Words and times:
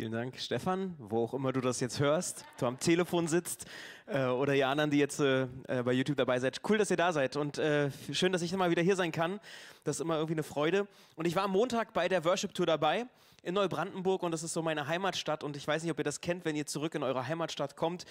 Vielen 0.00 0.12
Dank, 0.12 0.38
Stefan, 0.38 0.94
wo 0.98 1.24
auch 1.24 1.34
immer 1.34 1.52
du 1.52 1.60
das 1.60 1.78
jetzt 1.80 2.00
hörst, 2.00 2.46
du 2.58 2.64
am 2.64 2.78
Telefon 2.78 3.28
sitzt 3.28 3.66
äh, 4.10 4.26
oder 4.26 4.54
ihr 4.54 4.68
anderen, 4.68 4.90
die 4.90 4.98
jetzt 4.98 5.20
äh, 5.20 5.42
äh, 5.68 5.82
bei 5.82 5.92
YouTube 5.92 6.16
dabei 6.16 6.38
seid. 6.40 6.60
Cool, 6.68 6.78
dass 6.78 6.90
ihr 6.90 6.96
da 6.96 7.12
seid 7.12 7.36
und 7.36 7.58
äh, 7.58 7.90
schön, 8.12 8.32
dass 8.32 8.42
ich 8.42 8.52
mal 8.52 8.70
wieder 8.70 8.82
hier 8.82 8.96
sein 8.96 9.12
kann. 9.12 9.40
Das 9.84 9.96
ist 9.96 10.00
immer 10.00 10.16
irgendwie 10.16 10.34
eine 10.34 10.42
Freude. 10.42 10.86
Und 11.16 11.26
ich 11.26 11.36
war 11.36 11.44
am 11.44 11.52
Montag 11.52 11.92
bei 11.92 12.08
der 12.08 12.24
Worship 12.24 12.54
Tour 12.54 12.66
dabei 12.66 13.06
in 13.42 13.54
Neubrandenburg 13.54 14.22
und 14.22 14.32
das 14.32 14.42
ist 14.42 14.52
so 14.52 14.62
meine 14.62 14.86
Heimatstadt 14.86 15.42
und 15.44 15.56
ich 15.56 15.66
weiß 15.66 15.82
nicht, 15.82 15.90
ob 15.90 15.98
ihr 15.98 16.04
das 16.04 16.20
kennt, 16.20 16.44
wenn 16.44 16.56
ihr 16.56 16.66
zurück 16.66 16.94
in 16.94 17.02
eure 17.02 17.26
Heimatstadt 17.26 17.74
kommt 17.74 18.04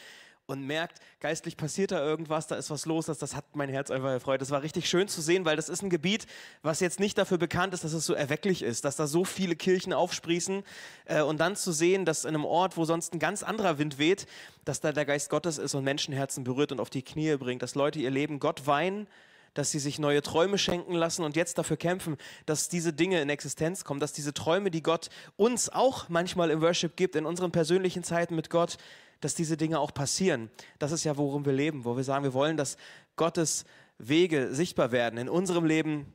und 0.49 0.65
merkt, 0.65 0.99
geistlich 1.19 1.57
passiert 1.57 1.91
da 1.91 2.03
irgendwas, 2.03 2.47
da 2.47 2.55
ist 2.55 2.71
was 2.71 2.87
los, 2.87 3.05
das, 3.05 3.19
das 3.19 3.35
hat 3.35 3.45
mein 3.55 3.69
Herz 3.69 3.91
einfach 3.91 4.09
erfreut. 4.09 4.41
Das 4.41 4.49
war 4.49 4.63
richtig 4.63 4.89
schön 4.89 5.07
zu 5.07 5.21
sehen, 5.21 5.45
weil 5.45 5.55
das 5.55 5.69
ist 5.69 5.83
ein 5.83 5.91
Gebiet, 5.91 6.25
was 6.63 6.79
jetzt 6.79 6.99
nicht 6.99 7.17
dafür 7.17 7.37
bekannt 7.37 7.73
ist, 7.75 7.83
dass 7.83 7.93
es 7.93 8.05
so 8.05 8.13
erwecklich 8.15 8.63
ist, 8.63 8.83
dass 8.83 8.95
da 8.95 9.05
so 9.05 9.23
viele 9.23 9.55
Kirchen 9.55 9.93
aufsprießen 9.93 10.63
äh, 11.05 11.21
und 11.21 11.39
dann 11.39 11.55
zu 11.55 11.71
sehen, 11.71 12.03
dass 12.03 12.25
in 12.25 12.29
einem 12.29 12.45
Ort, 12.45 12.77
wo 12.77 12.85
sonst 12.85 13.13
ein 13.13 13.19
ganz 13.19 13.43
anderer 13.43 13.77
Wind 13.77 13.99
weht, 13.99 14.25
dass 14.65 14.79
da 14.79 14.91
der 14.91 15.05
Geist 15.05 15.29
Gottes 15.29 15.59
ist 15.59 15.75
und 15.75 15.83
Menschenherzen 15.89 16.43
berührt 16.43 16.71
und 16.71 16.79
auf 16.79 16.91
die 16.91 17.01
Knie 17.01 17.35
bringt, 17.37 17.63
dass 17.63 17.73
Leute 17.73 17.97
ihr 17.97 18.11
Leben 18.11 18.39
Gott 18.39 18.67
weinen, 18.67 19.07
dass 19.55 19.71
sie 19.71 19.79
sich 19.79 19.97
neue 19.97 20.21
Träume 20.21 20.59
schenken 20.59 20.93
lassen 20.93 21.23
und 21.23 21.35
jetzt 21.35 21.57
dafür 21.57 21.77
kämpfen, 21.77 22.15
dass 22.45 22.69
diese 22.69 22.93
Dinge 22.93 23.19
in 23.21 23.29
Existenz 23.29 23.83
kommen, 23.83 23.99
dass 23.99 24.13
diese 24.13 24.31
Träume, 24.31 24.69
die 24.69 24.83
Gott 24.83 25.09
uns 25.35 25.67
auch 25.67 26.07
manchmal 26.07 26.51
im 26.51 26.61
Worship 26.61 26.95
gibt, 26.95 27.15
in 27.15 27.25
unseren 27.25 27.51
persönlichen 27.51 28.03
Zeiten 28.03 28.35
mit 28.35 28.51
Gott, 28.51 28.77
dass 29.19 29.33
diese 29.33 29.57
Dinge 29.57 29.79
auch 29.79 29.91
passieren. 29.91 30.51
Das 30.77 30.91
ist 30.91 31.05
ja, 31.05 31.17
worum 31.17 31.43
wir 31.43 31.53
leben, 31.53 31.85
wo 31.85 31.97
wir 31.97 32.03
sagen, 32.03 32.23
wir 32.23 32.35
wollen, 32.35 32.55
dass 32.55 32.77
Gottes 33.15 33.65
Wege 33.97 34.53
sichtbar 34.53 34.91
werden 34.91 35.17
in 35.17 35.27
unserem 35.27 35.65
Leben 35.65 36.13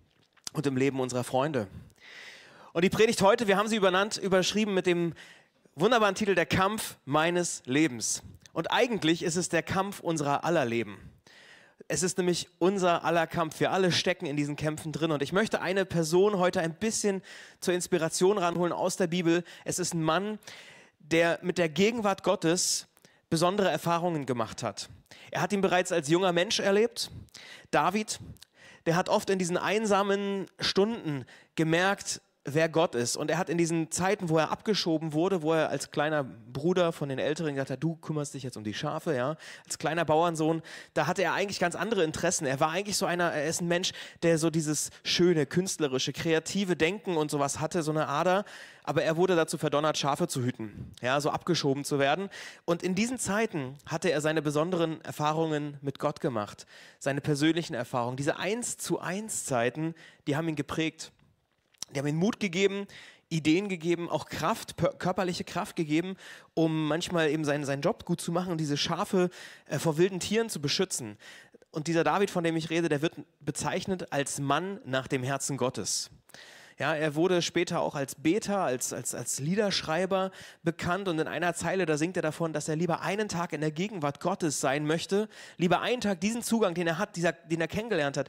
und 0.53 0.69
im 0.69 0.77
Leben 0.77 1.01
unserer 1.01 1.25
Freunde. 1.25 1.67
Und 2.73 2.85
die 2.85 2.91
Predigt 2.91 3.21
heute, 3.23 3.49
wir 3.49 3.57
haben 3.57 3.69
sie 3.69 3.77
übernannt, 3.77 4.19
überschrieben 4.19 4.73
mit 4.73 4.87
dem 4.87 5.15
wunderbaren 5.75 6.15
Titel 6.15 6.37
Der 6.37 6.47
Kampf 6.47 6.97
meines 7.05 7.63
Lebens. 7.67 8.23
Und 8.55 8.71
eigentlich 8.73 9.23
ist 9.23 9.37
es 9.37 9.51
der 9.51 9.63
Kampf 9.63 10.01
unserer 10.01 10.45
aller 10.45 10.65
Leben. 10.65 11.11
Es 11.89 12.03
ist 12.03 12.17
nämlich 12.17 12.49
unser 12.61 13.05
aller 13.05 13.27
Kampf. 13.27 13.61
Wir 13.61 13.73
alle 13.73 13.93
stecken 13.93 14.27
in 14.27 14.37
diesen 14.37 14.57
Kämpfen 14.57 14.93
drin. 14.93 15.11
Und 15.11 15.23
ich 15.23 15.33
möchte 15.33 15.61
eine 15.61 15.85
Person 15.85 16.39
heute 16.39 16.61
ein 16.61 16.75
bisschen 16.75 17.21
zur 17.61 17.75
Inspiration 17.75 18.39
ranholen 18.39 18.73
aus 18.73 18.97
der 18.97 19.09
Bibel. 19.09 19.45
Es 19.65 19.79
ist 19.79 19.93
ein 19.93 20.03
Mann, 20.03 20.39
der 21.01 21.41
mit 21.43 21.59
der 21.59 21.69
Gegenwart 21.69 22.23
Gottes 22.23 22.87
besondere 23.29 23.71
Erfahrungen 23.71 24.25
gemacht 24.25 24.63
hat. 24.63 24.89
Er 25.33 25.43
hat 25.43 25.53
ihn 25.53 25.61
bereits 25.61 25.91
als 25.91 26.09
junger 26.09 26.33
Mensch 26.33 26.61
erlebt. 26.61 27.11
David, 27.73 28.21
der 28.87 28.95
hat 28.95 29.09
oft 29.09 29.29
in 29.31 29.39
diesen 29.41 29.57
einsamen 29.57 30.47
Stunden 30.61 31.27
gemerkt, 31.57 32.23
wer 32.45 32.69
Gott 32.69 32.95
ist. 32.95 33.17
Und 33.17 33.31
er 33.31 33.39
hat 33.39 33.49
in 33.49 33.57
diesen 33.57 33.91
Zeiten, 33.91 34.29
wo 34.29 34.37
er 34.37 34.51
abgeschoben 34.51 35.13
wurde, 35.13 35.43
wo 35.43 35.55
er 35.55 35.71
als 35.71 35.91
kleiner 35.91 36.25
Bruder 36.25 36.93
von 36.93 37.09
den 37.09 37.19
Älteren 37.19 37.55
gesagt 37.55 37.71
hat, 37.71 37.83
du 37.83 37.97
kümmerst 37.97 38.35
dich 38.35 38.43
jetzt 38.43 38.57
um 38.57 38.65
die 38.65 38.75
Schafe, 38.75 39.15
ja, 39.15 39.37
als 39.65 39.79
kleiner 39.79 40.05
Bauernsohn, 40.05 40.63
da 40.93 41.07
hatte 41.07 41.23
er 41.23 41.33
eigentlich 41.33 41.59
ganz 41.59 41.75
andere 41.75 42.05
Interessen. 42.05 42.47
Er 42.47 42.61
war 42.61 42.71
eigentlich 42.71 42.97
so 42.97 43.07
einer, 43.07 43.33
er 43.33 43.47
ist 43.47 43.63
ein 43.63 43.69
Mensch, 43.69 43.93
der 44.23 44.39
so 44.39 44.51
dieses 44.51 44.91
schöne, 45.03 45.47
künstlerische, 45.47 46.13
kreative 46.13 46.77
Denken 46.77 47.17
und 47.17 47.31
sowas 47.31 47.61
hatte, 47.61 47.83
so 47.83 47.91
eine 47.91 48.09
Ader. 48.09 48.45
Aber 48.87 49.03
er 49.03 49.17
wurde 49.17 49.35
dazu 49.35 49.57
verdonnert, 49.57 49.97
Schafe 49.97 50.29
zu 50.29 50.43
hüten, 50.43 50.93
ja, 51.01 51.19
so 51.19 51.31
abgeschoben 51.31 51.85
zu 51.85 51.99
werden. 51.99 52.29
Und 52.67 52.83
in 52.83 52.95
diesen 52.95 53.19
Zeiten 53.19 53.79
hatte 53.87 54.11
er 54.11 54.21
seine 54.21 54.43
besonderen 54.43 55.01
Erfahrungen 55.01 55.79
mit 55.81 55.99
Gott 55.99 56.21
gemacht, 56.21 56.67
seine 56.99 57.23
persönlichen 57.23 57.73
Erfahrungen. 57.73 58.19
Diese 58.19 58.37
Eins 58.37 58.77
zu 58.77 59.01
eins 59.01 59.47
Zeiten, 59.47 59.95
die 60.27 60.37
haben 60.37 60.49
ihn 60.49 60.57
geprägt. 60.57 61.13
Die 61.95 62.01
haben 62.01 62.07
ihm 62.07 62.17
Mut 62.17 62.41
gegeben, 62.41 62.87
Ideen 63.29 63.69
gegeben, 63.69 64.11
auch 64.11 64.27
Kraft, 64.27 64.77
körperliche 64.99 65.45
Kraft 65.45 65.77
gegeben, 65.77 66.17
um 66.55 66.89
manchmal 66.89 67.31
eben 67.31 67.45
seinen, 67.45 67.65
seinen 67.65 67.83
Job 67.83 68.05
gut 68.05 68.21
zu 68.21 68.33
machen 68.33 68.53
und 68.53 68.59
diese 68.59 68.77
Schafe 68.77 69.31
äh, 69.67 69.79
vor 69.79 69.97
wilden 69.97 70.21
Tieren 70.21 70.49
zu 70.49 70.61
beschützen. 70.61 71.17
Und 71.71 71.89
dieser 71.89 72.05
David, 72.05 72.31
von 72.31 72.45
dem 72.45 72.57
ich 72.57 72.71
rede, 72.71 72.89
der 72.89 73.03
wird 73.03 73.15
bezeichnet 73.41 74.13
als 74.13 74.39
Mann 74.39 74.81
nach 74.85 75.09
dem 75.09 75.25
Herzen 75.25 75.57
Gottes. 75.57 76.11
Ja, 76.79 76.95
er 76.95 77.15
wurde 77.15 77.41
später 77.41 77.81
auch 77.81 77.95
als 77.95 78.17
Beter, 78.17 78.59
als, 78.59 78.93
als, 78.93 79.15
als 79.15 79.39
Liederschreiber 79.39 80.33
bekannt 80.65 81.07
und 81.07 81.21
in 81.21 81.29
einer 81.29 81.55
Zeile, 81.55 81.87
da 81.87 81.97
singt 81.97 82.17
er 82.17 82.23
davon, 82.23 82.53
dass 82.53 82.69
er 82.69 82.75
lieber 82.75 83.01
einen 83.01 83.29
Tag 83.29 83.53
in 83.53 83.61
der 83.61 83.71
Gegenwart 83.71 84.21
Gottes 84.21 84.61
sein 84.61 84.85
möchte, 84.85 85.29
lieber 85.57 85.83
einen 85.83 86.01
Tag 86.01 86.21
diesen 86.21 86.43
Zugang, 86.43 86.75
den 86.75 86.89
er 86.89 86.99
hat, 86.99 87.15
dieser, 87.15 87.33
den 87.33 87.61
er 87.61 87.69
kennengelernt 87.69 88.17
hat, 88.17 88.29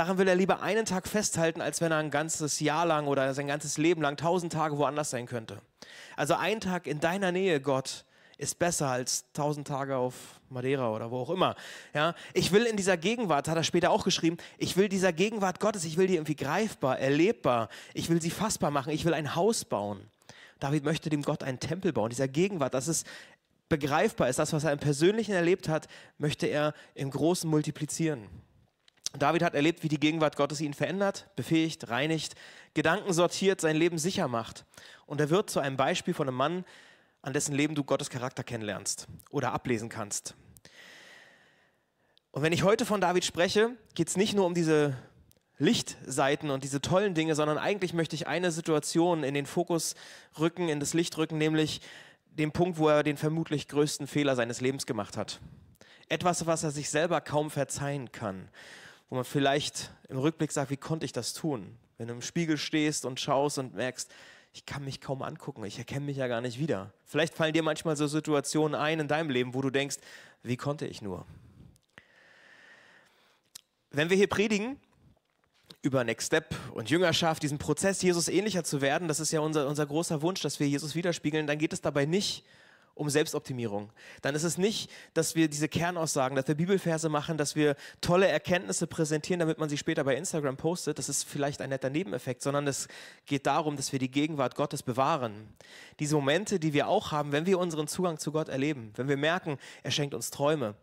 daran 0.00 0.16
will 0.16 0.28
er 0.28 0.34
lieber 0.34 0.62
einen 0.62 0.86
Tag 0.86 1.06
festhalten, 1.06 1.60
als 1.60 1.82
wenn 1.82 1.92
er 1.92 1.98
ein 1.98 2.10
ganzes 2.10 2.58
Jahr 2.58 2.86
lang 2.86 3.06
oder 3.06 3.34
sein 3.34 3.46
ganzes 3.46 3.76
Leben 3.76 4.00
lang 4.00 4.16
tausend 4.16 4.50
Tage 4.50 4.78
woanders 4.78 5.10
sein 5.10 5.26
könnte. 5.26 5.58
Also 6.16 6.34
ein 6.36 6.60
Tag 6.60 6.86
in 6.86 7.00
deiner 7.00 7.32
Nähe, 7.32 7.60
Gott, 7.60 8.06
ist 8.38 8.58
besser 8.58 8.88
als 8.88 9.30
tausend 9.34 9.68
Tage 9.68 9.98
auf 9.98 10.14
Madeira 10.48 10.90
oder 10.90 11.10
wo 11.10 11.18
auch 11.18 11.28
immer. 11.28 11.54
Ja, 11.92 12.14
ich 12.32 12.50
will 12.50 12.64
in 12.64 12.78
dieser 12.78 12.96
Gegenwart, 12.96 13.46
hat 13.46 13.58
er 13.58 13.62
später 13.62 13.90
auch 13.90 14.04
geschrieben, 14.04 14.38
ich 14.56 14.78
will 14.78 14.88
dieser 14.88 15.12
Gegenwart 15.12 15.60
Gottes, 15.60 15.84
ich 15.84 15.98
will 15.98 16.06
die 16.06 16.14
irgendwie 16.14 16.36
greifbar, 16.36 16.98
erlebbar, 16.98 17.68
ich 17.92 18.08
will 18.08 18.22
sie 18.22 18.30
fassbar 18.30 18.70
machen, 18.70 18.94
ich 18.94 19.04
will 19.04 19.12
ein 19.12 19.34
Haus 19.34 19.66
bauen. 19.66 20.00
David 20.60 20.82
möchte 20.82 21.10
dem 21.10 21.20
Gott 21.20 21.42
einen 21.42 21.60
Tempel 21.60 21.92
bauen, 21.92 22.08
dieser 22.08 22.28
Gegenwart, 22.28 22.72
dass 22.72 22.88
es 22.88 23.04
begreifbar 23.68 24.30
ist, 24.30 24.38
das, 24.38 24.54
was 24.54 24.64
er 24.64 24.72
im 24.72 24.78
Persönlichen 24.78 25.32
erlebt 25.34 25.68
hat, 25.68 25.88
möchte 26.16 26.46
er 26.46 26.72
im 26.94 27.10
Großen 27.10 27.50
multiplizieren. 27.50 28.26
David 29.18 29.42
hat 29.42 29.54
erlebt, 29.54 29.82
wie 29.82 29.88
die 29.88 29.98
Gegenwart 29.98 30.36
Gottes 30.36 30.60
ihn 30.60 30.74
verändert, 30.74 31.26
befähigt, 31.34 31.88
reinigt, 31.90 32.34
Gedanken 32.74 33.12
sortiert, 33.12 33.60
sein 33.60 33.76
Leben 33.76 33.98
sicher 33.98 34.28
macht. 34.28 34.64
Und 35.06 35.20
er 35.20 35.30
wird 35.30 35.50
zu 35.50 35.58
einem 35.58 35.76
Beispiel 35.76 36.14
von 36.14 36.28
einem 36.28 36.36
Mann, 36.36 36.64
an 37.22 37.32
dessen 37.32 37.54
Leben 37.54 37.74
du 37.74 37.82
Gottes 37.82 38.08
Charakter 38.08 38.44
kennenlernst 38.44 39.08
oder 39.30 39.52
ablesen 39.52 39.88
kannst. 39.88 40.34
Und 42.30 42.42
wenn 42.42 42.52
ich 42.52 42.62
heute 42.62 42.86
von 42.86 43.00
David 43.00 43.24
spreche, 43.24 43.76
geht 43.94 44.08
es 44.08 44.16
nicht 44.16 44.34
nur 44.34 44.46
um 44.46 44.54
diese 44.54 44.96
Lichtseiten 45.58 46.50
und 46.50 46.62
diese 46.62 46.80
tollen 46.80 47.14
Dinge, 47.14 47.34
sondern 47.34 47.58
eigentlich 47.58 47.92
möchte 47.92 48.14
ich 48.14 48.28
eine 48.28 48.52
Situation 48.52 49.24
in 49.24 49.34
den 49.34 49.44
Fokus 49.44 49.96
rücken, 50.38 50.68
in 50.68 50.78
das 50.78 50.94
Licht 50.94 51.18
rücken, 51.18 51.36
nämlich 51.36 51.80
den 52.30 52.52
Punkt, 52.52 52.78
wo 52.78 52.88
er 52.88 53.02
den 53.02 53.16
vermutlich 53.16 53.66
größten 53.66 54.06
Fehler 54.06 54.36
seines 54.36 54.60
Lebens 54.60 54.86
gemacht 54.86 55.16
hat. 55.16 55.40
Etwas, 56.08 56.46
was 56.46 56.62
er 56.62 56.70
sich 56.70 56.88
selber 56.88 57.20
kaum 57.20 57.50
verzeihen 57.50 58.12
kann 58.12 58.48
wo 59.10 59.16
man 59.16 59.24
vielleicht 59.24 59.90
im 60.08 60.18
Rückblick 60.18 60.52
sagt, 60.52 60.70
wie 60.70 60.76
konnte 60.76 61.04
ich 61.04 61.12
das 61.12 61.34
tun? 61.34 61.76
Wenn 61.98 62.08
du 62.08 62.14
im 62.14 62.22
Spiegel 62.22 62.56
stehst 62.56 63.04
und 63.04 63.20
schaust 63.20 63.58
und 63.58 63.74
merkst, 63.74 64.10
ich 64.52 64.66
kann 64.66 64.84
mich 64.84 65.00
kaum 65.00 65.22
angucken, 65.22 65.64
ich 65.64 65.78
erkenne 65.78 66.06
mich 66.06 66.16
ja 66.16 66.28
gar 66.28 66.40
nicht 66.40 66.58
wieder. 66.58 66.92
Vielleicht 67.04 67.34
fallen 67.34 67.52
dir 67.52 67.62
manchmal 67.62 67.96
so 67.96 68.06
Situationen 68.06 68.74
ein 68.74 69.00
in 69.00 69.08
deinem 69.08 69.28
Leben, 69.28 69.52
wo 69.52 69.60
du 69.62 69.70
denkst, 69.70 69.96
wie 70.42 70.56
konnte 70.56 70.86
ich 70.86 71.02
nur? 71.02 71.26
Wenn 73.90 74.10
wir 74.10 74.16
hier 74.16 74.28
predigen 74.28 74.80
über 75.82 76.04
Next 76.04 76.28
Step 76.28 76.54
und 76.72 76.90
Jüngerschaft, 76.90 77.42
diesen 77.42 77.58
Prozess, 77.58 78.02
Jesus 78.02 78.28
ähnlicher 78.28 78.64
zu 78.64 78.80
werden, 78.80 79.08
das 79.08 79.18
ist 79.18 79.32
ja 79.32 79.40
unser, 79.40 79.66
unser 79.66 79.86
großer 79.86 80.22
Wunsch, 80.22 80.40
dass 80.40 80.60
wir 80.60 80.68
Jesus 80.68 80.94
widerspiegeln, 80.94 81.46
dann 81.46 81.58
geht 81.58 81.72
es 81.72 81.80
dabei 81.80 82.06
nicht 82.06 82.44
um 82.44 82.50
um 83.00 83.08
Selbstoptimierung. 83.08 83.90
Dann 84.20 84.34
ist 84.34 84.44
es 84.44 84.58
nicht, 84.58 84.90
dass 85.14 85.34
wir 85.34 85.48
diese 85.48 85.68
Kernaussagen, 85.68 86.36
dass 86.36 86.46
wir 86.46 86.54
Bibelverse 86.54 87.08
machen, 87.08 87.38
dass 87.38 87.56
wir 87.56 87.74
tolle 88.02 88.28
Erkenntnisse 88.28 88.86
präsentieren, 88.86 89.40
damit 89.40 89.58
man 89.58 89.70
sie 89.70 89.78
später 89.78 90.04
bei 90.04 90.16
Instagram 90.16 90.58
postet. 90.58 90.98
Das 90.98 91.08
ist 91.08 91.24
vielleicht 91.24 91.62
ein 91.62 91.70
netter 91.70 91.88
Nebeneffekt, 91.88 92.42
sondern 92.42 92.66
es 92.66 92.88
geht 93.24 93.46
darum, 93.46 93.76
dass 93.76 93.92
wir 93.92 93.98
die 93.98 94.10
Gegenwart 94.10 94.54
Gottes 94.54 94.82
bewahren. 94.82 95.48
Diese 95.98 96.14
Momente, 96.14 96.60
die 96.60 96.74
wir 96.74 96.88
auch 96.88 97.10
haben, 97.10 97.32
wenn 97.32 97.46
wir 97.46 97.58
unseren 97.58 97.88
Zugang 97.88 98.18
zu 98.18 98.32
Gott 98.32 98.50
erleben, 98.50 98.92
wenn 98.96 99.08
wir 99.08 99.16
merken, 99.16 99.56
er 99.82 99.92
schenkt 99.92 100.12
uns 100.12 100.30
Träume, 100.30 100.74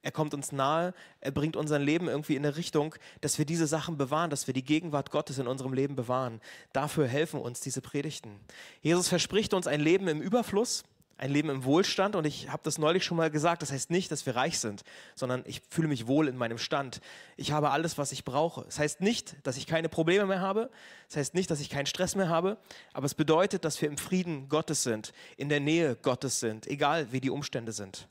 er 0.00 0.12
kommt 0.12 0.32
uns 0.32 0.52
nahe, 0.52 0.94
er 1.20 1.30
bringt 1.30 1.56
unser 1.56 1.78
Leben 1.78 2.08
irgendwie 2.08 2.36
in 2.36 2.46
eine 2.46 2.56
Richtung, 2.56 2.94
dass 3.20 3.36
wir 3.36 3.44
diese 3.44 3.66
Sachen 3.66 3.98
bewahren, 3.98 4.30
dass 4.30 4.46
wir 4.46 4.54
die 4.54 4.64
Gegenwart 4.64 5.10
Gottes 5.10 5.36
in 5.38 5.46
unserem 5.46 5.74
Leben 5.74 5.94
bewahren. 5.94 6.40
Dafür 6.72 7.06
helfen 7.06 7.38
uns 7.38 7.60
diese 7.60 7.82
Predigten. 7.82 8.40
Jesus 8.80 9.08
verspricht 9.08 9.52
uns 9.52 9.66
ein 9.66 9.80
Leben 9.80 10.08
im 10.08 10.22
Überfluss, 10.22 10.84
ein 11.18 11.30
Leben 11.30 11.48
im 11.48 11.64
Wohlstand 11.64 12.16
und 12.16 12.26
ich 12.26 12.50
habe 12.50 12.62
das 12.62 12.78
neulich 12.78 13.04
schon 13.04 13.16
mal 13.16 13.30
gesagt, 13.30 13.62
das 13.62 13.72
heißt 13.72 13.90
nicht, 13.90 14.10
dass 14.10 14.26
wir 14.26 14.36
reich 14.36 14.58
sind, 14.58 14.82
sondern 15.14 15.42
ich 15.46 15.62
fühle 15.70 15.88
mich 15.88 16.06
wohl 16.06 16.28
in 16.28 16.36
meinem 16.36 16.58
Stand. 16.58 17.00
Ich 17.36 17.52
habe 17.52 17.70
alles, 17.70 17.98
was 17.98 18.12
ich 18.12 18.24
brauche. 18.24 18.64
Das 18.64 18.78
heißt 18.78 19.00
nicht, 19.00 19.36
dass 19.42 19.56
ich 19.56 19.66
keine 19.66 19.88
Probleme 19.88 20.26
mehr 20.26 20.40
habe, 20.40 20.70
das 21.08 21.16
heißt 21.16 21.34
nicht, 21.34 21.50
dass 21.50 21.60
ich 21.60 21.70
keinen 21.70 21.86
Stress 21.86 22.16
mehr 22.16 22.28
habe, 22.28 22.58
aber 22.92 23.06
es 23.06 23.14
bedeutet, 23.14 23.64
dass 23.64 23.80
wir 23.80 23.88
im 23.88 23.98
Frieden 23.98 24.48
Gottes 24.48 24.82
sind, 24.82 25.12
in 25.36 25.48
der 25.48 25.60
Nähe 25.60 25.96
Gottes 25.96 26.40
sind, 26.40 26.66
egal 26.66 27.12
wie 27.12 27.20
die 27.20 27.30
Umstände 27.30 27.72
sind. 27.72 28.08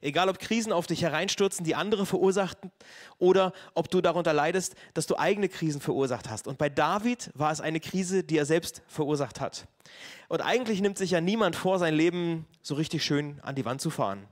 Egal 0.00 0.28
ob 0.28 0.38
Krisen 0.38 0.72
auf 0.72 0.86
dich 0.86 1.02
hereinstürzen, 1.02 1.64
die 1.64 1.74
andere 1.74 2.06
verursachten, 2.06 2.70
oder 3.18 3.52
ob 3.74 3.90
du 3.90 4.00
darunter 4.00 4.32
leidest, 4.32 4.74
dass 4.94 5.06
du 5.06 5.16
eigene 5.16 5.48
Krisen 5.48 5.80
verursacht 5.80 6.28
hast. 6.28 6.46
Und 6.46 6.58
bei 6.58 6.68
David 6.68 7.30
war 7.34 7.50
es 7.52 7.60
eine 7.60 7.80
Krise, 7.80 8.24
die 8.24 8.38
er 8.38 8.46
selbst 8.46 8.82
verursacht 8.88 9.40
hat. 9.40 9.66
Und 10.28 10.40
eigentlich 10.40 10.80
nimmt 10.80 10.98
sich 10.98 11.12
ja 11.12 11.20
niemand 11.20 11.56
vor, 11.56 11.78
sein 11.78 11.94
Leben 11.94 12.46
so 12.62 12.74
richtig 12.74 13.04
schön 13.04 13.38
an 13.42 13.54
die 13.54 13.64
Wand 13.64 13.80
zu 13.80 13.90
fahren. 13.90 14.26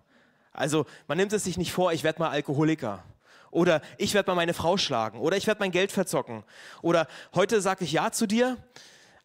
Also 0.52 0.86
man 1.08 1.18
nimmt 1.18 1.32
es 1.32 1.44
sich 1.44 1.56
nicht 1.56 1.72
vor, 1.72 1.92
ich 1.92 2.04
werde 2.04 2.20
mal 2.20 2.30
Alkoholiker. 2.30 3.02
Oder 3.50 3.82
ich 3.98 4.14
werde 4.14 4.30
mal 4.30 4.34
meine 4.34 4.54
Frau 4.54 4.76
schlagen. 4.76 5.20
Oder 5.20 5.36
ich 5.36 5.46
werde 5.46 5.60
mein 5.60 5.70
Geld 5.70 5.92
verzocken. 5.92 6.42
Oder 6.82 7.06
heute 7.34 7.60
sage 7.60 7.84
ich 7.84 7.92
Ja 7.92 8.10
zu 8.10 8.26
dir, 8.26 8.56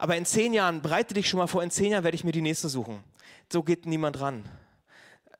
Aber 0.02 0.16
in 0.16 0.26
zehn 0.26 0.54
Jahren, 0.54 0.82
bereite 0.82 1.14
dich 1.14 1.30
schon 1.30 1.40
mal 1.40 1.48
vor, 1.48 1.62
in 1.62 1.72
zehn 1.72 1.92
Jahren 1.92 2.06
werde 2.06 2.16
ich 2.16 2.24
mir 2.24 2.32
die 2.32 2.42
nächste 2.42 2.70
suchen. 2.70 3.04
So 3.52 3.64
geht 3.64 3.86
niemand 3.86 4.22
ran. 4.22 4.46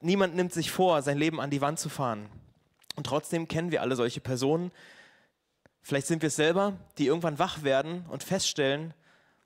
Niemand 0.02 0.36
nimmt 0.36 0.54
sich 0.54 0.72
vor, 0.72 1.02
sein 1.02 1.18
Leben 1.18 1.42
an 1.42 1.50
die 1.50 1.62
Wand 1.62 1.80
zu 1.80 1.90
fahren. 1.90 2.30
Und 2.96 3.06
trotzdem 3.06 3.48
kennen 3.48 3.72
wir 3.72 3.82
alle 3.82 3.96
solche 3.96 4.22
Personen. 4.22 4.72
Vielleicht 5.82 6.08
sind 6.08 6.22
wir 6.22 6.28
es 6.28 6.36
selber, 6.36 6.78
die 6.98 7.08
irgendwann 7.08 7.40
wach 7.40 7.64
werden 7.64 8.06
und 8.08 8.24
feststellen, 8.24 8.94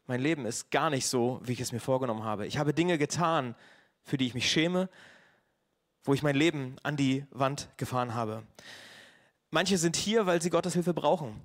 mein 0.06 0.20
Leben 0.20 0.46
ist 0.46 0.70
gar 0.70 0.90
nicht 0.90 1.08
so, 1.08 1.40
wie 1.44 1.54
ich 1.54 1.62
es 1.62 1.72
mir 1.72 1.80
vorgenommen 1.80 2.24
habe. 2.24 2.46
Ich 2.46 2.58
habe 2.58 2.74
Dinge 2.74 2.98
getan, 2.98 3.56
für 4.04 4.18
die 4.18 4.28
ich 4.28 4.34
mich 4.34 4.52
schäme, 4.52 4.90
wo 6.04 6.14
ich 6.14 6.24
mein 6.24 6.36
Leben 6.36 6.76
an 6.84 6.98
die 6.98 7.26
Wand 7.32 7.70
gefahren 7.78 8.14
habe. 8.14 8.44
Manche 9.50 9.78
sind 9.78 9.96
hier, 9.96 10.26
weil 10.26 10.42
sie 10.42 10.50
Gottes 10.50 10.74
Hilfe 10.74 10.94
brauchen 10.94 11.40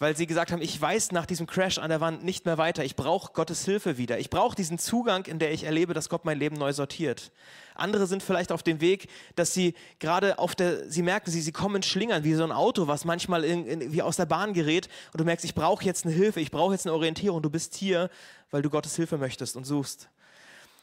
weil 0.00 0.16
sie 0.16 0.26
gesagt 0.26 0.50
haben, 0.50 0.62
ich 0.62 0.80
weiß 0.80 1.12
nach 1.12 1.26
diesem 1.26 1.46
Crash 1.46 1.76
an 1.78 1.90
der 1.90 2.00
Wand 2.00 2.24
nicht 2.24 2.46
mehr 2.46 2.56
weiter. 2.56 2.82
Ich 2.82 2.96
brauche 2.96 3.32
Gottes 3.34 3.66
Hilfe 3.66 3.98
wieder. 3.98 4.18
Ich 4.18 4.30
brauche 4.30 4.56
diesen 4.56 4.78
Zugang, 4.78 5.26
in 5.26 5.38
der 5.38 5.52
ich 5.52 5.64
erlebe, 5.64 5.92
dass 5.92 6.08
Gott 6.08 6.24
mein 6.24 6.38
Leben 6.38 6.56
neu 6.56 6.72
sortiert. 6.72 7.30
Andere 7.74 8.06
sind 8.06 8.22
vielleicht 8.22 8.50
auf 8.50 8.62
dem 8.62 8.80
Weg, 8.80 9.08
dass 9.36 9.52
sie 9.52 9.74
gerade 9.98 10.38
auf 10.38 10.54
der, 10.54 10.90
sie 10.90 11.02
merken, 11.02 11.30
sie, 11.30 11.42
sie 11.42 11.52
kommen 11.52 11.82
Schlingern, 11.82 12.24
wie 12.24 12.32
so 12.32 12.44
ein 12.44 12.50
Auto, 12.50 12.86
was 12.86 13.04
manchmal 13.04 13.44
in, 13.44 13.66
in, 13.66 13.92
wie 13.92 14.00
aus 14.00 14.16
der 14.16 14.24
Bahn 14.24 14.54
gerät 14.54 14.88
und 15.12 15.20
du 15.20 15.24
merkst, 15.24 15.44
ich 15.44 15.54
brauche 15.54 15.84
jetzt 15.84 16.06
eine 16.06 16.14
Hilfe, 16.14 16.40
ich 16.40 16.50
brauche 16.50 16.72
jetzt 16.72 16.86
eine 16.86 16.94
Orientierung. 16.94 17.42
Du 17.42 17.50
bist 17.50 17.74
hier, 17.74 18.08
weil 18.50 18.62
du 18.62 18.70
Gottes 18.70 18.96
Hilfe 18.96 19.18
möchtest 19.18 19.54
und 19.54 19.64
suchst. 19.64 20.08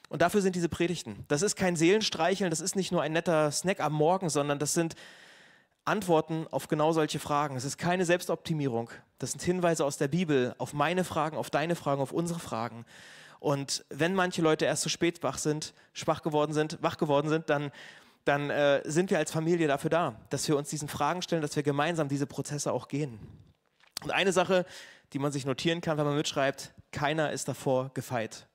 Und 0.10 0.22
dafür 0.22 0.42
sind 0.42 0.56
diese 0.56 0.70
Predigten. 0.70 1.26
Das 1.28 1.42
ist 1.42 1.56
kein 1.56 1.76
Seelenstreicheln, 1.76 2.52
das 2.52 2.62
ist 2.62 2.76
nicht 2.76 2.92
nur 2.92 3.02
ein 3.02 3.14
netter 3.14 3.52
Snack 3.52 3.80
am 3.80 3.94
Morgen, 3.94 4.30
sondern 4.30 4.60
das 4.60 4.76
sind 4.76 4.94
Antworten 5.88 6.48
auf 6.52 6.68
genau 6.68 6.92
solche 6.92 7.20
Fragen. 7.20 7.56
Es 7.56 7.64
ist 7.64 7.78
keine 7.78 8.06
Selbstoptimierung. 8.06 8.90
Das 9.20 9.32
sind 9.32 9.42
Hinweise 9.42 9.86
aus 9.86 9.98
der 9.98 10.08
Bibel 10.08 10.54
auf 10.58 10.74
meine 10.74 11.04
Fragen, 11.04 11.38
auf 11.38 11.50
deine 11.50 11.76
Fragen, 11.76 12.02
auf 12.02 12.12
unsere 12.12 12.40
Fragen. 12.40 12.86
Und 13.40 13.86
wenn 13.90 14.14
manche 14.14 14.42
Leute 14.42 14.66
erst 14.66 14.84
zu 14.84 14.90
spät 14.90 15.24
wach 15.24 15.38
sind, 15.38 15.74
schwach 15.94 16.22
geworden 16.22 16.54
sind, 16.54 16.78
wach 16.82 16.98
geworden 16.98 17.30
sind, 17.30 17.50
dann, 17.50 17.72
dann 18.26 18.50
äh, 18.50 18.82
sind 18.86 19.12
wir 19.12 19.18
als 19.18 19.32
Familie 19.32 19.68
dafür 19.68 19.90
da, 19.90 20.20
dass 20.30 20.48
wir 20.48 20.58
uns 20.58 20.70
diesen 20.70 20.88
Fragen 20.88 21.22
stellen, 21.22 21.42
dass 21.42 21.56
wir 21.56 21.64
gemeinsam 21.64 22.10
diese 22.10 22.28
Prozesse 22.28 22.72
auch 22.72 22.88
gehen. 22.88 23.20
Und 24.04 24.12
eine 24.12 24.34
Sache, 24.34 24.66
die 25.14 25.20
man 25.20 25.32
sich 25.32 25.46
notieren 25.46 25.82
kann, 25.82 25.98
wenn 25.98 26.06
man 26.06 26.16
mitschreibt, 26.16 26.74
keiner 26.92 27.32
ist 27.32 27.48
davor 27.48 27.92
gefeit. 27.94 28.48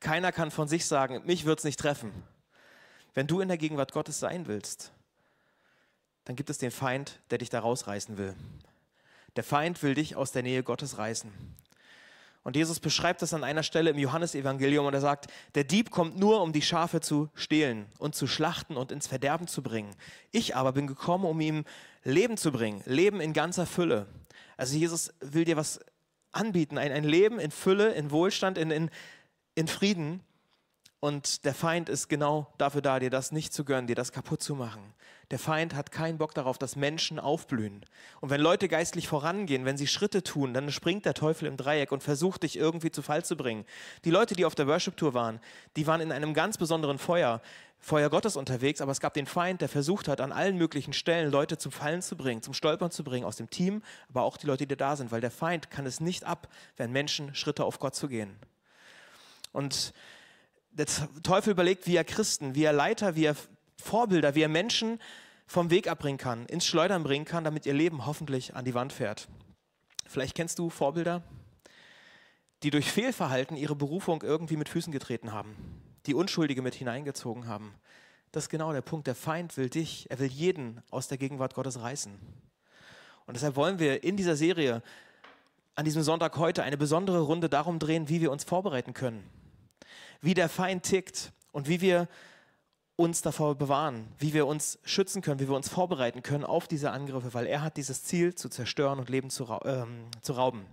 Keiner 0.00 0.30
kann 0.30 0.50
von 0.50 0.68
sich 0.68 0.86
sagen, 0.86 1.22
mich 1.24 1.44
wird 1.44 1.58
es 1.58 1.64
nicht 1.64 1.80
treffen. 1.80 2.12
Wenn 3.14 3.26
du 3.26 3.40
in 3.40 3.48
der 3.48 3.58
Gegenwart 3.58 3.92
Gottes 3.92 4.20
sein 4.20 4.46
willst, 4.46 4.92
dann 6.28 6.36
gibt 6.36 6.50
es 6.50 6.58
den 6.58 6.70
Feind, 6.70 7.20
der 7.30 7.38
dich 7.38 7.48
da 7.48 7.60
rausreißen 7.60 8.18
will. 8.18 8.34
Der 9.36 9.42
Feind 9.42 9.82
will 9.82 9.94
dich 9.94 10.14
aus 10.14 10.30
der 10.30 10.42
Nähe 10.42 10.62
Gottes 10.62 10.98
reißen. 10.98 11.32
Und 12.42 12.54
Jesus 12.54 12.80
beschreibt 12.80 13.22
das 13.22 13.32
an 13.32 13.44
einer 13.44 13.62
Stelle 13.62 13.88
im 13.88 13.96
Johannesevangelium 13.96 14.84
und 14.84 14.92
er 14.92 15.00
sagt, 15.00 15.28
der 15.54 15.64
Dieb 15.64 15.90
kommt 15.90 16.18
nur, 16.18 16.42
um 16.42 16.52
die 16.52 16.60
Schafe 16.60 17.00
zu 17.00 17.30
stehlen 17.32 17.86
und 17.98 18.14
zu 18.14 18.26
schlachten 18.26 18.76
und 18.76 18.92
ins 18.92 19.06
Verderben 19.06 19.48
zu 19.48 19.62
bringen. 19.62 19.96
Ich 20.30 20.54
aber 20.54 20.72
bin 20.72 20.86
gekommen, 20.86 21.24
um 21.24 21.40
ihm 21.40 21.64
Leben 22.04 22.36
zu 22.36 22.52
bringen, 22.52 22.82
Leben 22.84 23.22
in 23.22 23.32
ganzer 23.32 23.64
Fülle. 23.64 24.06
Also 24.58 24.76
Jesus 24.76 25.14
will 25.20 25.46
dir 25.46 25.56
was 25.56 25.80
anbieten, 26.32 26.76
ein, 26.76 26.92
ein 26.92 27.04
Leben 27.04 27.40
in 27.40 27.50
Fülle, 27.50 27.94
in 27.94 28.10
Wohlstand, 28.10 28.58
in, 28.58 28.70
in, 28.70 28.90
in 29.54 29.66
Frieden. 29.66 30.22
Und 31.00 31.44
der 31.44 31.54
Feind 31.54 31.88
ist 31.88 32.08
genau 32.08 32.52
dafür 32.58 32.82
da, 32.82 32.98
dir 32.98 33.10
das 33.10 33.30
nicht 33.30 33.52
zu 33.52 33.64
gönnen, 33.64 33.86
dir 33.86 33.94
das 33.94 34.10
kaputt 34.10 34.42
zu 34.42 34.56
machen. 34.56 34.94
Der 35.30 35.38
Feind 35.38 35.74
hat 35.74 35.92
keinen 35.92 36.18
Bock 36.18 36.34
darauf, 36.34 36.58
dass 36.58 36.74
Menschen 36.74 37.20
aufblühen. 37.20 37.84
Und 38.20 38.30
wenn 38.30 38.40
Leute 38.40 38.66
geistlich 38.66 39.06
vorangehen, 39.06 39.64
wenn 39.64 39.76
sie 39.76 39.86
Schritte 39.86 40.24
tun, 40.24 40.54
dann 40.54 40.72
springt 40.72 41.04
der 41.04 41.14
Teufel 41.14 41.46
im 41.46 41.56
Dreieck 41.56 41.92
und 41.92 42.02
versucht 42.02 42.42
dich 42.42 42.58
irgendwie 42.58 42.90
zu 42.90 43.02
Fall 43.02 43.24
zu 43.24 43.36
bringen. 43.36 43.64
Die 44.04 44.10
Leute, 44.10 44.34
die 44.34 44.44
auf 44.44 44.56
der 44.56 44.66
Worship-Tour 44.66 45.14
waren, 45.14 45.38
die 45.76 45.86
waren 45.86 46.00
in 46.00 46.10
einem 46.10 46.34
ganz 46.34 46.56
besonderen 46.56 46.98
Feuer, 46.98 47.42
Feuer 47.78 48.10
Gottes 48.10 48.34
unterwegs, 48.34 48.80
aber 48.80 48.90
es 48.90 49.00
gab 49.00 49.14
den 49.14 49.26
Feind, 49.26 49.60
der 49.60 49.68
versucht 49.68 50.08
hat, 50.08 50.20
an 50.20 50.32
allen 50.32 50.56
möglichen 50.56 50.92
Stellen 50.92 51.30
Leute 51.30 51.58
zum 51.58 51.70
Fallen 51.70 52.02
zu 52.02 52.16
bringen, 52.16 52.42
zum 52.42 52.54
Stolpern 52.54 52.90
zu 52.90 53.04
bringen, 53.04 53.24
aus 53.24 53.36
dem 53.36 53.50
Team, 53.50 53.82
aber 54.08 54.22
auch 54.22 54.36
die 54.36 54.46
Leute, 54.46 54.66
die 54.66 54.76
da 54.76 54.96
sind, 54.96 55.12
weil 55.12 55.20
der 55.20 55.30
Feind 55.30 55.70
kann 55.70 55.86
es 55.86 56.00
nicht 56.00 56.24
ab, 56.24 56.48
wenn 56.76 56.90
Menschen 56.90 57.36
Schritte 57.36 57.64
auf 57.64 57.78
Gott 57.78 57.94
zu 57.94 58.08
gehen. 58.08 58.36
Und 59.52 59.92
der 60.78 60.86
Teufel 61.22 61.50
überlegt, 61.50 61.86
wie 61.86 61.96
er 61.96 62.04
Christen, 62.04 62.54
wie 62.54 62.62
er 62.62 62.72
Leiter, 62.72 63.16
wie 63.16 63.24
er 63.24 63.36
Vorbilder, 63.82 64.34
wie 64.34 64.42
er 64.42 64.48
Menschen 64.48 65.00
vom 65.46 65.70
Weg 65.70 65.88
abbringen 65.88 66.18
kann, 66.18 66.46
ins 66.46 66.66
Schleudern 66.66 67.02
bringen 67.02 67.24
kann, 67.24 67.42
damit 67.42 67.66
ihr 67.66 67.74
Leben 67.74 68.06
hoffentlich 68.06 68.54
an 68.54 68.64
die 68.64 68.74
Wand 68.74 68.92
fährt. 68.92 69.28
Vielleicht 70.06 70.34
kennst 70.34 70.58
du 70.58 70.70
Vorbilder, 70.70 71.22
die 72.62 72.70
durch 72.70 72.90
Fehlverhalten 72.90 73.56
ihre 73.56 73.74
Berufung 73.74 74.22
irgendwie 74.22 74.56
mit 74.56 74.68
Füßen 74.68 74.92
getreten 74.92 75.32
haben, 75.32 75.56
die 76.06 76.14
Unschuldige 76.14 76.62
mit 76.62 76.74
hineingezogen 76.74 77.46
haben. 77.46 77.74
Das 78.30 78.44
ist 78.44 78.48
genau 78.50 78.72
der 78.72 78.82
Punkt. 78.82 79.06
Der 79.06 79.14
Feind 79.14 79.56
will 79.56 79.70
dich, 79.70 80.06
er 80.10 80.18
will 80.18 80.28
jeden 80.28 80.82
aus 80.90 81.08
der 81.08 81.18
Gegenwart 81.18 81.54
Gottes 81.54 81.80
reißen. 81.80 82.12
Und 83.26 83.34
deshalb 83.34 83.56
wollen 83.56 83.78
wir 83.78 84.04
in 84.04 84.16
dieser 84.16 84.36
Serie 84.36 84.82
an 85.74 85.84
diesem 85.84 86.02
Sonntag 86.02 86.36
heute 86.36 86.62
eine 86.62 86.76
besondere 86.76 87.20
Runde 87.20 87.48
darum 87.48 87.78
drehen, 87.78 88.08
wie 88.08 88.20
wir 88.20 88.30
uns 88.30 88.44
vorbereiten 88.44 88.92
können 88.92 89.28
wie 90.20 90.34
der 90.34 90.48
Feind 90.48 90.82
tickt 90.82 91.32
und 91.52 91.68
wie 91.68 91.80
wir 91.80 92.08
uns 92.96 93.22
davor 93.22 93.54
bewahren, 93.54 94.08
wie 94.18 94.34
wir 94.34 94.46
uns 94.46 94.78
schützen 94.82 95.22
können, 95.22 95.38
wie 95.38 95.48
wir 95.48 95.54
uns 95.54 95.68
vorbereiten 95.68 96.22
können 96.22 96.44
auf 96.44 96.66
diese 96.66 96.90
Angriffe, 96.90 97.32
weil 97.32 97.46
er 97.46 97.62
hat 97.62 97.76
dieses 97.76 98.02
Ziel 98.02 98.34
zu 98.34 98.48
zerstören 98.48 98.98
und 98.98 99.08
Leben 99.08 99.30
zu, 99.30 99.46
ähm, 99.64 100.06
zu 100.20 100.32
rauben. 100.32 100.66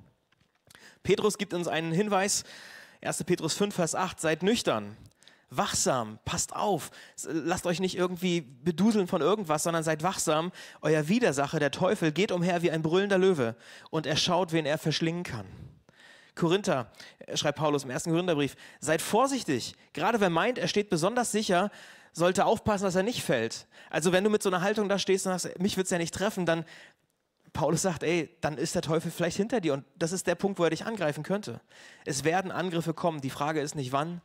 Petrus 1.03 1.37
gibt 1.37 1.53
uns 1.53 1.67
einen 1.67 1.91
Hinweis, 1.91 2.43
1. 3.01 3.23
Petrus 3.25 3.53
5, 3.53 3.75
Vers 3.75 3.93
8, 3.93 4.19
seid 4.19 4.41
nüchtern, 4.41 4.97
wachsam, 5.51 6.17
passt 6.25 6.55
auf, 6.55 6.89
lasst 7.27 7.67
euch 7.67 7.79
nicht 7.79 7.95
irgendwie 7.95 8.41
beduseln 8.41 9.05
von 9.05 9.21
irgendwas, 9.21 9.61
sondern 9.61 9.83
seid 9.83 10.01
wachsam. 10.01 10.51
Euer 10.81 11.07
Widersacher, 11.07 11.59
der 11.59 11.69
Teufel, 11.69 12.11
geht 12.11 12.31
umher 12.31 12.63
wie 12.63 12.71
ein 12.71 12.81
brüllender 12.81 13.19
Löwe 13.19 13.55
und 13.91 14.07
er 14.07 14.17
schaut, 14.17 14.51
wen 14.51 14.65
er 14.65 14.79
verschlingen 14.79 15.23
kann. 15.23 15.45
Korinther, 16.35 16.91
äh, 17.19 17.37
schreibt 17.37 17.57
Paulus 17.57 17.83
im 17.83 17.89
ersten 17.89 18.11
Korintherbrief, 18.11 18.55
seid 18.79 19.01
vorsichtig. 19.01 19.75
Gerade 19.93 20.19
wer 20.19 20.29
meint, 20.29 20.57
er 20.57 20.67
steht 20.67 20.89
besonders 20.89 21.31
sicher, 21.31 21.71
sollte 22.11 22.45
aufpassen, 22.45 22.85
dass 22.85 22.95
er 22.95 23.03
nicht 23.03 23.23
fällt. 23.23 23.67
Also 23.89 24.11
wenn 24.11 24.23
du 24.23 24.29
mit 24.29 24.43
so 24.43 24.49
einer 24.49 24.61
Haltung 24.61 24.87
da 24.87 24.99
stehst 24.99 25.25
und 25.25 25.37
sagst, 25.37 25.59
mich 25.59 25.77
wird 25.77 25.85
es 25.85 25.91
ja 25.91 25.97
nicht 25.97 26.13
treffen, 26.13 26.45
dann, 26.45 26.65
Paulus 27.51 27.81
sagt, 27.81 28.03
ey, 28.03 28.35
dann 28.41 28.57
ist 28.57 28.75
der 28.75 28.81
Teufel 28.81 29.11
vielleicht 29.11 29.37
hinter 29.37 29.61
dir. 29.61 29.73
Und 29.73 29.85
das 29.95 30.11
ist 30.11 30.27
der 30.27 30.35
Punkt, 30.35 30.59
wo 30.59 30.63
er 30.63 30.69
dich 30.69 30.85
angreifen 30.85 31.23
könnte. 31.23 31.61
Es 32.05 32.23
werden 32.23 32.51
Angriffe 32.51 32.93
kommen. 32.93 33.21
Die 33.21 33.29
Frage 33.29 33.61
ist 33.61 33.75
nicht 33.75 33.91
wann, 33.91 34.21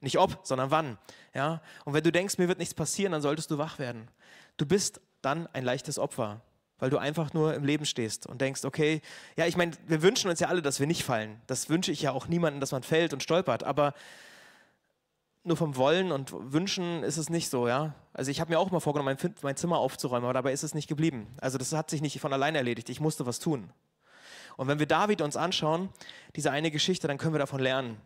nicht 0.00 0.18
ob, 0.18 0.40
sondern 0.42 0.70
wann. 0.70 0.98
Ja? 1.34 1.62
Und 1.84 1.94
wenn 1.94 2.02
du 2.02 2.12
denkst, 2.12 2.38
mir 2.38 2.48
wird 2.48 2.58
nichts 2.58 2.74
passieren, 2.74 3.12
dann 3.12 3.22
solltest 3.22 3.50
du 3.50 3.58
wach 3.58 3.78
werden. 3.78 4.08
Du 4.56 4.66
bist 4.66 5.00
dann 5.22 5.46
ein 5.48 5.64
leichtes 5.64 5.98
Opfer 5.98 6.42
weil 6.78 6.90
du 6.90 6.98
einfach 6.98 7.32
nur 7.32 7.54
im 7.54 7.64
Leben 7.64 7.86
stehst 7.86 8.26
und 8.26 8.40
denkst, 8.40 8.64
okay, 8.64 9.00
ja, 9.36 9.46
ich 9.46 9.56
meine, 9.56 9.72
wir 9.86 10.02
wünschen 10.02 10.30
uns 10.30 10.40
ja 10.40 10.48
alle, 10.48 10.62
dass 10.62 10.80
wir 10.80 10.86
nicht 10.86 11.04
fallen. 11.04 11.40
Das 11.46 11.68
wünsche 11.68 11.92
ich 11.92 12.02
ja 12.02 12.12
auch 12.12 12.28
niemandem, 12.28 12.60
dass 12.60 12.72
man 12.72 12.82
fällt 12.82 13.12
und 13.12 13.22
stolpert, 13.22 13.64
aber 13.64 13.94
nur 15.44 15.56
vom 15.56 15.76
Wollen 15.76 16.10
und 16.10 16.32
Wünschen 16.32 17.02
ist 17.02 17.18
es 17.18 17.28
nicht 17.28 17.50
so, 17.50 17.68
ja. 17.68 17.94
Also 18.14 18.30
ich 18.30 18.40
habe 18.40 18.50
mir 18.50 18.58
auch 18.58 18.70
mal 18.70 18.80
vorgenommen, 18.80 19.16
mein, 19.20 19.34
mein 19.42 19.56
Zimmer 19.56 19.78
aufzuräumen, 19.78 20.24
aber 20.24 20.32
dabei 20.32 20.52
ist 20.52 20.62
es 20.62 20.74
nicht 20.74 20.88
geblieben. 20.88 21.26
Also 21.40 21.58
das 21.58 21.72
hat 21.72 21.90
sich 21.90 22.00
nicht 22.00 22.18
von 22.18 22.32
alleine 22.32 22.58
erledigt. 22.58 22.88
Ich 22.88 23.00
musste 23.00 23.26
was 23.26 23.38
tun. 23.38 23.70
Und 24.56 24.68
wenn 24.68 24.78
wir 24.78 24.86
David 24.86 25.20
uns 25.20 25.36
anschauen, 25.36 25.90
diese 26.34 26.50
eine 26.50 26.70
Geschichte, 26.70 27.08
dann 27.08 27.18
können 27.18 27.34
wir 27.34 27.40
davon 27.40 27.60
lernen. 27.60 28.00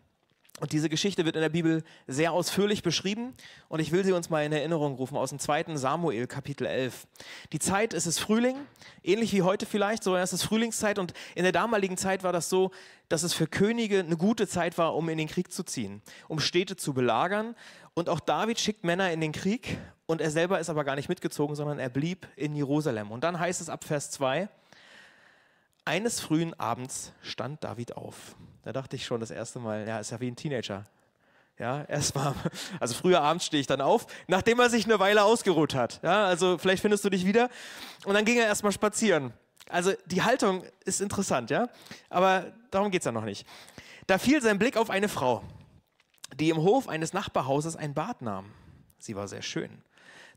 Und 0.59 0.73
diese 0.73 0.89
Geschichte 0.89 1.25
wird 1.25 1.35
in 1.35 1.41
der 1.41 1.49
Bibel 1.49 1.83
sehr 2.07 2.33
ausführlich 2.33 2.83
beschrieben 2.83 3.33
und 3.69 3.79
ich 3.79 3.91
will 3.91 4.03
sie 4.03 4.11
uns 4.11 4.29
mal 4.29 4.43
in 4.43 4.51
Erinnerung 4.51 4.95
rufen 4.95 5.17
aus 5.17 5.29
dem 5.29 5.39
2. 5.39 5.75
Samuel 5.75 6.27
Kapitel 6.27 6.65
11. 6.65 7.07
Die 7.53 7.59
Zeit 7.59 7.93
ist 7.93 8.05
es 8.05 8.19
Frühling, 8.19 8.57
ähnlich 9.03 9.33
wie 9.33 9.41
heute 9.41 9.65
vielleicht, 9.65 10.03
so 10.03 10.15
ist 10.15 10.33
es 10.33 10.43
Frühlingszeit 10.43 10.99
und 10.99 11.13
in 11.35 11.43
der 11.43 11.51
damaligen 11.51 11.97
Zeit 11.97 12.23
war 12.23 12.33
das 12.33 12.49
so, 12.49 12.71
dass 13.07 13.23
es 13.23 13.33
für 13.33 13.47
Könige 13.47 13.99
eine 13.99 14.17
gute 14.17 14.47
Zeit 14.47 14.77
war, 14.77 14.95
um 14.95 15.07
in 15.09 15.17
den 15.17 15.27
Krieg 15.27 15.51
zu 15.51 15.63
ziehen, 15.63 16.01
um 16.27 16.39
Städte 16.39 16.75
zu 16.75 16.93
belagern 16.93 17.55
und 17.93 18.09
auch 18.09 18.19
David 18.19 18.59
schickt 18.59 18.83
Männer 18.83 19.11
in 19.11 19.21
den 19.21 19.31
Krieg 19.31 19.77
und 20.05 20.21
er 20.21 20.31
selber 20.31 20.59
ist 20.59 20.69
aber 20.69 20.83
gar 20.83 20.95
nicht 20.95 21.09
mitgezogen, 21.09 21.55
sondern 21.55 21.79
er 21.79 21.89
blieb 21.89 22.27
in 22.35 22.55
Jerusalem. 22.55 23.11
Und 23.11 23.23
dann 23.23 23.39
heißt 23.39 23.61
es 23.61 23.69
ab 23.69 23.83
Vers 23.83 24.11
2, 24.11 24.49
eines 25.85 26.19
frühen 26.19 26.53
Abends 26.59 27.13
stand 27.21 27.63
David 27.63 27.95
auf. 27.95 28.35
Da 28.69 28.73
dachte 28.73 28.95
ich 28.95 29.03
schon 29.03 29.19
das 29.19 29.31
erste 29.31 29.57
Mal, 29.57 29.87
ja, 29.87 29.99
ist 29.99 30.11
ja 30.11 30.19
wie 30.19 30.29
ein 30.29 30.35
Teenager. 30.35 30.85
Ja, 31.57 31.85
erstmal, 31.85 32.35
also 32.79 32.93
früher 32.93 33.19
abends 33.19 33.47
stehe 33.47 33.59
ich 33.59 33.65
dann 33.65 33.81
auf, 33.81 34.05
nachdem 34.27 34.59
er 34.59 34.69
sich 34.69 34.85
eine 34.85 34.99
Weile 34.99 35.23
ausgeruht 35.23 35.73
hat. 35.73 35.99
Ja, 36.03 36.27
also 36.27 36.59
vielleicht 36.59 36.83
findest 36.83 37.03
du 37.03 37.09
dich 37.09 37.25
wieder. 37.25 37.49
Und 38.05 38.13
dann 38.13 38.25
ging 38.25 38.37
er 38.37 38.45
erstmal 38.45 38.71
spazieren. 38.71 39.33
Also 39.69 39.93
die 40.05 40.21
Haltung 40.21 40.63
ist 40.85 41.01
interessant, 41.01 41.49
ja, 41.49 41.67
aber 42.11 42.53
darum 42.69 42.91
geht 42.91 43.01
es 43.01 43.05
ja 43.05 43.11
noch 43.11 43.25
nicht. 43.25 43.47
Da 44.05 44.19
fiel 44.19 44.39
sein 44.39 44.59
Blick 44.59 44.77
auf 44.77 44.91
eine 44.91 45.09
Frau, 45.09 45.41
die 46.39 46.51
im 46.51 46.57
Hof 46.57 46.87
eines 46.87 47.11
Nachbarhauses 47.11 47.75
ein 47.75 47.95
Bad 47.95 48.21
nahm. 48.21 48.51
Sie 48.99 49.15
war 49.15 49.27
sehr 49.27 49.41
schön. 49.41 49.81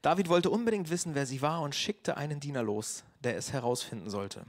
David 0.01 0.31
wollte 0.31 0.49
unbedingt 0.49 0.89
wissen, 0.89 1.15
wer 1.15 1.27
sie 1.27 1.43
war 1.43 1.61
und 1.61 1.75
schickte 1.75 2.17
einen 2.17 2.41
Diener 2.41 2.63
los, 2.63 3.05
der 3.21 3.37
es 3.37 3.53
herausfinden 3.53 4.09
sollte. 4.09 4.47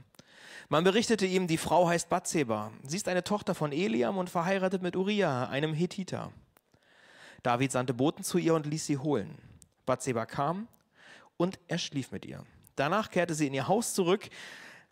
Man 0.68 0.84
berichtete 0.84 1.26
ihm, 1.26 1.46
die 1.46 1.58
Frau 1.58 1.88
heißt 1.88 2.08
Bathseba. 2.08 2.72
Sie 2.82 2.96
ist 2.96 3.08
eine 3.08 3.24
Tochter 3.24 3.54
von 3.54 3.72
Eliam 3.72 4.16
und 4.16 4.30
verheiratet 4.30 4.82
mit 4.82 4.96
Uriah, 4.96 5.48
einem 5.48 5.74
Hethiter. 5.74 6.32
David 7.42 7.72
sandte 7.72 7.94
Boten 7.94 8.24
zu 8.24 8.38
ihr 8.38 8.54
und 8.54 8.66
ließ 8.66 8.86
sie 8.86 8.98
holen. 8.98 9.36
Bathseba 9.84 10.24
kam 10.24 10.68
und 11.36 11.58
er 11.68 11.78
schlief 11.78 12.10
mit 12.10 12.24
ihr. 12.24 12.44
Danach 12.76 13.10
kehrte 13.10 13.34
sie 13.34 13.46
in 13.46 13.54
ihr 13.54 13.68
Haus 13.68 13.94
zurück. 13.94 14.28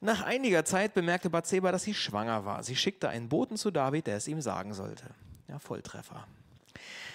Nach 0.00 0.22
einiger 0.22 0.64
Zeit 0.64 0.94
bemerkte 0.94 1.30
Bathseba, 1.30 1.72
dass 1.72 1.84
sie 1.84 1.94
schwanger 1.94 2.44
war. 2.44 2.62
Sie 2.62 2.76
schickte 2.76 3.08
einen 3.08 3.28
Boten 3.28 3.56
zu 3.56 3.70
David, 3.70 4.06
der 4.06 4.16
es 4.16 4.28
ihm 4.28 4.40
sagen 4.40 4.74
sollte. 4.74 5.04
Ja, 5.48 5.58
Volltreffer. 5.58 6.26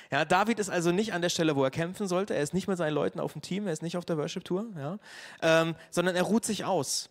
Ja, 0.10 0.26
David 0.26 0.60
ist 0.60 0.70
also 0.70 0.92
nicht 0.92 1.14
an 1.14 1.22
der 1.22 1.30
Stelle, 1.30 1.56
wo 1.56 1.64
er 1.64 1.72
kämpfen 1.72 2.08
sollte. 2.08 2.34
Er 2.34 2.42
ist 2.42 2.54
nicht 2.54 2.68
mit 2.68 2.78
seinen 2.78 2.94
Leuten 2.94 3.20
auf 3.20 3.34
dem 3.34 3.42
Team, 3.42 3.68
er 3.68 3.74
ist 3.74 3.84
nicht 3.84 3.98
auf 3.98 4.06
der 4.06 4.18
Worship-Tour, 4.18 4.68
ja, 4.78 5.00
ähm, 5.42 5.76
sondern 5.92 6.16
er 6.16 6.24
ruht 6.24 6.46
sich 6.46 6.64
aus. 6.64 7.10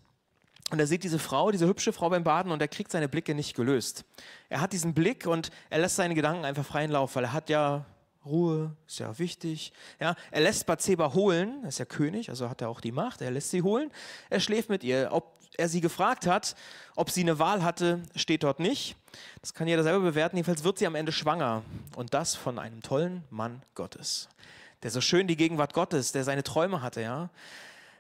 Und 0.71 0.81
er 0.81 0.87
sieht 0.87 1.05
diese 1.05 1.19
Frau, 1.19 1.53
diese 1.53 1.67
hübsche 1.67 1.93
Frau 1.93 2.11
beim 2.11 2.25
Baden 2.25 2.51
und 2.51 2.61
er 2.61 2.69
kriegt 2.69 2.91
seine 2.91 3.09
Blicke 3.09 3.35
nicht 3.35 3.55
gelöst. 3.55 4.05
Er 4.49 4.61
hat 4.61 4.73
diesen 4.73 4.95
Blick 4.95 5.27
und 5.27 5.51
er 5.71 5.79
lässt 5.79 5.97
seine 5.97 6.15
Gedanken 6.15 6.45
einfach 6.45 6.65
freien 6.65 6.91
Lauf, 6.91 7.15
weil 7.15 7.25
er 7.25 7.33
hat 7.33 7.49
ja 7.49 7.85
Ruhe, 8.25 8.75
ist 8.87 8.99
ja 8.99 9.17
wichtig. 9.19 9.73
Ja, 10.01 10.17
er 10.33 10.41
lässt 10.41 10.67
Bathseba 10.67 11.15
holen, 11.15 11.61
er 11.63 11.69
ist 11.69 11.79
ja 11.79 11.85
König, 11.85 12.29
also 12.29 12.51
hat 12.51 12.61
er 12.61 12.69
auch 12.69 12.81
die 12.81 12.91
Macht, 12.91 13.23
er 13.23 13.31
lässt 13.31 13.51
sie 13.51 13.63
holen. 13.63 13.93
Er 14.29 14.41
schläft 14.41 14.69
mit 14.69 14.83
ihr. 14.83 15.11
Ob 15.13 15.37
er 15.57 15.69
sie 15.69 15.81
gefragt 15.81 16.27
hat, 16.27 16.57
ob 16.97 17.11
sie 17.11 17.23
eine 17.23 17.39
Wahl 17.39 17.63
hatte, 17.63 18.03
steht 18.15 18.43
dort 18.43 18.59
nicht. 18.59 18.97
Das 19.41 19.55
kann 19.55 19.69
jeder 19.69 19.85
selber 19.85 20.01
bewerten. 20.01 20.37
Jedenfalls 20.37 20.65
wird 20.65 20.79
sie 20.79 20.87
am 20.87 20.97
Ende 20.97 21.13
schwanger 21.13 21.63
und 21.95 22.13
das 22.13 22.35
von 22.35 22.59
einem 22.59 22.83
tollen 22.83 23.25
Mann 23.31 23.63
Gottes, 23.75 24.29
der 24.83 24.91
so 24.91 25.01
schön 25.01 25.29
die 25.29 25.37
Gegenwart 25.37 25.73
Gottes, 25.73 26.13
der 26.13 26.25
seine 26.25 26.43
Träume 26.43 26.83
hatte, 26.83 27.03
ja. 27.03 27.31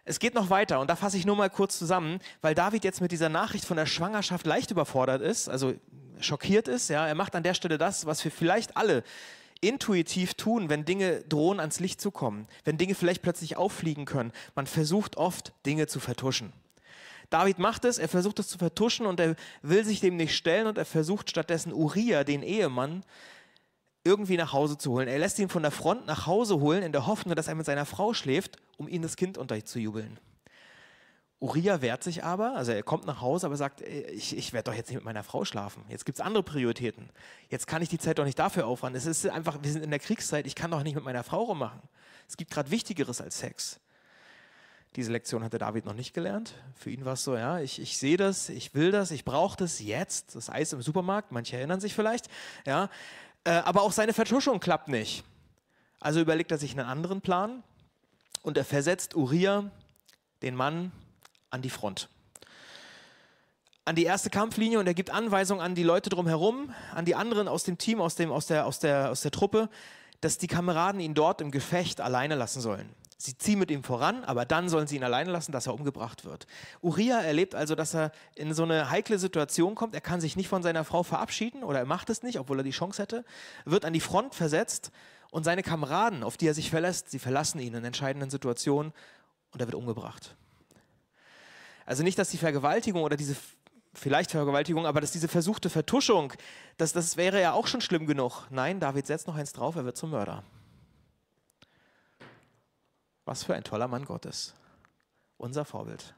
Es 0.08 0.20
geht 0.20 0.34
noch 0.34 0.50
weiter 0.50 0.78
und 0.78 0.88
da 0.88 0.94
fasse 0.94 1.16
ich 1.16 1.26
nur 1.26 1.34
mal 1.34 1.50
kurz 1.50 1.76
zusammen, 1.78 2.20
weil 2.40 2.54
David 2.54 2.84
jetzt 2.84 3.00
mit 3.00 3.10
dieser 3.10 3.28
Nachricht 3.28 3.64
von 3.64 3.76
der 3.76 3.86
Schwangerschaft 3.86 4.46
leicht 4.46 4.70
überfordert 4.70 5.20
ist, 5.20 5.48
also 5.48 5.74
schockiert 6.20 6.68
ist. 6.68 6.88
Ja, 6.88 7.08
er 7.08 7.16
macht 7.16 7.34
an 7.34 7.42
der 7.42 7.54
Stelle 7.54 7.76
das, 7.76 8.06
was 8.06 8.24
wir 8.24 8.30
vielleicht 8.30 8.76
alle 8.76 9.02
intuitiv 9.60 10.34
tun, 10.34 10.70
wenn 10.70 10.84
Dinge 10.84 11.22
drohen 11.28 11.58
ans 11.58 11.80
Licht 11.80 12.00
zu 12.00 12.12
kommen, 12.12 12.46
wenn 12.64 12.78
Dinge 12.78 12.94
vielleicht 12.94 13.20
plötzlich 13.20 13.56
auffliegen 13.56 14.04
können. 14.04 14.32
Man 14.54 14.68
versucht 14.68 15.16
oft 15.16 15.52
Dinge 15.66 15.88
zu 15.88 15.98
vertuschen. 15.98 16.52
David 17.28 17.58
macht 17.58 17.84
es, 17.84 17.98
er 17.98 18.08
versucht 18.08 18.38
es 18.38 18.46
zu 18.46 18.58
vertuschen 18.58 19.06
und 19.06 19.18
er 19.18 19.34
will 19.60 19.84
sich 19.84 19.98
dem 19.98 20.16
nicht 20.16 20.36
stellen 20.36 20.68
und 20.68 20.78
er 20.78 20.84
versucht 20.84 21.30
stattdessen 21.30 21.72
Uriah, 21.72 22.22
den 22.22 22.44
Ehemann, 22.44 23.02
irgendwie 24.06 24.36
nach 24.36 24.52
Hause 24.52 24.78
zu 24.78 24.92
holen. 24.92 25.08
Er 25.08 25.18
lässt 25.18 25.38
ihn 25.38 25.48
von 25.48 25.62
der 25.62 25.72
Front 25.72 26.06
nach 26.06 26.26
Hause 26.26 26.60
holen, 26.60 26.82
in 26.82 26.92
der 26.92 27.06
Hoffnung, 27.06 27.34
dass 27.34 27.48
er 27.48 27.54
mit 27.54 27.66
seiner 27.66 27.84
Frau 27.84 28.14
schläft, 28.14 28.56
um 28.78 28.88
ihm 28.88 29.02
das 29.02 29.16
Kind 29.16 29.36
unterzujubeln. 29.36 30.18
Uriah 31.38 31.82
wehrt 31.82 32.02
sich 32.02 32.24
aber, 32.24 32.56
also 32.56 32.72
er 32.72 32.82
kommt 32.82 33.04
nach 33.04 33.20
Hause, 33.20 33.46
aber 33.46 33.56
sagt, 33.56 33.82
äh, 33.82 34.10
ich, 34.10 34.36
ich 34.36 34.52
werde 34.54 34.70
doch 34.70 34.76
jetzt 34.76 34.88
nicht 34.88 34.96
mit 34.96 35.04
meiner 35.04 35.22
Frau 35.22 35.44
schlafen. 35.44 35.84
Jetzt 35.88 36.06
gibt 36.06 36.18
es 36.18 36.24
andere 36.24 36.42
Prioritäten. 36.42 37.10
Jetzt 37.50 37.66
kann 37.66 37.82
ich 37.82 37.90
die 37.90 37.98
Zeit 37.98 38.18
doch 38.18 38.24
nicht 38.24 38.38
dafür 38.38 38.66
aufwenden. 38.66 38.96
Es 38.96 39.04
ist 39.04 39.28
einfach, 39.28 39.58
wir 39.62 39.70
sind 39.70 39.84
in 39.84 39.90
der 39.90 39.98
Kriegszeit, 39.98 40.46
ich 40.46 40.54
kann 40.54 40.70
doch 40.70 40.82
nicht 40.82 40.94
mit 40.94 41.04
meiner 41.04 41.24
Frau 41.24 41.42
rummachen. 41.42 41.80
Es 42.26 42.38
gibt 42.38 42.50
gerade 42.50 42.70
Wichtigeres 42.70 43.20
als 43.20 43.38
Sex. 43.38 43.80
Diese 44.96 45.12
Lektion 45.12 45.44
hatte 45.44 45.58
David 45.58 45.84
noch 45.84 45.92
nicht 45.92 46.14
gelernt. 46.14 46.54
Für 46.74 46.90
ihn 46.90 47.04
war 47.04 47.12
es 47.12 47.24
so, 47.24 47.36
ja, 47.36 47.60
ich, 47.60 47.82
ich 47.82 47.98
sehe 47.98 48.16
das, 48.16 48.48
ich 48.48 48.74
will 48.74 48.90
das, 48.90 49.10
ich 49.10 49.26
brauche 49.26 49.58
das 49.58 49.78
jetzt. 49.78 50.34
Das 50.34 50.48
Eis 50.48 50.72
im 50.72 50.80
Supermarkt, 50.80 51.32
manche 51.32 51.58
erinnern 51.58 51.80
sich 51.80 51.94
vielleicht. 51.94 52.30
Ja, 52.64 52.88
äh, 53.46 53.62
aber 53.64 53.82
auch 53.82 53.92
seine 53.92 54.12
Vertuschung 54.12 54.60
klappt 54.60 54.88
nicht. 54.88 55.24
Also 56.00 56.20
überlegt 56.20 56.50
er 56.50 56.58
sich 56.58 56.72
einen 56.72 56.86
anderen 56.86 57.20
Plan 57.20 57.62
und 58.42 58.58
er 58.58 58.64
versetzt 58.64 59.14
Uriah, 59.14 59.70
den 60.42 60.54
Mann, 60.54 60.92
an 61.50 61.62
die 61.62 61.70
Front. 61.70 62.08
An 63.84 63.94
die 63.94 64.04
erste 64.04 64.30
Kampflinie 64.30 64.80
und 64.80 64.86
er 64.88 64.94
gibt 64.94 65.10
Anweisungen 65.10 65.62
an 65.62 65.76
die 65.76 65.84
Leute 65.84 66.10
drumherum, 66.10 66.74
an 66.92 67.04
die 67.04 67.14
anderen 67.14 67.46
aus 67.46 67.62
dem 67.62 67.78
Team, 67.78 68.00
aus, 68.00 68.16
dem, 68.16 68.32
aus, 68.32 68.48
der, 68.48 68.66
aus, 68.66 68.80
der, 68.80 69.10
aus 69.10 69.20
der 69.20 69.30
Truppe, 69.30 69.70
dass 70.20 70.38
die 70.38 70.48
Kameraden 70.48 71.00
ihn 71.00 71.14
dort 71.14 71.40
im 71.40 71.52
Gefecht 71.52 72.00
alleine 72.00 72.34
lassen 72.34 72.60
sollen. 72.60 72.88
Sie 73.18 73.38
ziehen 73.38 73.58
mit 73.58 73.70
ihm 73.70 73.82
voran, 73.82 74.24
aber 74.24 74.44
dann 74.44 74.68
sollen 74.68 74.86
sie 74.86 74.96
ihn 74.96 75.04
alleine 75.04 75.30
lassen, 75.30 75.50
dass 75.50 75.66
er 75.66 75.74
umgebracht 75.74 76.26
wird. 76.26 76.46
Uriah 76.82 77.22
erlebt 77.22 77.54
also, 77.54 77.74
dass 77.74 77.94
er 77.94 78.12
in 78.34 78.52
so 78.52 78.64
eine 78.64 78.90
heikle 78.90 79.18
Situation 79.18 79.74
kommt. 79.74 79.94
Er 79.94 80.02
kann 80.02 80.20
sich 80.20 80.36
nicht 80.36 80.48
von 80.48 80.62
seiner 80.62 80.84
Frau 80.84 81.02
verabschieden 81.02 81.64
oder 81.64 81.78
er 81.78 81.86
macht 81.86 82.10
es 82.10 82.22
nicht, 82.22 82.38
obwohl 82.38 82.60
er 82.60 82.64
die 82.64 82.72
Chance 82.72 83.00
hätte, 83.00 83.24
wird 83.64 83.86
an 83.86 83.94
die 83.94 84.00
Front 84.00 84.34
versetzt 84.34 84.90
und 85.30 85.44
seine 85.44 85.62
Kameraden, 85.62 86.22
auf 86.22 86.36
die 86.36 86.46
er 86.46 86.54
sich 86.54 86.68
verlässt, 86.68 87.10
sie 87.10 87.18
verlassen 87.18 87.58
ihn 87.58 87.74
in 87.74 87.84
entscheidenden 87.84 88.28
Situationen 88.28 88.92
und 89.52 89.60
er 89.60 89.66
wird 89.66 89.76
umgebracht. 89.76 90.36
Also 91.86 92.02
nicht, 92.02 92.18
dass 92.18 92.28
die 92.28 92.38
Vergewaltigung 92.38 93.02
oder 93.02 93.16
diese 93.16 93.36
vielleicht 93.94 94.30
Vergewaltigung, 94.30 94.84
aber 94.84 95.00
dass 95.00 95.12
diese 95.12 95.28
versuchte 95.28 95.70
Vertuschung, 95.70 96.34
das, 96.76 96.92
das 96.92 97.16
wäre 97.16 97.40
ja 97.40 97.52
auch 97.52 97.66
schon 97.66 97.80
schlimm 97.80 98.06
genug. 98.06 98.46
Nein, 98.50 98.78
David 98.78 99.06
setzt 99.06 99.26
noch 99.26 99.36
eins 99.36 99.52
drauf, 99.52 99.76
er 99.76 99.86
wird 99.86 99.96
zum 99.96 100.10
Mörder. 100.10 100.42
Was 103.26 103.42
für 103.42 103.54
ein 103.54 103.64
toller 103.64 103.88
Mann 103.88 104.06
Gottes. 104.06 104.54
Unser 105.36 105.66
Vorbild. 105.66 106.14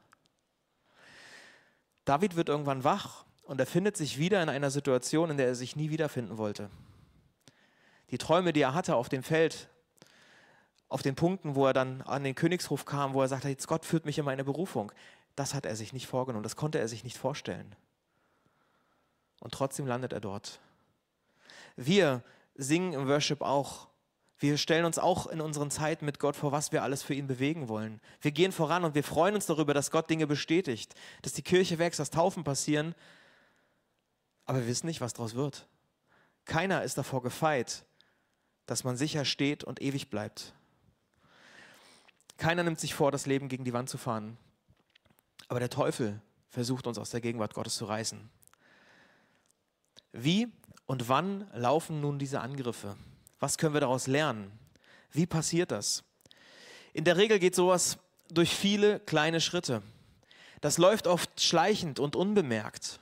David 2.05 2.37
wird 2.37 2.49
irgendwann 2.49 2.85
wach 2.85 3.25
und 3.43 3.59
er 3.59 3.65
findet 3.65 3.97
sich 3.97 4.17
wieder 4.17 4.41
in 4.41 4.47
einer 4.47 4.71
Situation, 4.71 5.31
in 5.31 5.37
der 5.37 5.47
er 5.47 5.55
sich 5.55 5.75
nie 5.75 5.89
wiederfinden 5.89 6.37
wollte. 6.37 6.69
Die 8.11 8.17
Träume, 8.17 8.53
die 8.53 8.61
er 8.61 8.73
hatte 8.73 8.95
auf 8.95 9.09
dem 9.09 9.23
Feld, 9.23 9.69
auf 10.87 11.01
den 11.01 11.15
Punkten, 11.15 11.55
wo 11.55 11.65
er 11.65 11.73
dann 11.73 12.01
an 12.03 12.23
den 12.23 12.35
Königshof 12.35 12.85
kam, 12.85 13.13
wo 13.13 13.21
er 13.21 13.27
sagte, 13.27 13.49
jetzt 13.49 13.67
Gott 13.67 13.85
führt 13.85 14.05
mich 14.05 14.17
in 14.17 14.25
meine 14.25 14.43
Berufung, 14.43 14.91
das 15.35 15.53
hat 15.53 15.65
er 15.65 15.75
sich 15.75 15.93
nicht 15.93 16.07
vorgenommen, 16.07 16.43
das 16.43 16.55
konnte 16.55 16.79
er 16.79 16.87
sich 16.87 17.03
nicht 17.03 17.17
vorstellen. 17.17 17.75
Und 19.39 19.53
trotzdem 19.53 19.87
landet 19.87 20.13
er 20.13 20.21
dort. 20.21 20.59
Wir 21.75 22.23
singen 22.55 22.93
im 22.93 23.07
Worship 23.07 23.41
auch, 23.41 23.88
wir 24.39 24.57
stellen 24.57 24.85
uns 24.85 24.97
auch 24.97 25.27
in 25.27 25.41
unseren 25.41 25.69
Zeiten 25.69 26.05
mit 26.05 26.17
Gott 26.19 26.37
vor, 26.37 26.53
was 26.53 26.71
wir 26.71 26.81
alles 26.81 27.03
für 27.03 27.13
ihn 27.13 27.27
bewegen 27.27 27.67
wollen. 27.67 27.99
Wir 28.21 28.31
gehen 28.31 28.53
voran 28.53 28.85
und 28.85 28.95
wir 28.95 29.03
freuen 29.03 29.35
uns 29.35 29.45
darüber, 29.45 29.73
dass 29.73 29.91
Gott 29.91 30.09
Dinge 30.09 30.27
bestätigt, 30.27 30.95
dass 31.21 31.33
die 31.33 31.41
Kirche 31.41 31.77
wächst, 31.77 31.99
dass 31.99 32.09
Taufen 32.09 32.45
passieren. 32.45 32.95
Aber 34.45 34.59
wir 34.59 34.67
wissen 34.67 34.87
nicht, 34.87 35.01
was 35.01 35.13
daraus 35.13 35.35
wird. 35.35 35.67
Keiner 36.45 36.83
ist 36.83 36.97
davor 36.97 37.21
gefeit, 37.21 37.83
dass 38.65 38.85
man 38.85 38.95
sicher 38.95 39.25
steht 39.25 39.65
und 39.65 39.81
ewig 39.81 40.09
bleibt. 40.09 40.53
Keiner 42.37 42.63
nimmt 42.63 42.79
sich 42.79 42.95
vor, 42.95 43.11
das 43.11 43.25
Leben 43.25 43.49
gegen 43.49 43.65
die 43.65 43.73
Wand 43.73 43.89
zu 43.89 43.97
fahren. 43.97 44.37
Aber 45.49 45.59
der 45.59 45.69
Teufel 45.69 46.21
versucht 46.47 46.87
uns 46.87 46.97
aus 46.97 47.09
der 47.09 47.19
Gegenwart 47.19 47.53
Gottes 47.53 47.75
zu 47.75 47.85
reißen. 47.85 48.29
Wie 50.13 50.47
und 50.85 51.09
wann 51.09 51.49
laufen 51.53 51.99
nun 51.99 52.17
diese 52.19 52.39
Angriffe? 52.39 52.95
Was 53.39 53.57
können 53.57 53.73
wir 53.73 53.81
daraus 53.81 54.07
lernen? 54.07 54.51
Wie 55.11 55.25
passiert 55.25 55.71
das? 55.71 56.03
In 56.93 57.03
der 57.03 57.17
Regel 57.17 57.39
geht 57.39 57.55
sowas 57.55 57.97
durch 58.29 58.53
viele 58.53 58.99
kleine 58.99 59.41
Schritte. 59.41 59.81
Das 60.61 60.77
läuft 60.77 61.07
oft 61.07 61.41
schleichend 61.41 61.99
und 61.99 62.15
unbemerkt. 62.15 62.99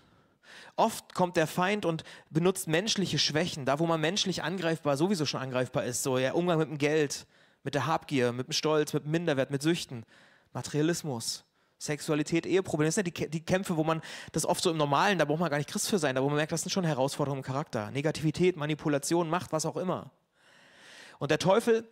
Oft 0.75 1.15
kommt 1.15 1.37
der 1.37 1.47
Feind 1.47 1.85
und 1.85 2.03
benutzt 2.29 2.67
menschliche 2.67 3.17
Schwächen, 3.17 3.65
da 3.65 3.79
wo 3.79 3.87
man 3.87 3.99
menschlich 3.99 4.43
angreifbar 4.43 4.95
sowieso 4.95 5.25
schon 5.25 5.41
angreifbar 5.41 5.83
ist, 5.85 6.03
so 6.03 6.17
der 6.17 6.35
Umgang 6.35 6.59
mit 6.59 6.69
dem 6.69 6.77
Geld, 6.77 7.25
mit 7.63 7.73
der 7.73 7.87
Habgier, 7.87 8.31
mit 8.31 8.47
dem 8.47 8.53
Stolz, 8.53 8.93
mit 8.93 9.05
dem 9.05 9.11
Minderwert, 9.11 9.49
mit 9.49 9.63
Süchten, 9.63 10.05
Materialismus, 10.53 11.45
Sexualität, 11.79 12.45
Eheprobleme. 12.45 12.87
Das 12.87 12.95
sind 12.95 13.07
ja 13.07 13.25
die, 13.25 13.29
die 13.31 13.43
Kämpfe, 13.43 13.75
wo 13.75 13.83
man 13.83 14.01
das 14.33 14.45
oft 14.45 14.63
so 14.63 14.69
im 14.69 14.77
Normalen, 14.77 15.17
da 15.17 15.25
braucht 15.25 15.39
man 15.39 15.49
gar 15.49 15.57
nicht 15.57 15.69
Christ 15.69 15.89
für 15.89 15.97
sein, 15.97 16.13
da 16.13 16.21
wo 16.21 16.27
man 16.27 16.35
merkt, 16.35 16.51
das 16.51 16.61
sind 16.61 16.71
schon 16.71 16.85
Herausforderungen 16.85 17.39
im 17.39 17.45
Charakter. 17.45 17.89
Negativität, 17.89 18.55
Manipulation, 18.55 19.29
Macht, 19.29 19.51
was 19.51 19.65
auch 19.65 19.77
immer. 19.77 20.11
Und 21.19 21.31
der 21.31 21.39
Teufel, 21.39 21.87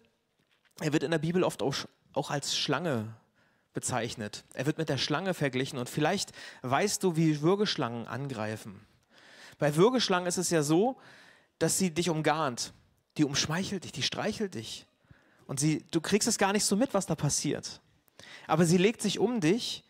er 0.80 0.94
wird 0.94 1.04
in 1.04 1.12
der 1.12 1.20
Bibel 1.20 1.44
oft 1.44 1.62
auch, 1.62 1.76
auch 2.14 2.32
als 2.32 2.58
Schlange 2.58 3.16
bezeichnet. 3.74 4.46
Er 4.54 4.66
wird 4.66 4.78
mit 4.78 4.90
der 4.90 4.98
Schlange 4.98 5.34
verglichen 5.34 5.78
und 5.78 5.90
vielleicht 5.90 6.32
weißt 6.62 7.04
du, 7.04 7.16
wie 7.16 7.42
Würgeschlangen 7.42 8.08
angreifen. 8.08 8.86
Bei 9.58 9.76
Würgeschlangen 9.76 10.28
ist 10.28 10.38
es 10.38 10.50
ja 10.50 10.64
so, 10.64 10.98
dass 11.60 11.78
sie 11.78 11.92
dich 11.92 12.10
umgarnt. 12.10 12.74
Die 13.18 13.24
umschmeichelt 13.24 13.84
dich, 13.84 13.92
die 13.92 14.02
streichelt 14.02 14.56
dich. 14.56 14.86
Und 15.48 15.60
sie, 15.60 15.86
du 15.92 16.02
kriegst 16.02 16.28
es 16.28 16.38
gar 16.38 16.54
nicht 16.54 16.66
so 16.66 16.76
mit, 16.76 16.94
was 16.94 17.06
da 17.06 17.16
passiert. 17.16 17.82
Aber 18.48 18.66
sie 18.66 18.78
legt 18.78 19.02
sich 19.02 19.20
um 19.20 19.40
dich 19.40 19.84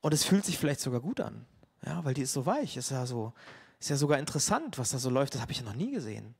und 0.00 0.12
es 0.12 0.24
fühlt 0.24 0.44
sich 0.44 0.58
vielleicht 0.58 0.80
sogar 0.80 1.00
gut 1.00 1.20
an. 1.20 1.46
Ja, 1.84 2.04
weil 2.04 2.14
die 2.14 2.22
ist 2.22 2.32
so 2.32 2.46
weich. 2.46 2.76
Ist 2.76 2.90
ja, 2.90 3.06
so, 3.06 3.32
ist 3.80 3.90
ja 3.90 3.96
sogar 3.96 4.18
interessant, 4.18 4.78
was 4.78 4.90
da 4.90 4.98
so 4.98 5.10
läuft. 5.10 5.34
Das 5.34 5.40
habe 5.40 5.52
ich 5.52 5.58
ja 5.58 5.64
noch 5.64 5.74
nie 5.74 5.92
gesehen. 5.92 6.34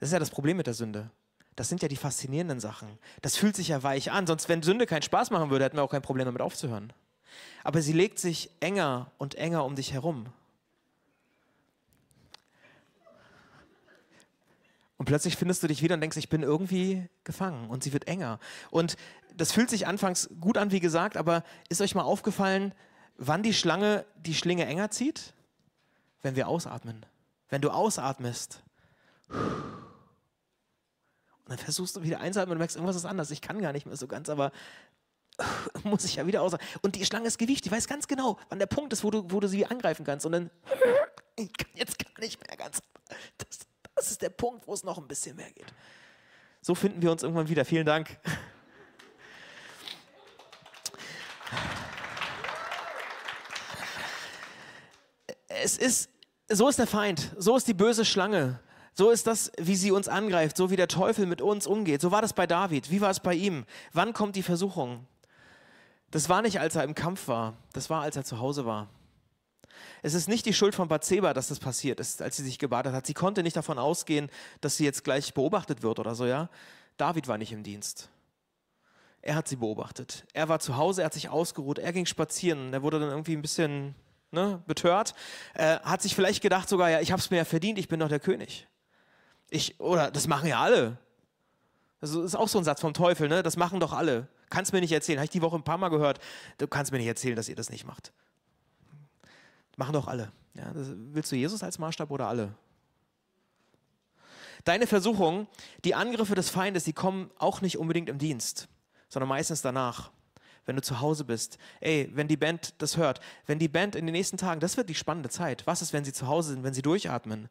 Das 0.00 0.08
ist 0.08 0.12
ja 0.12 0.18
das 0.18 0.30
Problem 0.30 0.56
mit 0.56 0.66
der 0.66 0.74
Sünde. 0.74 1.10
Das 1.56 1.68
sind 1.68 1.82
ja 1.82 1.88
die 1.88 1.96
faszinierenden 1.96 2.60
Sachen. 2.60 2.88
Das 3.20 3.36
fühlt 3.36 3.56
sich 3.56 3.68
ja 3.68 3.82
weich 3.82 4.12
an. 4.12 4.26
Sonst, 4.26 4.48
wenn 4.48 4.62
Sünde 4.62 4.86
keinen 4.86 5.02
Spaß 5.02 5.30
machen 5.30 5.50
würde, 5.50 5.64
hätten 5.64 5.76
wir 5.76 5.82
auch 5.82 5.90
kein 5.90 6.02
Problem 6.02 6.26
damit 6.26 6.40
aufzuhören. 6.40 6.92
Aber 7.64 7.82
sie 7.82 7.92
legt 7.92 8.18
sich 8.18 8.50
enger 8.60 9.10
und 9.18 9.34
enger 9.34 9.64
um 9.64 9.74
dich 9.74 9.92
herum. 9.92 10.26
Und 14.98 15.06
plötzlich 15.06 15.36
findest 15.36 15.62
du 15.62 15.68
dich 15.68 15.82
wieder 15.82 15.94
und 15.94 16.00
denkst, 16.00 16.16
ich 16.16 16.28
bin 16.28 16.42
irgendwie 16.42 17.08
gefangen 17.24 17.70
und 17.70 17.84
sie 17.84 17.92
wird 17.92 18.08
enger. 18.08 18.40
Und 18.70 18.96
das 19.34 19.52
fühlt 19.52 19.70
sich 19.70 19.86
anfangs 19.86 20.28
gut 20.40 20.58
an, 20.58 20.72
wie 20.72 20.80
gesagt, 20.80 21.16
aber 21.16 21.44
ist 21.68 21.80
euch 21.80 21.94
mal 21.94 22.02
aufgefallen, 22.02 22.74
wann 23.16 23.44
die 23.44 23.54
Schlange 23.54 24.04
die 24.16 24.34
Schlinge 24.34 24.66
enger 24.66 24.90
zieht? 24.90 25.34
Wenn 26.22 26.34
wir 26.34 26.48
ausatmen. 26.48 27.06
Wenn 27.48 27.62
du 27.62 27.70
ausatmest. 27.70 28.62
Dann 31.48 31.58
versuchst 31.58 31.96
du 31.96 32.02
wieder 32.02 32.20
einzuatmen 32.20 32.52
und 32.52 32.58
merkst, 32.58 32.76
irgendwas 32.76 32.96
ist 32.96 33.06
anders. 33.06 33.30
Ich 33.30 33.40
kann 33.40 33.60
gar 33.60 33.72
nicht 33.72 33.86
mehr 33.86 33.96
so 33.96 34.06
ganz, 34.06 34.28
aber 34.28 34.52
muss 35.82 36.04
ich 36.04 36.16
ja 36.16 36.26
wieder 36.26 36.42
aus. 36.42 36.52
Und 36.82 36.94
die 36.94 37.04
Schlange 37.04 37.26
ist 37.26 37.38
gewieft, 37.38 37.64
die 37.64 37.70
weiß 37.70 37.86
ganz 37.88 38.06
genau, 38.06 38.38
wann 38.48 38.58
der 38.58 38.66
Punkt 38.66 38.92
ist, 38.92 39.02
wo 39.02 39.10
du, 39.10 39.24
wo 39.28 39.40
du 39.40 39.48
sie 39.48 39.66
angreifen 39.66 40.04
kannst. 40.04 40.26
Und 40.26 40.32
dann, 40.32 40.50
ich 41.36 41.52
kann 41.52 41.70
jetzt 41.74 41.98
gar 41.98 42.20
nicht 42.20 42.46
mehr 42.46 42.56
ganz. 42.56 42.82
Das, 43.38 43.60
das 43.94 44.10
ist 44.10 44.22
der 44.22 44.30
Punkt, 44.30 44.66
wo 44.66 44.74
es 44.74 44.84
noch 44.84 44.98
ein 44.98 45.08
bisschen 45.08 45.36
mehr 45.36 45.50
geht. 45.50 45.72
So 46.60 46.74
finden 46.74 47.00
wir 47.00 47.10
uns 47.10 47.22
irgendwann 47.22 47.48
wieder. 47.48 47.64
Vielen 47.64 47.86
Dank. 47.86 48.18
Es 55.48 55.76
ist, 55.78 56.10
so 56.48 56.68
ist 56.68 56.78
der 56.78 56.86
Feind, 56.86 57.34
so 57.36 57.56
ist 57.56 57.66
die 57.66 57.74
böse 57.74 58.04
Schlange. 58.04 58.60
So 58.98 59.10
ist 59.10 59.28
das, 59.28 59.52
wie 59.56 59.76
sie 59.76 59.92
uns 59.92 60.08
angreift, 60.08 60.56
so 60.56 60.72
wie 60.72 60.76
der 60.76 60.88
Teufel 60.88 61.24
mit 61.24 61.40
uns 61.40 61.68
umgeht. 61.68 62.00
So 62.00 62.10
war 62.10 62.20
das 62.20 62.32
bei 62.32 62.48
David. 62.48 62.90
Wie 62.90 63.00
war 63.00 63.10
es 63.10 63.20
bei 63.20 63.32
ihm? 63.32 63.64
Wann 63.92 64.12
kommt 64.12 64.34
die 64.34 64.42
Versuchung? 64.42 65.06
Das 66.10 66.28
war 66.28 66.42
nicht, 66.42 66.58
als 66.58 66.74
er 66.74 66.82
im 66.82 66.96
Kampf 66.96 67.28
war, 67.28 67.54
das 67.72 67.90
war, 67.90 68.02
als 68.02 68.16
er 68.16 68.24
zu 68.24 68.40
Hause 68.40 68.66
war. 68.66 68.88
Es 70.02 70.14
ist 70.14 70.28
nicht 70.28 70.46
die 70.46 70.52
Schuld 70.52 70.74
von 70.74 70.88
Bathseba, 70.88 71.32
dass 71.32 71.46
das 71.46 71.60
passiert 71.60 72.00
ist, 72.00 72.20
als 72.22 72.38
sie 72.38 72.42
sich 72.42 72.58
gebadet 72.58 72.92
hat. 72.92 73.06
Sie 73.06 73.14
konnte 73.14 73.44
nicht 73.44 73.54
davon 73.54 73.78
ausgehen, 73.78 74.30
dass 74.62 74.76
sie 74.76 74.84
jetzt 74.84 75.04
gleich 75.04 75.32
beobachtet 75.32 75.84
wird 75.84 76.00
oder 76.00 76.16
so, 76.16 76.26
ja. 76.26 76.50
David 76.96 77.28
war 77.28 77.38
nicht 77.38 77.52
im 77.52 77.62
Dienst. 77.62 78.08
Er 79.22 79.36
hat 79.36 79.46
sie 79.46 79.54
beobachtet. 79.54 80.24
Er 80.32 80.48
war 80.48 80.58
zu 80.58 80.76
Hause, 80.76 81.02
er 81.02 81.06
hat 81.06 81.14
sich 81.14 81.28
ausgeruht, 81.28 81.78
er 81.78 81.92
ging 81.92 82.06
spazieren. 82.06 82.74
Er 82.74 82.82
wurde 82.82 82.98
dann 82.98 83.10
irgendwie 83.10 83.36
ein 83.36 83.42
bisschen 83.42 83.94
ne, 84.32 84.60
betört. 84.66 85.14
Äh, 85.54 85.78
hat 85.82 86.02
sich 86.02 86.16
vielleicht 86.16 86.42
gedacht 86.42 86.68
sogar, 86.68 86.90
ja, 86.90 87.00
ich 87.00 87.12
habe 87.12 87.20
es 87.20 87.30
mir 87.30 87.36
ja 87.36 87.44
verdient, 87.44 87.78
ich 87.78 87.86
bin 87.86 88.00
doch 88.00 88.08
der 88.08 88.18
König. 88.18 88.66
Ich, 89.50 89.78
oder 89.80 90.10
das 90.10 90.26
machen 90.26 90.48
ja 90.48 90.60
alle. 90.60 90.98
Das 92.00 92.14
ist 92.14 92.36
auch 92.36 92.48
so 92.48 92.58
ein 92.58 92.64
Satz 92.64 92.80
vom 92.80 92.94
Teufel, 92.94 93.28
ne? 93.28 93.42
Das 93.42 93.56
machen 93.56 93.80
doch 93.80 93.92
alle. 93.92 94.28
Kannst 94.50 94.72
mir 94.72 94.80
nicht 94.80 94.92
erzählen. 94.92 95.18
Habe 95.18 95.24
ich 95.24 95.30
die 95.30 95.42
Woche 95.42 95.56
ein 95.56 95.64
paar 95.64 95.78
Mal 95.78 95.88
gehört. 95.88 96.20
Du 96.58 96.66
kannst 96.66 96.92
mir 96.92 96.98
nicht 96.98 97.06
erzählen, 97.06 97.36
dass 97.36 97.48
ihr 97.48 97.56
das 97.56 97.70
nicht 97.70 97.86
macht. 97.86 98.12
Machen 99.76 99.92
doch 99.92 100.06
alle. 100.06 100.32
Ja, 100.54 100.72
willst 100.74 101.30
du 101.30 101.36
Jesus 101.36 101.62
als 101.62 101.78
Maßstab 101.78 102.10
oder 102.10 102.26
alle? 102.26 102.54
Deine 104.64 104.86
Versuchung, 104.86 105.46
die 105.84 105.94
Angriffe 105.94 106.34
des 106.34 106.50
Feindes, 106.50 106.84
die 106.84 106.92
kommen 106.92 107.30
auch 107.38 107.60
nicht 107.60 107.78
unbedingt 107.78 108.08
im 108.08 108.18
Dienst, 108.18 108.68
sondern 109.08 109.28
meistens 109.28 109.62
danach, 109.62 110.10
wenn 110.66 110.76
du 110.76 110.82
zu 110.82 111.00
Hause 111.00 111.24
bist. 111.24 111.58
Ey, 111.80 112.10
wenn 112.12 112.28
die 112.28 112.36
Band 112.36 112.74
das 112.78 112.96
hört, 112.96 113.20
wenn 113.46 113.58
die 113.58 113.68
Band 113.68 113.94
in 113.94 114.06
den 114.06 114.12
nächsten 114.12 114.36
Tagen, 114.36 114.60
das 114.60 114.76
wird 114.76 114.88
die 114.88 114.94
spannende 114.94 115.30
Zeit. 115.30 115.66
Was 115.66 115.80
ist, 115.80 115.92
wenn 115.92 116.04
sie 116.04 116.12
zu 116.12 116.26
Hause 116.26 116.50
sind, 116.50 116.64
wenn 116.64 116.74
sie 116.74 116.82
durchatmen? 116.82 117.48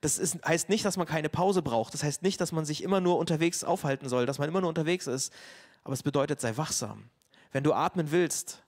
Das 0.00 0.18
ist, 0.18 0.44
heißt 0.44 0.68
nicht, 0.68 0.84
dass 0.84 0.96
man 0.96 1.06
keine 1.06 1.28
Pause 1.28 1.62
braucht. 1.62 1.94
Das 1.94 2.02
heißt 2.02 2.22
nicht, 2.22 2.40
dass 2.40 2.52
man 2.52 2.64
sich 2.64 2.82
immer 2.82 3.00
nur 3.00 3.18
unterwegs 3.18 3.64
aufhalten 3.64 4.08
soll, 4.08 4.26
dass 4.26 4.38
man 4.38 4.48
immer 4.48 4.60
nur 4.60 4.68
unterwegs 4.68 5.06
ist. 5.06 5.32
Aber 5.84 5.94
es 5.94 6.02
bedeutet, 6.02 6.40
sei 6.40 6.56
wachsam. 6.56 7.08
Wenn 7.52 7.64
du 7.64 7.72
atmen 7.72 8.10
willst, 8.10 8.62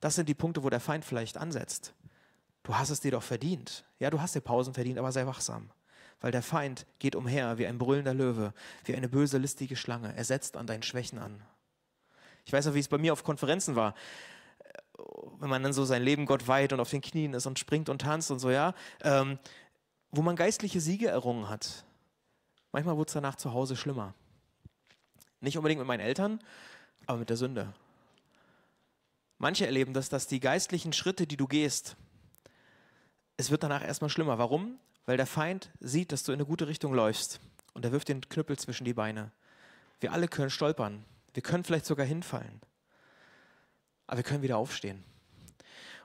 das 0.00 0.14
sind 0.14 0.28
die 0.28 0.34
Punkte, 0.34 0.62
wo 0.62 0.70
der 0.70 0.80
Feind 0.80 1.04
vielleicht 1.04 1.36
ansetzt. 1.36 1.94
Du 2.62 2.74
hast 2.74 2.90
es 2.90 3.00
dir 3.00 3.10
doch 3.10 3.22
verdient. 3.22 3.84
Ja, 3.98 4.10
du 4.10 4.20
hast 4.20 4.34
dir 4.34 4.40
Pausen 4.40 4.74
verdient, 4.74 4.98
aber 4.98 5.12
sei 5.12 5.26
wachsam. 5.26 5.70
Weil 6.20 6.32
der 6.32 6.42
Feind 6.42 6.86
geht 6.98 7.16
umher 7.16 7.58
wie 7.58 7.66
ein 7.66 7.76
brüllender 7.76 8.14
Löwe, 8.14 8.54
wie 8.84 8.94
eine 8.94 9.08
böse, 9.08 9.36
listige 9.36 9.76
Schlange. 9.76 10.16
Er 10.16 10.24
setzt 10.24 10.56
an 10.56 10.66
deinen 10.66 10.82
Schwächen 10.82 11.18
an. 11.18 11.42
Ich 12.46 12.52
weiß 12.52 12.66
noch, 12.66 12.74
wie 12.74 12.80
es 12.80 12.88
bei 12.88 12.98
mir 12.98 13.12
auf 13.12 13.24
Konferenzen 13.24 13.76
war. 13.76 13.94
Wenn 15.38 15.50
man 15.50 15.62
dann 15.62 15.72
so 15.72 15.84
sein 15.84 16.02
Leben 16.02 16.24
Gott 16.24 16.48
weiht 16.48 16.72
und 16.72 16.80
auf 16.80 16.90
den 16.90 17.02
Knien 17.02 17.34
ist 17.34 17.46
und 17.46 17.58
springt 17.58 17.88
und 17.88 18.00
tanzt 18.00 18.30
und 18.30 18.38
so, 18.38 18.50
ja. 18.50 18.74
Ähm, 19.02 19.38
wo 20.16 20.22
man 20.22 20.36
geistliche 20.36 20.80
Siege 20.80 21.08
errungen 21.08 21.48
hat. 21.48 21.84
Manchmal 22.72 22.96
wurde 22.96 23.08
es 23.08 23.14
danach 23.14 23.36
zu 23.36 23.52
Hause 23.52 23.76
schlimmer. 23.76 24.14
Nicht 25.40 25.56
unbedingt 25.56 25.80
mit 25.80 25.88
meinen 25.88 26.00
Eltern, 26.00 26.40
aber 27.06 27.18
mit 27.18 27.30
der 27.30 27.36
Sünde. 27.36 27.72
Manche 29.38 29.66
erleben 29.66 29.92
das, 29.92 30.08
dass 30.08 30.26
die 30.26 30.40
geistlichen 30.40 30.92
Schritte, 30.92 31.26
die 31.26 31.36
du 31.36 31.46
gehst, 31.46 31.96
es 33.36 33.50
wird 33.50 33.62
danach 33.62 33.84
erstmal 33.84 34.10
schlimmer. 34.10 34.38
Warum? 34.38 34.78
Weil 35.06 35.16
der 35.16 35.26
Feind 35.26 35.70
sieht, 35.80 36.12
dass 36.12 36.22
du 36.22 36.32
in 36.32 36.36
eine 36.36 36.46
gute 36.46 36.68
Richtung 36.68 36.94
läufst 36.94 37.40
und 37.74 37.84
er 37.84 37.92
wirft 37.92 38.08
den 38.08 38.20
Knüppel 38.20 38.58
zwischen 38.58 38.84
die 38.84 38.94
Beine. 38.94 39.32
Wir 40.00 40.12
alle 40.12 40.28
können 40.28 40.50
stolpern. 40.50 41.04
Wir 41.34 41.42
können 41.42 41.64
vielleicht 41.64 41.86
sogar 41.86 42.06
hinfallen. 42.06 42.60
Aber 44.06 44.18
wir 44.18 44.24
können 44.24 44.42
wieder 44.42 44.56
aufstehen. 44.56 45.02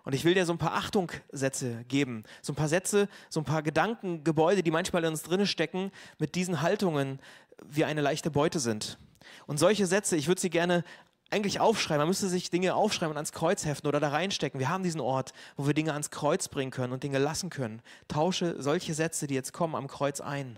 Und 0.10 0.16
ich 0.16 0.26
will 0.26 0.34
dir 0.34 0.48
so 0.48 0.54
ein 0.54 0.58
paar 0.58 0.74
Achtungssätze 0.74 1.86
geben, 1.88 2.24
so 2.42 2.52
ein 2.52 2.56
paar 2.56 2.68
Sätze, 2.68 3.08
so 3.30 3.42
ein 3.42 3.44
paar 3.44 3.62
Gedankengebäude, 3.62 4.64
die 4.64 4.72
manchmal 4.72 5.04
in 5.04 5.12
uns 5.12 5.22
drinne 5.22 5.46
stecken, 5.46 5.92
mit 6.18 6.34
diesen 6.34 6.64
Haltungen 6.64 7.20
wie 7.64 7.86
eine 7.86 8.02
leichte 8.02 8.32
Beute 8.32 8.58
sind. 8.60 8.98
Und 9.46 9.60
solche 9.60 9.86
Sätze, 9.86 10.16
ich 10.16 10.28
würde 10.28 10.42
sie 10.42 10.50
gerne 10.50 10.84
eigentlich 11.30 11.60
aufschreiben. 11.60 12.00
Man 12.00 12.08
müsste 12.08 12.28
sich 12.28 12.50
Dinge 12.50 12.74
aufschreiben 12.74 13.12
und 13.12 13.18
ans 13.18 13.34
Kreuz 13.34 13.66
heften 13.66 13.88
oder 13.88 14.00
da 14.00 14.10
reinstecken. 14.10 14.60
Wir 14.60 14.70
haben 14.70 14.82
diesen 14.82 15.00
Ort, 15.00 15.32
wo 15.58 15.68
wir 15.68 15.76
Dinge 15.76 15.94
ans 15.94 16.10
Kreuz 16.10 16.48
bringen 16.48 16.72
können 16.72 16.92
und 16.92 17.04
Dinge 17.04 17.20
lassen 17.20 17.52
können. 17.52 17.84
Tausche 18.08 18.60
solche 18.60 18.96
Sätze, 18.96 19.28
die 19.28 19.36
jetzt 19.36 19.54
kommen, 19.54 19.76
am 19.76 19.88
Kreuz 19.88 20.22
ein. 20.22 20.58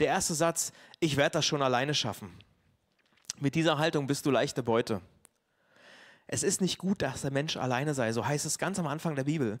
Der 0.00 0.08
erste 0.08 0.34
Satz, 0.34 0.72
ich 0.98 1.16
werde 1.16 1.34
das 1.34 1.46
schon 1.46 1.62
alleine 1.62 1.94
schaffen. 1.94 2.36
Mit 3.38 3.54
dieser 3.54 3.78
Haltung 3.78 4.08
bist 4.08 4.26
du 4.26 4.32
leichte 4.32 4.64
Beute. 4.64 5.02
Es 6.30 6.42
ist 6.42 6.60
nicht 6.60 6.76
gut, 6.76 7.00
dass 7.00 7.22
der 7.22 7.32
Mensch 7.32 7.56
alleine 7.56 7.94
sei. 7.94 8.12
So 8.12 8.26
heißt 8.26 8.44
es 8.44 8.58
ganz 8.58 8.78
am 8.78 8.86
Anfang 8.86 9.16
der 9.16 9.24
Bibel. 9.24 9.58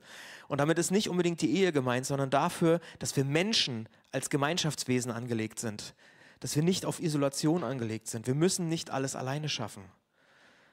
Und 0.48 0.58
damit 0.58 0.78
ist 0.78 0.90
nicht 0.90 1.08
unbedingt 1.08 1.40
die 1.40 1.56
Ehe 1.56 1.72
gemeint, 1.72 2.04
sondern 2.04 2.28
dafür, 2.28 2.80
dass 2.98 3.16
wir 3.16 3.24
Menschen 3.24 3.88
als 4.12 4.28
Gemeinschaftswesen 4.28 5.10
angelegt 5.10 5.58
sind. 5.58 5.94
Dass 6.40 6.54
wir 6.54 6.62
nicht 6.62 6.84
auf 6.84 7.00
Isolation 7.00 7.64
angelegt 7.64 8.06
sind. 8.06 8.26
Wir 8.26 8.34
müssen 8.34 8.68
nicht 8.68 8.90
alles 8.90 9.16
alleine 9.16 9.48
schaffen. 9.48 9.82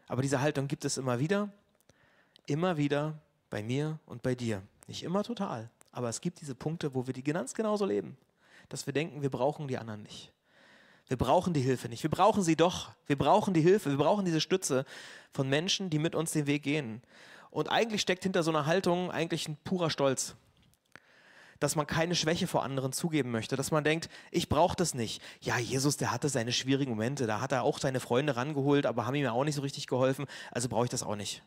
Aber 0.08 0.22
diese 0.22 0.42
Haltung 0.42 0.68
gibt 0.68 0.84
es 0.84 0.98
immer 0.98 1.20
wieder. 1.20 1.50
Immer 2.46 2.76
wieder 2.76 3.18
bei 3.50 3.64
mir 3.64 3.98
und 4.06 4.22
bei 4.22 4.36
dir. 4.36 4.62
Nicht 4.88 5.02
immer 5.02 5.24
total. 5.24 5.72
Aber 5.94 6.10
es 6.10 6.20
gibt 6.20 6.42
diese 6.42 6.56
Punkte, 6.56 6.94
wo 6.94 7.08
wir 7.08 7.14
die 7.14 7.24
ganz 7.24 7.54
genauso 7.54 7.86
leben. 7.86 8.18
Dass 8.68 8.86
wir 8.86 8.94
denken, 8.94 9.22
wir 9.22 9.32
brauchen 9.32 9.70
die 9.70 9.78
anderen 9.78 10.04
nicht. 10.04 10.34
Wir 11.08 11.18
brauchen 11.18 11.54
die 11.54 11.62
Hilfe 11.62 11.88
nicht. 11.88 12.04
Wir 12.04 12.10
brauchen 12.10 12.42
sie 12.42 12.56
doch. 12.56 12.92
Wir 13.06 13.18
brauchen 13.18 13.54
die 13.54 13.62
Hilfe. 13.62 13.92
Wir 13.92 13.98
brauchen 13.98 14.26
diese 14.26 14.42
Stütze 14.42 14.86
von 15.32 15.48
Menschen, 15.48 15.90
die 15.90 16.00
mit 16.00 16.16
uns 16.16 16.32
den 16.32 16.48
Weg 16.48 16.64
gehen. 16.64 17.02
Und 17.52 17.70
eigentlich 17.70 18.02
steckt 18.02 18.24
hinter 18.24 18.44
so 18.44 18.52
einer 18.52 18.66
Haltung 18.66 19.12
eigentlich 19.12 19.48
ein 19.48 19.58
purer 19.64 19.90
Stolz. 19.90 20.36
Dass 21.60 21.76
man 21.76 21.88
keine 21.88 22.16
Schwäche 22.16 22.48
vor 22.48 22.64
anderen 22.64 22.92
zugeben 22.92 23.32
möchte. 23.32 23.56
Dass 23.56 23.70
man 23.72 23.84
denkt, 23.84 24.10
ich 24.32 24.50
brauche 24.50 24.76
das 24.76 24.96
nicht. 24.96 25.22
Ja, 25.42 25.60
Jesus, 25.60 25.96
der 25.98 26.12
hatte 26.12 26.28
seine 26.28 26.52
schwierigen 26.52 26.92
Momente. 26.92 27.28
Da 27.28 27.40
hat 27.40 27.52
er 27.52 27.64
auch 27.64 27.80
seine 27.80 28.00
Freunde 28.00 28.36
rangeholt, 28.36 28.88
aber 28.88 29.06
haben 29.06 29.16
ihm 29.16 29.24
ja 29.24 29.32
auch 29.32 29.44
nicht 29.44 29.56
so 29.56 29.62
richtig 29.62 29.86
geholfen. 29.86 30.26
Also 30.52 30.70
brauche 30.70 30.86
ich 30.86 30.92
das 30.92 31.04
auch 31.04 31.16
nicht. 31.16 31.44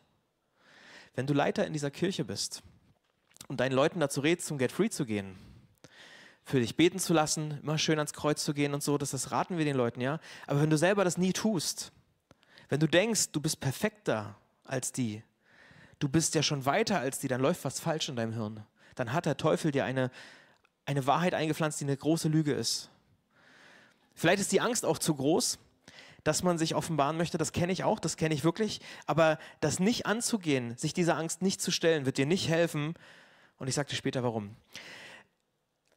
Wenn 1.15 1.27
du 1.27 1.33
Leiter 1.33 1.67
in 1.67 1.73
dieser 1.73 1.91
Kirche 1.91 2.23
bist 2.23 2.63
und 3.49 3.59
deinen 3.59 3.73
Leuten 3.73 3.99
dazu 3.99 4.21
rätst, 4.21 4.47
zum 4.47 4.57
Get 4.57 4.71
Free 4.71 4.89
zu 4.89 5.05
gehen, 5.05 5.35
für 6.49 6.59
dich 6.59 6.75
beten 6.75 6.97
zu 6.99 7.13
lassen, 7.13 7.59
immer 7.61 7.77
schön 7.77 7.99
ans 7.99 8.13
Kreuz 8.13 8.43
zu 8.43 8.53
gehen 8.53 8.73
und 8.73 8.81
so, 8.81 8.97
das, 8.97 9.11
das 9.11 9.31
raten 9.31 9.57
wir 9.57 9.65
den 9.65 9.75
Leuten, 9.75 10.01
ja. 10.01 10.19
Aber 10.47 10.61
wenn 10.61 10.69
du 10.69 10.77
selber 10.77 11.03
das 11.03 11.17
nie 11.17 11.31
tust, 11.31 11.91
wenn 12.69 12.79
du 12.79 12.87
denkst, 12.87 13.31
du 13.31 13.39
bist 13.39 13.59
perfekter 13.59 14.35
als 14.63 14.91
die, 14.91 15.23
du 15.99 16.09
bist 16.09 16.33
ja 16.33 16.41
schon 16.41 16.65
weiter 16.65 16.99
als 16.99 17.19
die, 17.19 17.27
dann 17.27 17.39
läuft 17.39 17.63
was 17.65 17.79
falsch 17.79 18.09
in 18.09 18.15
deinem 18.15 18.33
Hirn. 18.33 18.65
Dann 18.95 19.13
hat 19.13 19.27
der 19.27 19.37
Teufel 19.37 19.71
dir 19.71 19.85
eine, 19.85 20.09
eine 20.85 21.05
Wahrheit 21.05 21.35
eingepflanzt, 21.35 21.79
die 21.79 21.85
eine 21.85 21.95
große 21.95 22.29
Lüge 22.29 22.53
ist. 22.53 22.89
Vielleicht 24.15 24.41
ist 24.41 24.51
die 24.51 24.61
Angst 24.61 24.85
auch 24.85 24.97
zu 24.97 25.13
groß, 25.13 25.59
dass 26.23 26.41
man 26.41 26.57
sich 26.57 26.73
offenbaren 26.73 27.15
möchte, 27.15 27.37
das 27.37 27.53
kenne 27.53 27.71
ich 27.71 27.83
auch, 27.83 27.99
das 27.99 28.17
kenne 28.17 28.33
ich 28.33 28.43
wirklich, 28.43 28.81
aber 29.05 29.37
das 29.61 29.79
nicht 29.79 30.07
anzugehen, 30.07 30.75
sich 30.77 30.93
dieser 30.93 31.15
Angst 31.15 31.43
nicht 31.43 31.61
zu 31.61 31.71
stellen, 31.71 32.05
wird 32.05 32.17
dir 32.17 32.25
nicht 32.25 32.49
helfen. 32.49 32.95
Und 33.57 33.67
ich 33.67 33.75
sage 33.75 33.89
dir 33.89 33.95
später 33.95 34.23
warum. 34.23 34.55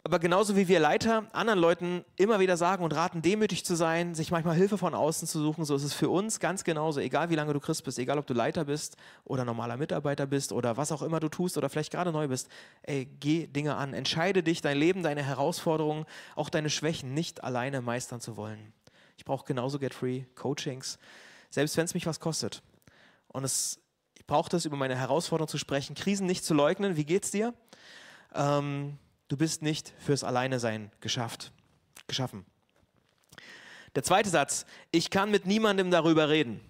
Aber 0.04 0.18
genauso 0.18 0.56
wie 0.56 0.66
wir 0.66 0.80
Leiter 0.80 1.28
anderen 1.32 1.60
Leuten 1.60 2.04
immer 2.16 2.40
wieder 2.40 2.56
sagen 2.56 2.82
und 2.82 2.92
raten, 2.92 3.22
demütig 3.22 3.64
zu 3.64 3.76
sein, 3.76 4.16
sich 4.16 4.32
manchmal 4.32 4.56
Hilfe 4.56 4.76
von 4.76 4.94
außen 4.94 5.28
zu 5.28 5.38
suchen, 5.40 5.64
so 5.64 5.76
ist 5.76 5.84
es 5.84 5.94
für 5.94 6.08
uns 6.08 6.40
ganz 6.40 6.64
genauso, 6.64 6.98
egal 6.98 7.30
wie 7.30 7.36
lange 7.36 7.52
du 7.52 7.60
Christ 7.60 7.84
bist, 7.84 8.00
egal 8.00 8.18
ob 8.18 8.26
du 8.26 8.34
Leiter 8.34 8.64
bist 8.64 8.96
oder 9.24 9.44
normaler 9.44 9.76
Mitarbeiter 9.76 10.26
bist 10.26 10.50
oder 10.50 10.76
was 10.76 10.90
auch 10.90 11.02
immer 11.02 11.20
du 11.20 11.28
tust 11.28 11.56
oder 11.56 11.68
vielleicht 11.68 11.92
gerade 11.92 12.10
neu 12.10 12.26
bist, 12.26 12.48
ey, 12.82 13.06
geh 13.20 13.46
Dinge 13.46 13.76
an, 13.76 13.94
entscheide 13.94 14.42
dich, 14.42 14.60
dein 14.60 14.76
Leben, 14.76 15.04
deine 15.04 15.22
Herausforderungen, 15.22 16.04
auch 16.34 16.50
deine 16.50 16.68
Schwächen 16.68 17.14
nicht 17.14 17.44
alleine 17.44 17.80
meistern 17.80 18.20
zu 18.20 18.36
wollen. 18.36 18.72
Ich 19.16 19.24
brauche 19.24 19.46
genauso 19.46 19.78
Get 19.78 19.94
Free, 19.94 20.24
Coachings, 20.34 20.98
selbst 21.48 21.76
wenn 21.76 21.84
es 21.84 21.94
mich 21.94 22.06
was 22.06 22.18
kostet. 22.18 22.60
Und 23.28 23.44
es, 23.44 23.78
ich 24.14 24.26
brauche 24.26 24.50
das, 24.50 24.64
über 24.64 24.76
meine 24.76 24.96
Herausforderungen 24.96 25.48
zu 25.48 25.58
sprechen, 25.58 25.94
Krisen 25.94 26.26
nicht 26.26 26.44
zu 26.44 26.54
leugnen. 26.54 26.96
Wie 26.96 27.04
geht's 27.04 27.30
dir? 27.30 27.54
Ähm, 28.34 28.98
Du 29.32 29.38
bist 29.38 29.62
nicht 29.62 29.94
fürs 29.98 30.24
Alleinesein 30.24 30.90
geschafft, 31.00 31.52
geschaffen. 32.06 32.44
Der 33.94 34.02
zweite 34.02 34.28
Satz, 34.28 34.66
ich 34.90 35.08
kann 35.08 35.30
mit 35.30 35.46
niemandem 35.46 35.90
darüber 35.90 36.28
reden. 36.28 36.60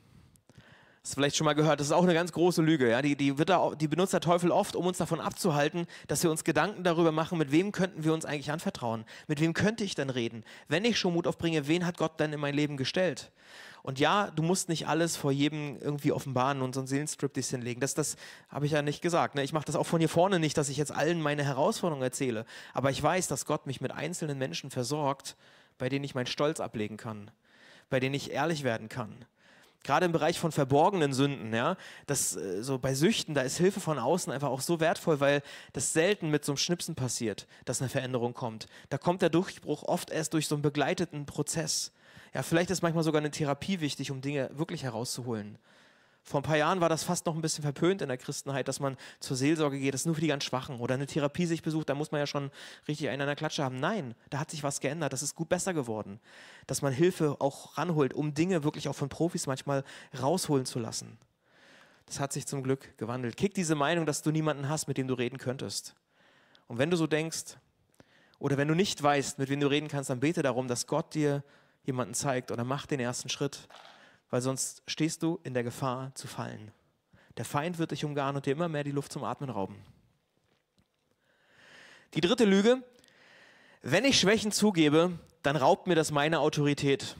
Hast 1.02 1.10
du 1.10 1.14
vielleicht 1.16 1.34
schon 1.34 1.44
mal 1.44 1.54
gehört, 1.54 1.80
das 1.80 1.88
ist 1.88 1.92
auch 1.92 2.04
eine 2.04 2.14
ganz 2.14 2.30
große 2.30 2.62
Lüge. 2.62 2.88
Ja? 2.88 3.02
Die, 3.02 3.16
die, 3.16 3.34
da, 3.34 3.72
die 3.74 3.88
benutzt 3.88 4.12
der 4.12 4.20
Teufel 4.20 4.52
oft, 4.52 4.76
um 4.76 4.86
uns 4.86 4.98
davon 4.98 5.20
abzuhalten, 5.20 5.88
dass 6.06 6.22
wir 6.22 6.30
uns 6.30 6.44
Gedanken 6.44 6.84
darüber 6.84 7.10
machen, 7.10 7.36
mit 7.36 7.50
wem 7.50 7.72
könnten 7.72 8.04
wir 8.04 8.14
uns 8.14 8.24
eigentlich 8.24 8.52
anvertrauen? 8.52 9.06
Mit 9.26 9.40
wem 9.40 9.54
könnte 9.54 9.82
ich 9.82 9.96
denn 9.96 10.08
reden? 10.08 10.44
Wenn 10.68 10.84
ich 10.84 11.00
schon 11.00 11.14
Mut 11.14 11.26
aufbringe, 11.26 11.66
wen 11.66 11.84
hat 11.84 11.98
Gott 11.98 12.20
denn 12.20 12.32
in 12.32 12.38
mein 12.38 12.54
Leben 12.54 12.76
gestellt? 12.76 13.32
Und 13.82 13.98
ja, 13.98 14.30
du 14.30 14.42
musst 14.42 14.68
nicht 14.68 14.86
alles 14.86 15.16
vor 15.16 15.32
jedem 15.32 15.76
irgendwie 15.80 16.12
offenbaren 16.12 16.62
und 16.62 16.74
so 16.74 16.80
einen 16.80 16.86
Seelenstriptease 16.86 17.56
hinlegen. 17.56 17.80
Das, 17.80 17.94
das 17.94 18.16
habe 18.48 18.66
ich 18.66 18.72
ja 18.72 18.82
nicht 18.82 19.02
gesagt. 19.02 19.34
Ne? 19.34 19.42
Ich 19.42 19.52
mache 19.52 19.64
das 19.64 19.74
auch 19.74 19.86
von 19.86 19.98
hier 19.98 20.08
vorne 20.08 20.38
nicht, 20.38 20.56
dass 20.56 20.68
ich 20.68 20.76
jetzt 20.76 20.92
allen 20.92 21.20
meine 21.20 21.44
Herausforderungen 21.44 22.04
erzähle. 22.04 22.44
Aber 22.74 22.90
ich 22.90 23.02
weiß, 23.02 23.26
dass 23.26 23.44
Gott 23.44 23.66
mich 23.66 23.80
mit 23.80 23.90
einzelnen 23.90 24.38
Menschen 24.38 24.70
versorgt, 24.70 25.36
bei 25.78 25.88
denen 25.88 26.04
ich 26.04 26.14
meinen 26.14 26.26
Stolz 26.26 26.60
ablegen 26.60 26.96
kann, 26.96 27.30
bei 27.90 27.98
denen 27.98 28.14
ich 28.14 28.30
ehrlich 28.30 28.62
werden 28.62 28.88
kann 28.88 29.26
gerade 29.84 30.06
im 30.06 30.12
Bereich 30.12 30.38
von 30.38 30.52
verborgenen 30.52 31.12
Sünden, 31.12 31.52
ja, 31.52 31.76
das 32.06 32.36
äh, 32.36 32.62
so 32.62 32.78
bei 32.78 32.94
Süchten, 32.94 33.34
da 33.34 33.42
ist 33.42 33.58
Hilfe 33.58 33.80
von 33.80 33.98
außen 33.98 34.32
einfach 34.32 34.48
auch 34.48 34.60
so 34.60 34.80
wertvoll, 34.80 35.20
weil 35.20 35.42
das 35.72 35.92
selten 35.92 36.30
mit 36.30 36.44
so 36.44 36.52
einem 36.52 36.56
Schnipsen 36.58 36.94
passiert, 36.94 37.46
dass 37.64 37.80
eine 37.80 37.88
Veränderung 37.88 38.34
kommt. 38.34 38.66
Da 38.90 38.98
kommt 38.98 39.22
der 39.22 39.30
Durchbruch 39.30 39.82
oft 39.82 40.10
erst 40.10 40.34
durch 40.34 40.46
so 40.46 40.54
einen 40.54 40.62
begleiteten 40.62 41.26
Prozess. 41.26 41.92
Ja, 42.34 42.42
vielleicht 42.42 42.70
ist 42.70 42.82
manchmal 42.82 43.04
sogar 43.04 43.20
eine 43.20 43.30
Therapie 43.30 43.80
wichtig, 43.80 44.10
um 44.10 44.20
Dinge 44.20 44.50
wirklich 44.54 44.84
herauszuholen. 44.84 45.58
Vor 46.24 46.40
ein 46.40 46.44
paar 46.44 46.56
Jahren 46.56 46.80
war 46.80 46.88
das 46.88 47.02
fast 47.02 47.26
noch 47.26 47.34
ein 47.34 47.40
bisschen 47.42 47.62
verpönt 47.62 48.00
in 48.00 48.08
der 48.08 48.16
Christenheit, 48.16 48.68
dass 48.68 48.78
man 48.78 48.96
zur 49.18 49.36
Seelsorge 49.36 49.78
geht, 49.78 49.92
das 49.92 50.02
ist 50.02 50.06
nur 50.06 50.14
für 50.14 50.20
die 50.20 50.28
ganz 50.28 50.44
Schwachen. 50.44 50.78
Oder 50.78 50.94
eine 50.94 51.06
Therapie 51.06 51.46
sich 51.46 51.62
besucht, 51.62 51.88
da 51.88 51.94
muss 51.94 52.12
man 52.12 52.20
ja 52.20 52.26
schon 52.26 52.50
richtig 52.86 53.08
einen 53.08 53.22
an 53.22 53.26
der 53.26 53.36
Klatsche 53.36 53.64
haben. 53.64 53.80
Nein, 53.80 54.14
da 54.30 54.38
hat 54.38 54.50
sich 54.50 54.62
was 54.62 54.78
geändert, 54.80 55.12
das 55.12 55.22
ist 55.22 55.34
gut 55.34 55.48
besser 55.48 55.74
geworden. 55.74 56.20
Dass 56.68 56.80
man 56.80 56.92
Hilfe 56.92 57.36
auch 57.40 57.76
ranholt, 57.76 58.14
um 58.14 58.34
Dinge 58.34 58.62
wirklich 58.62 58.88
auch 58.88 58.94
von 58.94 59.08
Profis 59.08 59.48
manchmal 59.48 59.82
rausholen 60.20 60.64
zu 60.64 60.78
lassen. 60.78 61.18
Das 62.06 62.20
hat 62.20 62.32
sich 62.32 62.46
zum 62.46 62.62
Glück 62.62 62.96
gewandelt. 62.98 63.36
Kick 63.36 63.54
diese 63.54 63.74
Meinung, 63.74 64.06
dass 64.06 64.22
du 64.22 64.30
niemanden 64.30 64.68
hast, 64.68 64.86
mit 64.86 64.98
dem 64.98 65.08
du 65.08 65.14
reden 65.14 65.38
könntest. 65.38 65.96
Und 66.68 66.78
wenn 66.78 66.90
du 66.90 66.96
so 66.96 67.08
denkst, 67.08 67.56
oder 68.38 68.56
wenn 68.56 68.68
du 68.68 68.74
nicht 68.74 69.02
weißt, 69.02 69.38
mit 69.38 69.48
wem 69.48 69.60
du 69.60 69.68
reden 69.68 69.88
kannst, 69.88 70.10
dann 70.10 70.20
bete 70.20 70.42
darum, 70.42 70.68
dass 70.68 70.86
Gott 70.86 71.14
dir 71.14 71.42
jemanden 71.84 72.14
zeigt 72.14 72.50
oder 72.50 72.64
mach 72.64 72.86
den 72.86 73.00
ersten 73.00 73.28
Schritt 73.28 73.68
weil 74.32 74.40
sonst 74.40 74.82
stehst 74.86 75.22
du 75.22 75.38
in 75.44 75.52
der 75.52 75.62
Gefahr 75.62 76.10
zu 76.14 76.26
fallen. 76.26 76.72
Der 77.36 77.44
Feind 77.44 77.78
wird 77.78 77.90
dich 77.90 78.06
umgarnen 78.06 78.36
und 78.36 78.46
dir 78.46 78.52
immer 78.52 78.68
mehr 78.68 78.82
die 78.82 78.90
Luft 78.90 79.12
zum 79.12 79.24
Atmen 79.24 79.50
rauben. 79.50 79.76
Die 82.14 82.22
dritte 82.22 82.46
Lüge, 82.46 82.82
wenn 83.82 84.06
ich 84.06 84.18
Schwächen 84.18 84.50
zugebe, 84.50 85.18
dann 85.42 85.56
raubt 85.56 85.86
mir 85.86 85.94
das 85.94 86.12
meine 86.12 86.40
Autorität. 86.40 87.16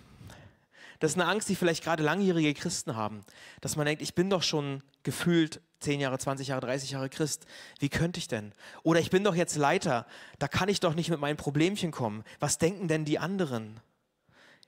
Das 1.01 1.12
ist 1.12 1.20
eine 1.20 1.29
Angst, 1.29 1.51
die 1.51 1.55
vielleicht 1.55 1.85
gerade 1.85 2.03
langjährige 2.03 2.55
Christen 2.55 2.96
haben. 2.96 3.27
Dass 3.61 3.77
man 3.77 3.85
denkt, 3.85 4.01
ich 4.01 4.14
bin 4.14 4.31
doch 4.31 4.42
schon 4.42 4.83
gefühlt 5.03 5.61
10 5.81 6.01
Jahre, 6.01 6.18
20 6.18 6.48
Jahre, 6.48 6.62
30 6.62 6.92
Jahre 6.92 7.11
Christ. 7.11 7.44
Wie 7.79 7.90
könnte 7.90 8.20
ich 8.20 8.29
denn? 8.29 8.55
Oder 8.85 9.01
ich 9.01 9.11
bin 9.11 9.22
doch 9.22 9.35
jetzt 9.35 9.57
Leiter. 9.57 10.07
Da 10.38 10.48
kann 10.48 10.70
ich 10.70 10.81
doch 10.81 10.94
nicht 10.94 11.11
mit 11.11 11.20
meinen 11.20 11.37
Problemchen 11.37 11.90
kommen. 11.90 12.25
Was 12.40 12.57
denken 12.57 12.88
denn 12.88 13.05
die 13.05 13.18
anderen? 13.18 13.81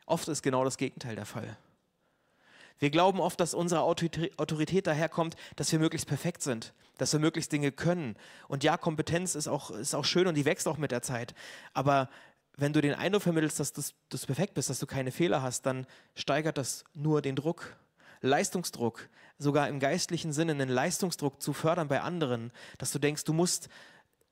Oft 0.06 0.28
ist 0.28 0.42
genau 0.42 0.64
das 0.64 0.76
Gegenteil 0.76 1.16
der 1.16 1.26
Fall. 1.26 1.56
Wir 2.78 2.90
glauben 2.90 3.20
oft, 3.20 3.38
dass 3.40 3.54
unsere 3.54 3.82
Autorität 3.82 4.86
daherkommt, 4.86 5.36
dass 5.56 5.70
wir 5.70 5.78
möglichst 5.78 6.08
perfekt 6.08 6.42
sind, 6.42 6.74
dass 6.98 7.12
wir 7.12 7.20
möglichst 7.20 7.52
Dinge 7.52 7.72
können. 7.72 8.16
Und 8.48 8.64
ja, 8.64 8.76
Kompetenz 8.76 9.34
ist 9.34 9.48
auch, 9.48 9.70
ist 9.70 9.94
auch 9.94 10.04
schön 10.04 10.26
und 10.26 10.34
die 10.34 10.44
wächst 10.44 10.66
auch 10.66 10.76
mit 10.76 10.90
der 10.90 11.02
Zeit. 11.02 11.34
Aber 11.72 12.08
wenn 12.56 12.72
du 12.72 12.80
den 12.80 12.94
Eindruck 12.94 13.22
vermittelst, 13.22 13.60
dass 13.60 13.72
du, 13.72 13.82
dass 14.08 14.22
du 14.22 14.26
perfekt 14.26 14.54
bist, 14.54 14.70
dass 14.70 14.78
du 14.78 14.86
keine 14.86 15.12
Fehler 15.12 15.42
hast, 15.42 15.66
dann 15.66 15.86
steigert 16.14 16.58
das 16.58 16.84
nur 16.94 17.22
den 17.22 17.36
Druck. 17.36 17.76
Leistungsdruck, 18.20 19.08
sogar 19.38 19.68
im 19.68 19.80
geistlichen 19.80 20.32
Sinne 20.32 20.52
einen 20.52 20.70
Leistungsdruck 20.70 21.42
zu 21.42 21.52
fördern 21.52 21.88
bei 21.88 22.00
anderen, 22.00 22.52
dass 22.78 22.90
du 22.90 22.98
denkst, 22.98 23.24
du 23.24 23.34
musst 23.34 23.68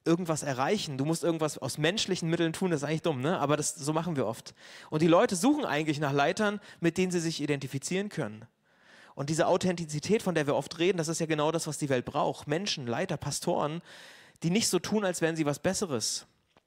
irgendwas 0.04 0.42
erreichen, 0.42 0.98
du 0.98 1.04
musst 1.04 1.22
irgendwas 1.22 1.58
aus 1.58 1.78
menschlichen 1.78 2.28
Mitteln 2.28 2.52
tun, 2.52 2.70
das 2.70 2.82
ist 2.82 2.88
eigentlich 2.88 3.02
dumm, 3.02 3.20
ne? 3.20 3.38
aber 3.38 3.56
das, 3.56 3.74
so 3.74 3.92
machen 3.92 4.16
wir 4.16 4.26
oft. 4.26 4.54
Und 4.90 5.02
die 5.02 5.08
Leute 5.08 5.36
suchen 5.36 5.64
eigentlich 5.64 6.00
nach 6.00 6.12
Leitern, 6.12 6.60
mit 6.80 6.98
denen 6.98 7.12
sie 7.12 7.20
sich 7.20 7.40
identifizieren 7.40 8.08
können. 8.08 8.46
Und 9.14 9.28
diese 9.28 9.46
Authentizität, 9.46 10.22
von 10.22 10.34
der 10.34 10.46
wir 10.46 10.56
oft 10.56 10.78
reden, 10.78 10.98
das 10.98 11.08
ist 11.08 11.20
ja 11.20 11.26
genau 11.26 11.52
das, 11.52 11.66
was 11.66 11.78
die 11.78 11.88
Welt 11.88 12.04
braucht. 12.04 12.48
Menschen, 12.48 12.86
Leiter, 12.86 13.16
Pastoren, 13.16 13.82
die 14.42 14.50
nicht 14.50 14.68
so 14.68 14.78
tun, 14.78 15.04
als 15.04 15.20
wären 15.20 15.36
sie 15.36 15.46
was 15.46 15.58
Besseres. 15.58 16.26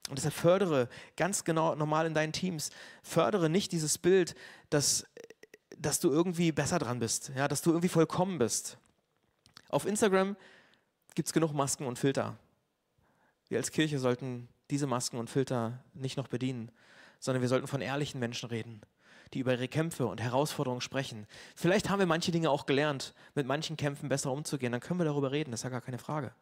Und 0.10 0.20
deshalb 0.20 0.36
fördere 0.36 0.88
ganz 1.18 1.44
genau 1.44 1.74
normal 1.76 2.06
in 2.06 2.14
deinen 2.14 2.34
Teams, 2.34 2.70
fördere 3.02 3.50
nicht 3.50 3.72
dieses 3.72 3.98
Bild, 3.98 4.36
dass, 4.70 5.06
dass 5.78 6.00
du 6.00 6.12
irgendwie 6.12 6.52
besser 6.52 6.78
dran 6.78 7.00
bist, 7.00 7.32
ja, 7.36 7.48
dass 7.48 7.64
du 7.64 7.72
irgendwie 7.72 7.90
vollkommen 7.90 8.38
bist. 8.38 8.78
Auf 9.70 9.86
Instagram 9.86 10.36
gibt 11.16 11.28
es 11.28 11.34
genug 11.34 11.54
Masken 11.54 11.88
und 11.88 11.98
Filter. 11.98 12.38
Wir 13.48 13.58
als 13.58 13.72
Kirche 13.72 14.00
sollten 14.00 14.48
diese 14.70 14.88
Masken 14.88 15.18
und 15.18 15.30
Filter 15.30 15.84
nicht 15.94 16.18
noch 16.18 16.28
bedienen, 16.28 16.72
sondern 17.20 17.42
wir 17.42 17.50
sollten 17.50 17.68
von 17.68 17.82
ehrlichen 17.82 18.20
Menschen 18.20 18.50
reden, 18.50 18.82
die 19.34 19.40
über 19.40 19.54
ihre 19.54 19.68
Kämpfe 19.68 20.08
und 20.08 20.22
Herausforderungen 20.22 20.82
sprechen. 20.82 21.28
Vielleicht 21.56 21.90
haben 21.90 22.00
wir 22.00 22.06
manche 22.06 22.32
Dinge 22.32 22.50
auch 22.50 22.66
gelernt, 22.66 23.14
mit 23.36 23.46
manchen 23.46 23.78
Kämpfen 23.78 24.10
besser 24.10 24.32
umzugehen, 24.32 24.72
dann 24.72 24.82
können 24.82 25.00
wir 25.00 25.06
darüber 25.06 25.32
reden, 25.32 25.52
das 25.52 25.62
ist 25.62 25.66
ja 25.66 25.70
gar 25.70 25.82
keine 25.82 26.00
Frage. 26.00 26.34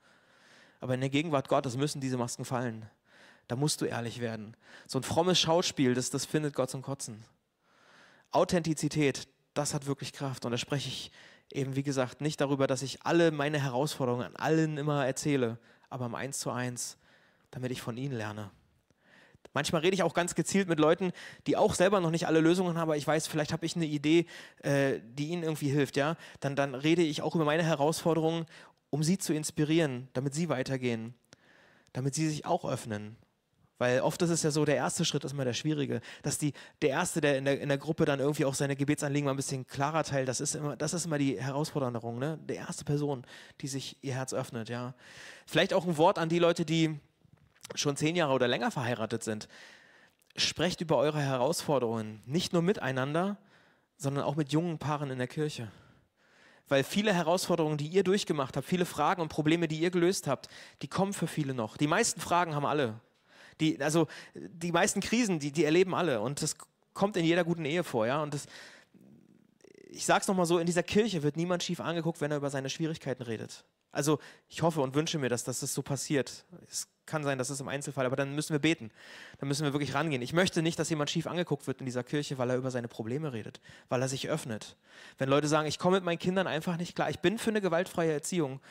Aber 0.79 0.93
in 0.93 1.01
der 1.01 1.09
Gegenwart 1.09 1.47
Gottes 1.47 1.77
müssen 1.77 2.01
diese 2.01 2.17
Masken 2.17 2.45
fallen. 2.45 2.89
Da 3.47 3.55
musst 3.55 3.81
du 3.81 3.85
ehrlich 3.85 4.19
werden. 4.19 4.55
So 4.87 4.99
ein 4.99 5.03
frommes 5.03 5.39
Schauspiel, 5.39 5.93
das, 5.93 6.09
das 6.09 6.25
findet 6.25 6.55
Gott 6.55 6.69
zum 6.69 6.81
Kotzen. 6.81 7.25
Authentizität, 8.31 9.27
das 9.53 9.73
hat 9.73 9.85
wirklich 9.85 10.13
Kraft. 10.13 10.45
Und 10.45 10.51
da 10.51 10.57
spreche 10.57 10.87
ich 10.87 11.11
eben, 11.51 11.75
wie 11.75 11.83
gesagt, 11.83 12.21
nicht 12.21 12.41
darüber, 12.41 12.67
dass 12.67 12.81
ich 12.81 13.03
alle 13.03 13.31
meine 13.31 13.61
Herausforderungen 13.61 14.25
an 14.25 14.35
allen 14.35 14.77
immer 14.77 15.05
erzähle, 15.05 15.57
aber 15.93 16.08
im 16.08 16.15
Eins 16.15 16.39
zu 16.39 16.49
eins, 16.49 16.97
damit 17.51 17.71
ich 17.71 17.82
von 17.82 17.97
ihnen 17.97 18.17
lerne. 18.17 18.49
Manchmal 19.53 19.82
rede 19.82 19.93
ich 19.93 20.01
auch 20.01 20.15
ganz 20.15 20.34
gezielt 20.34 20.67
mit 20.67 20.79
Leuten, 20.79 21.12
die 21.45 21.56
auch 21.56 21.75
selber 21.75 21.99
noch 21.99 22.10
nicht 22.10 22.25
alle 22.25 22.39
Lösungen 22.39 22.75
haben, 22.75 22.89
aber 22.89 22.97
ich 22.97 23.06
weiß, 23.06 23.27
vielleicht 23.27 23.53
habe 23.53 23.67
ich 23.67 23.75
eine 23.75 23.86
Idee, 23.86 24.25
äh, 24.63 24.99
die 25.03 25.27
ihnen 25.27 25.43
irgendwie 25.43 25.69
hilft. 25.69 25.95
Ja? 25.95 26.17
Dann, 26.39 26.56
dann 26.56 26.73
rede 26.73 27.03
ich 27.03 27.21
auch 27.21 27.36
über 27.36 27.45
meine 27.45 27.63
Herausforderungen, 27.63 28.47
um 28.89 29.03
sie 29.03 29.19
zu 29.19 29.34
inspirieren, 29.34 30.08
damit 30.13 30.34
sie 30.34 30.49
weitergehen, 30.49 31.13
damit 31.93 32.15
sie 32.15 32.27
sich 32.27 32.47
auch 32.47 32.65
öffnen. 32.65 33.15
Weil 33.83 33.99
oft 33.99 34.21
ist 34.21 34.29
es 34.29 34.43
ja 34.43 34.49
so, 34.49 34.63
der 34.63 34.77
erste 34.77 35.03
Schritt 35.03 35.25
ist 35.25 35.33
immer 35.33 35.43
der 35.43 35.51
schwierige. 35.51 35.99
Dass 36.21 36.37
die, 36.37 36.53
der 36.81 36.91
Erste, 36.91 37.19
der 37.19 37.37
in, 37.37 37.43
der 37.43 37.59
in 37.59 37.67
der 37.67 37.77
Gruppe 37.77 38.05
dann 38.05 38.21
irgendwie 38.21 38.45
auch 38.45 38.53
seine 38.53 38.77
Gebetsanliegen 38.77 39.25
mal 39.25 39.31
ein 39.31 39.35
bisschen 39.35 39.67
klarer 39.67 40.05
teilt, 40.05 40.29
das 40.29 40.39
ist 40.39 40.55
immer, 40.55 40.77
das 40.77 40.93
ist 40.93 41.05
immer 41.05 41.17
die 41.17 41.37
Herausforderung. 41.37 42.17
Ne? 42.17 42.39
Der 42.47 42.55
erste 42.55 42.85
Person, 42.85 43.25
die 43.59 43.67
sich 43.67 43.97
ihr 44.01 44.13
Herz 44.13 44.33
öffnet. 44.33 44.69
Ja? 44.69 44.93
Vielleicht 45.45 45.73
auch 45.73 45.85
ein 45.85 45.97
Wort 45.97 46.17
an 46.17 46.29
die 46.29 46.39
Leute, 46.39 46.63
die 46.63 46.97
schon 47.75 47.97
zehn 47.97 48.15
Jahre 48.15 48.31
oder 48.31 48.47
länger 48.47 48.71
verheiratet 48.71 49.21
sind. 49.21 49.49
Sprecht 50.37 50.79
über 50.79 50.95
eure 50.95 51.19
Herausforderungen, 51.19 52.23
nicht 52.25 52.53
nur 52.53 52.61
miteinander, 52.61 53.35
sondern 53.97 54.23
auch 54.23 54.37
mit 54.37 54.53
jungen 54.53 54.77
Paaren 54.77 55.11
in 55.11 55.17
der 55.17 55.27
Kirche. 55.27 55.67
Weil 56.69 56.85
viele 56.85 57.13
Herausforderungen, 57.13 57.77
die 57.77 57.87
ihr 57.87 58.05
durchgemacht 58.05 58.55
habt, 58.55 58.65
viele 58.65 58.85
Fragen 58.85 59.21
und 59.21 59.27
Probleme, 59.27 59.67
die 59.67 59.79
ihr 59.79 59.91
gelöst 59.91 60.27
habt, 60.27 60.47
die 60.81 60.87
kommen 60.87 61.11
für 61.11 61.27
viele 61.27 61.53
noch. 61.53 61.75
Die 61.75 61.87
meisten 61.87 62.21
Fragen 62.21 62.55
haben 62.55 62.65
alle. 62.65 63.01
Die, 63.59 63.81
also 63.81 64.07
die 64.33 64.71
meisten 64.71 65.01
Krisen, 65.01 65.39
die, 65.39 65.51
die 65.51 65.65
erleben 65.65 65.95
alle. 65.95 66.21
Und 66.21 66.41
das 66.41 66.55
kommt 66.93 67.17
in 67.17 67.25
jeder 67.25 67.43
guten 67.43 67.65
Ehe 67.65 67.83
vor. 67.83 68.07
Ja? 68.07 68.21
Und 68.21 68.33
das, 68.33 68.45
ich 69.89 70.05
sage 70.05 70.21
es 70.21 70.27
nochmal 70.27 70.45
so, 70.45 70.59
in 70.59 70.65
dieser 70.65 70.83
Kirche 70.83 71.23
wird 71.23 71.37
niemand 71.37 71.63
schief 71.63 71.79
angeguckt, 71.79 72.21
wenn 72.21 72.31
er 72.31 72.37
über 72.37 72.49
seine 72.49 72.69
Schwierigkeiten 72.69 73.23
redet. 73.23 73.63
Also 73.91 74.17
ich 74.49 74.63
hoffe 74.63 74.81
und 74.81 74.95
wünsche 74.95 75.19
mir, 75.19 75.29
dass, 75.29 75.43
dass 75.43 75.59
das 75.59 75.73
so 75.73 75.83
passiert. 75.83 76.45
Es 76.69 76.87
kann 77.05 77.23
sein, 77.23 77.37
dass 77.37 77.49
das 77.49 77.59
im 77.59 77.67
Einzelfall, 77.67 78.07
aber 78.07 78.15
dann 78.15 78.33
müssen 78.33 78.51
wir 78.53 78.59
beten. 78.59 78.89
Dann 79.37 79.47
müssen 79.47 79.63
wir 79.63 79.73
wirklich 79.73 79.93
rangehen. 79.93 80.23
Ich 80.23 80.33
möchte 80.33 80.63
nicht, 80.63 80.79
dass 80.79 80.89
jemand 80.89 81.11
schief 81.11 81.27
angeguckt 81.27 81.67
wird 81.67 81.79
in 81.79 81.85
dieser 81.85 82.03
Kirche, 82.03 82.39
weil 82.39 82.49
er 82.49 82.57
über 82.57 82.71
seine 82.71 82.87
Probleme 82.87 83.33
redet, 83.33 83.61
weil 83.89 84.01
er 84.01 84.07
sich 84.07 84.29
öffnet. 84.29 84.77
Wenn 85.19 85.29
Leute 85.29 85.47
sagen, 85.47 85.67
ich 85.67 85.77
komme 85.77 85.97
mit 85.97 86.05
meinen 86.05 86.17
Kindern 86.17 86.47
einfach 86.47 86.77
nicht 86.77 86.95
klar, 86.95 87.11
ich 87.11 87.19
bin 87.19 87.37
für 87.37 87.51
eine 87.51 87.61
gewaltfreie 87.61 88.11
Erziehung, 88.11 88.61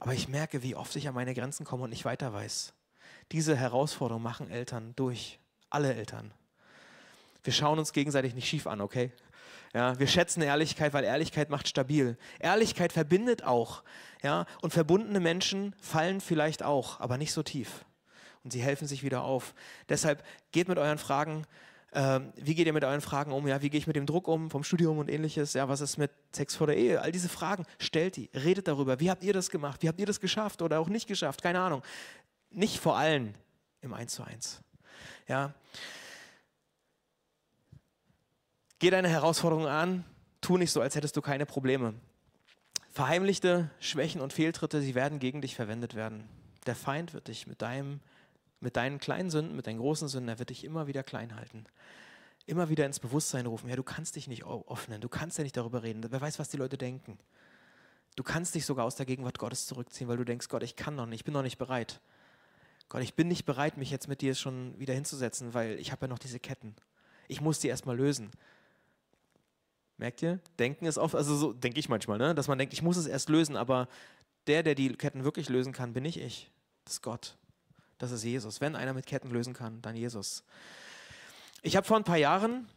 aber 0.00 0.12
ich 0.12 0.28
merke, 0.28 0.62
wie 0.64 0.74
oft 0.74 0.94
ich 0.96 1.06
an 1.06 1.14
meine 1.14 1.34
Grenzen 1.34 1.64
komme 1.64 1.84
und 1.84 1.90
nicht 1.90 2.04
weiter 2.04 2.32
weiß. 2.32 2.72
Diese 3.32 3.56
Herausforderung 3.56 4.22
machen 4.22 4.50
Eltern 4.50 4.94
durch. 4.96 5.38
Alle 5.70 5.94
Eltern. 5.94 6.32
Wir 7.44 7.52
schauen 7.52 7.78
uns 7.78 7.92
gegenseitig 7.92 8.34
nicht 8.34 8.48
schief 8.48 8.66
an, 8.66 8.80
okay? 8.80 9.12
Ja, 9.74 9.98
wir 9.98 10.06
schätzen 10.06 10.40
Ehrlichkeit, 10.40 10.94
weil 10.94 11.04
Ehrlichkeit 11.04 11.50
macht 11.50 11.68
stabil. 11.68 12.16
Ehrlichkeit 12.38 12.92
verbindet 12.92 13.44
auch. 13.44 13.82
Ja, 14.22 14.46
und 14.62 14.72
verbundene 14.72 15.20
Menschen 15.20 15.74
fallen 15.80 16.20
vielleicht 16.20 16.62
auch, 16.62 17.00
aber 17.00 17.18
nicht 17.18 17.32
so 17.32 17.42
tief. 17.42 17.84
Und 18.44 18.52
sie 18.52 18.62
helfen 18.62 18.88
sich 18.88 19.02
wieder 19.02 19.22
auf. 19.22 19.54
Deshalb 19.90 20.24
geht 20.52 20.68
mit 20.68 20.78
euren 20.78 20.96
Fragen, 20.96 21.44
äh, 21.92 22.20
wie 22.36 22.54
geht 22.54 22.66
ihr 22.66 22.72
mit 22.72 22.84
euren 22.84 23.02
Fragen 23.02 23.32
um? 23.32 23.46
Ja, 23.46 23.60
wie 23.60 23.68
gehe 23.68 23.78
ich 23.78 23.86
mit 23.86 23.96
dem 23.96 24.06
Druck 24.06 24.26
um 24.26 24.50
vom 24.50 24.64
Studium 24.64 24.98
und 24.98 25.10
ähnliches? 25.10 25.52
Ja, 25.52 25.68
was 25.68 25.82
ist 25.82 25.98
mit 25.98 26.10
Sex 26.32 26.56
vor 26.56 26.66
der 26.66 26.76
Ehe? 26.76 27.02
All 27.02 27.12
diese 27.12 27.28
Fragen, 27.28 27.66
stellt 27.78 28.16
die, 28.16 28.30
redet 28.34 28.68
darüber. 28.68 29.00
Wie 29.00 29.10
habt 29.10 29.22
ihr 29.22 29.34
das 29.34 29.50
gemacht? 29.50 29.82
Wie 29.82 29.88
habt 29.88 30.00
ihr 30.00 30.06
das 30.06 30.20
geschafft 30.20 30.62
oder 30.62 30.80
auch 30.80 30.88
nicht 30.88 31.06
geschafft? 31.06 31.42
Keine 31.42 31.60
Ahnung 31.60 31.82
nicht 32.50 32.78
vor 32.78 32.96
allen 32.96 33.34
im 33.80 33.94
1 33.94 34.14
zu 34.14 34.22
1. 34.24 34.62
Ja. 35.26 35.54
Geh 38.78 38.90
deine 38.90 39.08
Herausforderungen 39.08 39.66
an, 39.66 40.04
tu 40.40 40.56
nicht 40.56 40.70
so, 40.70 40.80
als 40.80 40.94
hättest 40.94 41.16
du 41.16 41.20
keine 41.20 41.46
Probleme. 41.46 41.94
Verheimlichte 42.90 43.70
Schwächen 43.80 44.20
und 44.20 44.32
Fehltritte, 44.32 44.80
sie 44.80 44.94
werden 44.94 45.18
gegen 45.18 45.40
dich 45.40 45.54
verwendet 45.54 45.94
werden. 45.94 46.28
Der 46.66 46.74
Feind 46.74 47.14
wird 47.14 47.28
dich 47.28 47.46
mit, 47.46 47.62
deinem, 47.62 48.00
mit 48.60 48.76
deinen 48.76 48.98
kleinen 48.98 49.30
Sünden, 49.30 49.56
mit 49.56 49.66
deinen 49.66 49.78
großen 49.78 50.08
Sünden, 50.08 50.28
er 50.28 50.38
wird 50.38 50.50
dich 50.50 50.64
immer 50.64 50.86
wieder 50.86 51.02
klein 51.02 51.36
halten. 51.36 51.64
Immer 52.46 52.70
wieder 52.70 52.86
ins 52.86 52.98
Bewusstsein 52.98 53.46
rufen, 53.46 53.68
ja, 53.68 53.76
du 53.76 53.82
kannst 53.82 54.16
dich 54.16 54.26
nicht 54.26 54.44
öffnen, 54.44 55.00
du 55.00 55.08
kannst 55.08 55.38
ja 55.38 55.44
nicht 55.44 55.56
darüber 55.56 55.82
reden. 55.82 56.04
Wer 56.08 56.20
weiß, 56.20 56.38
was 56.38 56.48
die 56.48 56.56
Leute 56.56 56.78
denken. 56.78 57.18
Du 58.16 58.22
kannst 58.22 58.54
dich 58.54 58.64
sogar 58.64 58.84
aus 58.84 58.96
der 58.96 59.06
Gegenwart 59.06 59.38
Gottes 59.38 59.66
zurückziehen, 59.66 60.08
weil 60.08 60.16
du 60.16 60.24
denkst, 60.24 60.48
Gott, 60.48 60.62
ich 60.62 60.74
kann 60.74 60.96
noch 60.96 61.06
nicht, 61.06 61.20
ich 61.20 61.24
bin 61.24 61.34
noch 61.34 61.42
nicht 61.42 61.58
bereit. 61.58 62.00
Gott, 62.88 63.02
ich 63.02 63.14
bin 63.14 63.28
nicht 63.28 63.44
bereit, 63.44 63.76
mich 63.76 63.90
jetzt 63.90 64.08
mit 64.08 64.22
dir 64.22 64.34
schon 64.34 64.78
wieder 64.78 64.94
hinzusetzen, 64.94 65.52
weil 65.54 65.78
ich 65.78 65.92
habe 65.92 66.06
ja 66.06 66.08
noch 66.08 66.18
diese 66.18 66.40
Ketten. 66.40 66.74
Ich 67.28 67.40
muss 67.40 67.58
die 67.58 67.68
erstmal 67.68 67.96
lösen. 67.96 68.30
Merkt 69.98 70.22
ihr? 70.22 70.40
Denken 70.58 70.86
ist 70.86 70.96
oft, 70.96 71.14
also 71.14 71.36
so 71.36 71.52
denke 71.52 71.80
ich 71.80 71.88
manchmal, 71.88 72.18
ne? 72.18 72.34
dass 72.34 72.48
man 72.48 72.56
denkt, 72.56 72.72
ich 72.72 72.82
muss 72.82 72.96
es 72.96 73.06
erst 73.06 73.28
lösen, 73.28 73.56
aber 73.56 73.88
der, 74.46 74.62
der 74.62 74.74
die 74.74 74.94
Ketten 74.94 75.24
wirklich 75.24 75.48
lösen 75.48 75.72
kann, 75.72 75.92
bin 75.92 76.04
nicht 76.04 76.20
ich. 76.20 76.50
Das 76.84 76.94
ist 76.94 77.02
Gott. 77.02 77.36
Das 77.98 78.12
ist 78.12 78.22
Jesus. 78.22 78.60
Wenn 78.60 78.76
einer 78.76 78.94
mit 78.94 79.06
Ketten 79.06 79.30
lösen 79.30 79.52
kann, 79.52 79.82
dann 79.82 79.96
Jesus. 79.96 80.44
Ich 81.62 81.76
habe 81.76 81.86
vor 81.86 81.96
ein 81.96 82.04
paar 82.04 82.16
Jahren 82.16 82.68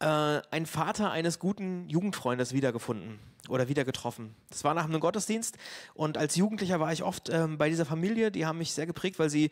äh, 0.00 0.40
einen 0.50 0.66
Vater 0.66 1.10
eines 1.10 1.38
guten 1.38 1.88
Jugendfreundes 1.88 2.52
wiedergefunden 2.52 3.18
oder 3.48 3.68
wieder 3.68 3.84
getroffen. 3.84 4.34
Das 4.48 4.64
war 4.64 4.74
nach 4.74 4.84
einem 4.84 5.00
Gottesdienst 5.00 5.56
und 5.94 6.18
als 6.18 6.36
Jugendlicher 6.36 6.80
war 6.80 6.92
ich 6.92 7.02
oft 7.02 7.28
ähm, 7.30 7.58
bei 7.58 7.68
dieser 7.68 7.86
Familie, 7.86 8.30
die 8.30 8.46
haben 8.46 8.58
mich 8.58 8.72
sehr 8.72 8.86
geprägt, 8.86 9.18
weil 9.18 9.30
sie, 9.30 9.50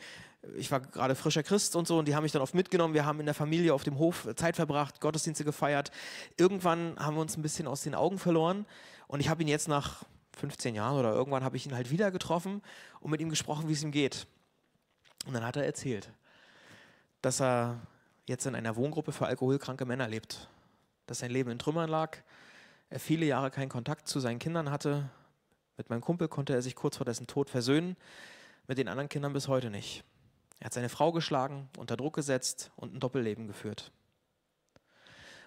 ich 0.57 0.71
war 0.71 0.81
gerade 0.81 1.15
frischer 1.15 1.43
Christ 1.43 1.77
und 1.77 1.87
so 1.87 1.99
und 1.99 2.09
die 2.09 2.15
haben 2.15 2.23
mich 2.23 2.33
dann 2.33 2.43
oft 2.43 2.55
mitgenommen. 2.55 2.95
Wir 2.95 3.05
haben 3.05 3.21
in 3.21 3.27
der 3.27 3.35
Familie 3.35 3.75
auf 3.75 3.85
dem 3.85 3.99
Hof 3.99 4.29
Zeit 4.37 4.57
verbracht, 4.57 5.01
Gottesdienste 5.01 5.45
gefeiert. 5.45 5.91
Irgendwann 6.37 6.97
haben 6.99 7.17
wir 7.17 7.21
uns 7.21 7.37
ein 7.37 7.43
bisschen 7.43 7.67
aus 7.67 7.83
den 7.83 7.95
Augen 7.95 8.19
verloren 8.19 8.67
und 9.07 9.21
ich 9.21 9.29
habe 9.29 9.43
ihn 9.43 9.49
jetzt 9.49 9.69
nach 9.69 10.05
15 10.39 10.75
Jahren 10.75 10.97
oder 10.97 11.13
irgendwann 11.13 11.45
habe 11.45 11.57
ich 11.57 11.67
ihn 11.67 11.75
halt 11.75 11.91
wieder 11.91 12.11
getroffen 12.11 12.63
und 13.01 13.11
mit 13.11 13.21
ihm 13.21 13.29
gesprochen, 13.29 13.69
wie 13.69 13.73
es 13.73 13.83
ihm 13.83 13.91
geht. 13.91 14.27
Und 15.27 15.35
dann 15.35 15.45
hat 15.45 15.57
er 15.57 15.65
erzählt, 15.65 16.11
dass 17.21 17.41
er 17.41 17.81
jetzt 18.29 18.47
in 18.47 18.55
einer 18.55 18.77
Wohngruppe 18.77 19.13
für 19.13 19.27
alkoholkranke 19.27 19.85
Männer 19.85 20.07
lebt, 20.07 20.49
dass 21.07 21.21
sein 21.21 21.31
Leben 21.31 21.51
in 21.51 21.59
Trümmern 21.59 21.89
lag, 21.89 22.19
er 22.91 23.01
viele 23.01 23.27
Jahre 23.27 23.51
keinen 23.51 23.69
Kontakt 23.69 24.09
zu 24.09 24.21
seinen 24.21 24.39
Kindern 24.39 24.71
hatte. 24.71 25.11
Mit 25.77 25.91
meinem 25.91 26.01
Kumpel 26.01 26.29
konnte 26.29 26.55
er 26.55 26.63
sich 26.63 26.75
kurz 26.75 26.97
vor 26.97 27.05
dessen 27.05 27.27
Tod 27.27 27.51
versöhnen, 27.51 27.97
mit 28.67 28.79
den 28.79 28.89
anderen 28.89 29.09
Kindern 29.09 29.33
bis 29.33 29.49
heute 29.49 29.71
nicht. 29.71 30.05
Er 30.61 30.67
hat 30.67 30.73
seine 30.73 30.89
Frau 30.89 31.13
geschlagen, 31.13 31.69
unter 31.77 31.97
Druck 31.97 32.15
gesetzt 32.15 32.71
und 32.77 32.95
ein 32.95 33.01
Doppelleben 33.01 33.47
geführt. 33.47 33.93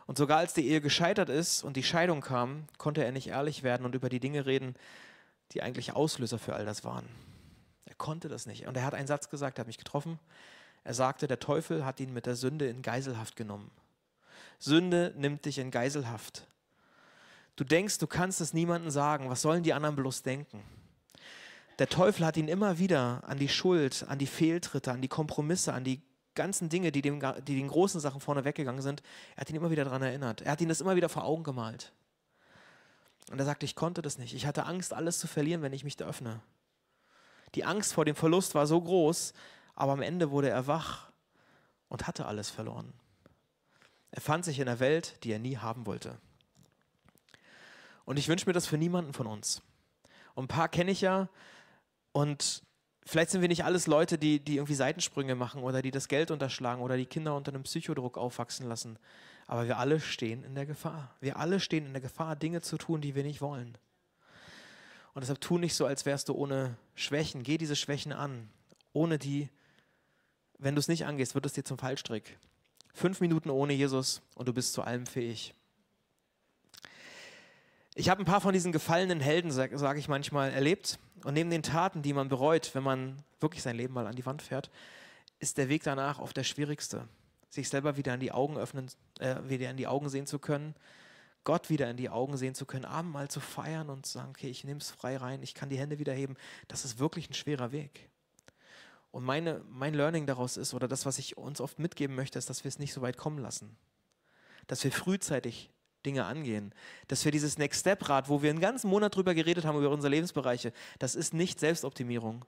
Und 0.08 0.17
sogar 0.17 0.39
als 0.39 0.54
die 0.54 0.67
Ehe 0.67 0.82
gescheitert 0.82 1.30
ist 1.30 1.63
und 1.63 1.78
die 1.78 1.84
Scheidung 1.84 2.22
kam, 2.22 2.67
konnte 2.78 3.04
er 3.04 3.12
nicht 3.12 3.28
ehrlich 3.28 3.63
werden 3.63 3.86
und 3.86 3.96
über 3.96 4.10
die 4.10 4.20
Dinge 4.20 4.46
reden, 4.46 4.76
die 5.52 5.62
eigentlich 5.62 5.94
Auslöser 5.94 6.39
für 6.39 6.56
all 6.56 6.65
das 6.65 6.84
waren. 6.84 7.08
Er 7.86 7.96
konnte 7.96 8.30
das 8.30 8.46
nicht. 8.46 8.67
Und 8.67 8.78
er 8.78 8.86
hat 8.86 8.94
einen 8.94 9.08
Satz 9.08 9.30
gesagt, 9.30 9.58
er 9.58 9.62
hat 9.62 9.67
mich 9.67 9.78
getroffen. 9.78 10.20
Er 10.84 10.94
sagte, 10.94 11.28
der 11.28 11.39
Teufel 11.39 11.86
hat 11.86 12.00
ihn 12.00 12.13
mit 12.13 12.26
der 12.26 12.36
Sünde 12.36 12.67
in 12.67 12.82
Geiselhaft 12.82 13.36
genommen. 13.36 13.72
Sünde 14.60 15.13
nimmt 15.17 15.46
dich 15.46 15.58
in 15.60 15.72
Geiselhaft. 15.72 16.48
Du 17.56 17.63
denkst, 17.63 17.98
du 17.98 18.08
kannst 18.08 18.41
es 18.41 18.54
niemandem 18.54 18.89
sagen. 18.89 19.30
Was 19.30 19.41
sollen 19.41 19.63
die 19.63 19.74
anderen 19.74 19.96
bloß 19.96 20.24
denken? 20.24 20.63
Der 21.80 21.88
Teufel 21.88 22.26
hat 22.26 22.38
ihn 22.38 22.48
immer 22.48 22.78
wieder 22.78 23.24
an 23.28 23.39
die 23.39 23.50
Schuld, 23.50 24.06
an 24.08 24.20
die 24.20 24.28
Fehltritte, 24.28 24.91
an 24.91 25.02
die 25.02 25.08
Kompromisse, 25.08 25.74
an 25.74 25.84
die 25.84 26.02
ganzen 26.36 26.70
Dinge, 26.70 26.91
die, 26.91 27.02
dem, 27.02 27.20
die 27.46 27.56
den 27.56 27.67
großen 27.67 28.00
Sachen 28.00 28.22
vorne 28.22 28.46
weggegangen 28.46 28.82
sind, 28.82 29.04
er 29.36 29.41
hat 29.41 29.50
ihn 29.50 29.56
immer 29.56 29.72
wieder 29.72 29.84
daran 29.84 30.02
erinnert. 30.02 30.41
Er 30.41 30.52
hat 30.52 30.62
ihn 30.62 30.70
das 30.70 30.82
immer 30.82 30.96
wieder 30.96 31.10
vor 31.10 31.26
Augen 31.26 31.44
gemalt. 31.44 31.91
Und 33.32 33.39
er 33.39 33.46
sagte, 33.46 33.65
ich 33.65 33.76
konnte 33.76 34.02
das 34.02 34.17
nicht. 34.17 34.34
Ich 34.34 34.46
hatte 34.46 34.65
Angst, 34.65 34.94
alles 34.94 35.20
zu 35.20 35.28
verlieren, 35.28 35.62
wenn 35.62 35.74
ich 35.74 35.84
mich 35.84 35.98
da 35.98 36.06
öffne. 36.06 36.41
Die 37.56 37.65
Angst 37.65 37.94
vor 37.94 38.06
dem 38.06 38.15
Verlust 38.15 38.56
war 38.56 38.65
so 38.65 38.80
groß, 38.80 39.34
aber 39.76 39.94
am 39.94 40.02
Ende 40.02 40.32
wurde 40.32 40.50
er 40.50 40.68
wach 40.68 41.12
und 41.90 42.08
hatte 42.08 42.26
alles 42.26 42.50
verloren. 42.50 42.94
Er 44.12 44.22
fand 44.22 44.46
sich 44.46 44.60
in 44.60 44.68
einer 44.68 44.80
Welt, 44.80 45.24
die 45.24 45.32
er 45.32 45.40
nie 45.40 45.58
haben 45.58 45.86
wollte. 45.86 46.18
Und 48.06 48.18
ich 48.18 48.28
wünsche 48.28 48.46
mir 48.46 48.54
das 48.54 48.68
für 48.68 48.78
niemanden 48.78 49.14
von 49.14 49.28
uns. 49.28 49.62
Und 50.34 50.46
ein 50.46 50.48
paar 50.50 50.70
kenne 50.70 50.92
ich 50.92 51.02
ja 51.02 51.30
und 52.12 52.64
vielleicht 53.06 53.32
sind 53.32 53.42
wir 53.42 53.48
nicht 53.48 53.66
alles 53.66 53.88
Leute, 53.88 54.18
die, 54.18 54.40
die 54.40 54.56
irgendwie 54.56 54.76
Seitensprünge 54.76 55.36
machen 55.36 55.64
oder 55.64 55.82
die 55.82 55.92
das 55.92 56.08
Geld 56.08 56.32
unterschlagen 56.32 56.82
oder 56.82 56.98
die 56.98 57.06
Kinder 57.06 57.36
unter 57.36 57.54
einem 57.54 57.64
Psychodruck 57.64 58.18
aufwachsen 58.18 58.68
lassen. 58.68 58.98
Aber 59.48 59.68
wir 59.68 59.78
alle 59.78 60.00
stehen 60.00 60.44
in 60.44 60.56
der 60.56 60.66
Gefahr. 60.66 61.16
Wir 61.20 61.38
alle 61.38 61.60
stehen 61.60 61.86
in 61.86 61.94
der 61.94 62.02
Gefahr, 62.02 62.36
Dinge 62.36 62.62
zu 62.62 62.78
tun, 62.78 63.02
die 63.02 63.16
wir 63.16 63.24
nicht 63.24 63.42
wollen. 63.42 63.78
Und 65.14 65.22
deshalb 65.22 65.42
tu 65.42 65.58
nicht 65.58 65.76
so, 65.76 65.86
als 65.86 66.06
wärst 66.06 66.30
du 66.30 66.34
ohne 66.34 66.78
Schwächen. 66.96 67.44
Geh 67.44 67.58
diese 67.58 67.76
Schwächen 67.76 68.14
an. 68.14 68.50
Ohne 68.94 69.18
die, 69.18 69.50
wenn 70.62 70.76
du 70.76 70.80
es 70.80 70.88
nicht 70.88 71.06
angehst, 71.06 71.36
wird 71.36 71.45
es 71.45 71.54
dir 71.54 71.65
zum 71.65 71.78
Fallstrick. 71.78 72.38
Fünf 72.93 73.19
Minuten 73.19 73.50
ohne 73.50 73.74
Jesus 73.74 74.21
und 74.36 74.47
du 74.47 74.54
bist 74.54 74.74
zu 74.74 74.84
allem 74.84 75.06
fähig. 75.06 75.56
Ich 77.95 78.10
habe 78.10 78.21
ein 78.21 78.26
paar 78.26 78.41
von 78.41 78.54
diesen 78.54 78.71
gefallenen 78.71 79.19
Helden, 79.19 79.52
sage 79.52 79.78
sag 79.78 79.97
ich 79.97 80.08
manchmal, 80.08 80.52
erlebt. 80.52 81.00
Und 81.24 81.34
neben 81.34 81.50
den 81.50 81.63
Taten, 81.63 82.02
die 82.02 82.13
man 82.13 82.30
bereut, 82.30 82.74
wenn 82.74 82.84
man 82.84 83.24
wirklich 83.39 83.63
sein 83.63 83.76
Leben 83.76 83.93
mal 83.93 84.08
an 84.08 84.15
die 84.15 84.26
Wand 84.26 84.41
fährt, 84.41 84.69
ist 85.39 85.58
der 85.58 85.67
Weg 85.67 85.84
danach 85.84 86.19
oft 86.19 86.38
der 86.38 86.43
schwierigste. 86.43 87.08
Sich 87.50 87.67
selber 87.67 87.97
wieder 87.97 88.13
in 88.13 88.19
die 88.19 88.32
Augen 88.32 88.58
öffnen, 88.58 88.88
äh, 89.19 89.36
wieder 89.43 89.69
in 89.69 89.78
die 89.78 89.88
Augen 89.88 90.10
sehen 90.10 90.28
zu 90.28 90.39
können, 90.39 90.76
Gott 91.43 91.71
wieder 91.71 91.89
in 91.89 91.97
die 91.97 92.10
Augen 92.10 92.38
sehen 92.38 92.54
zu 92.54 92.67
können, 92.67 92.86
Abendmahl 92.86 93.30
zu 93.30 93.39
feiern 93.39 93.89
und 93.89 94.06
zu 94.06 94.13
sagen, 94.13 94.30
okay, 94.30 94.50
ich 94.50 94.63
nehme 94.63 94.80
es 94.80 94.91
frei 94.91 95.17
rein, 95.17 95.41
ich 95.41 95.56
kann 95.56 95.69
die 95.69 95.80
Hände 95.80 95.97
wieder 95.97 96.13
heben. 96.13 96.38
Das 96.67 96.86
ist 96.86 97.00
wirklich 97.00 97.30
ein 97.30 97.34
schwerer 97.34 97.71
Weg. 97.71 98.11
Und 99.12 99.26
meine, 99.26 99.62
mein 99.69 99.93
Learning 99.93 100.26
daraus 100.26 100.58
ist, 100.58 100.74
oder 100.74 100.88
das, 100.88 101.06
was 101.06 101.17
ich 101.19 101.38
uns 101.38 101.60
oft 101.60 101.80
mitgeben 101.80 102.15
möchte, 102.15 102.39
ist, 102.39 102.50
dass 102.50 102.63
wir 102.63 102.69
es 102.69 102.80
nicht 102.80 102.93
so 102.93 103.02
weit 103.02 103.17
kommen 103.17 103.39
lassen. 103.39 103.76
Dass 104.67 104.84
wir 104.84 104.91
frühzeitig 104.91 105.69
Dinge 106.06 106.26
angehen. 106.26 106.74
Dass 107.08 107.26
wir 107.26 107.32
dieses 107.32 107.58
Next 107.58 107.82
Step 107.82 108.08
Rad, 108.08 108.30
wo 108.30 108.41
wir 108.41 108.50
einen 108.50 108.62
ganzen 108.62 108.89
Monat 108.89 109.15
drüber 109.15 109.34
geredet 109.34 109.65
haben, 109.65 109.78
über 109.78 109.89
unsere 109.89 110.12
Lebensbereiche, 110.12 110.71
das 111.00 111.15
ist 111.15 111.34
nicht 111.34 111.60
Selbstoptimierung. 111.60 112.45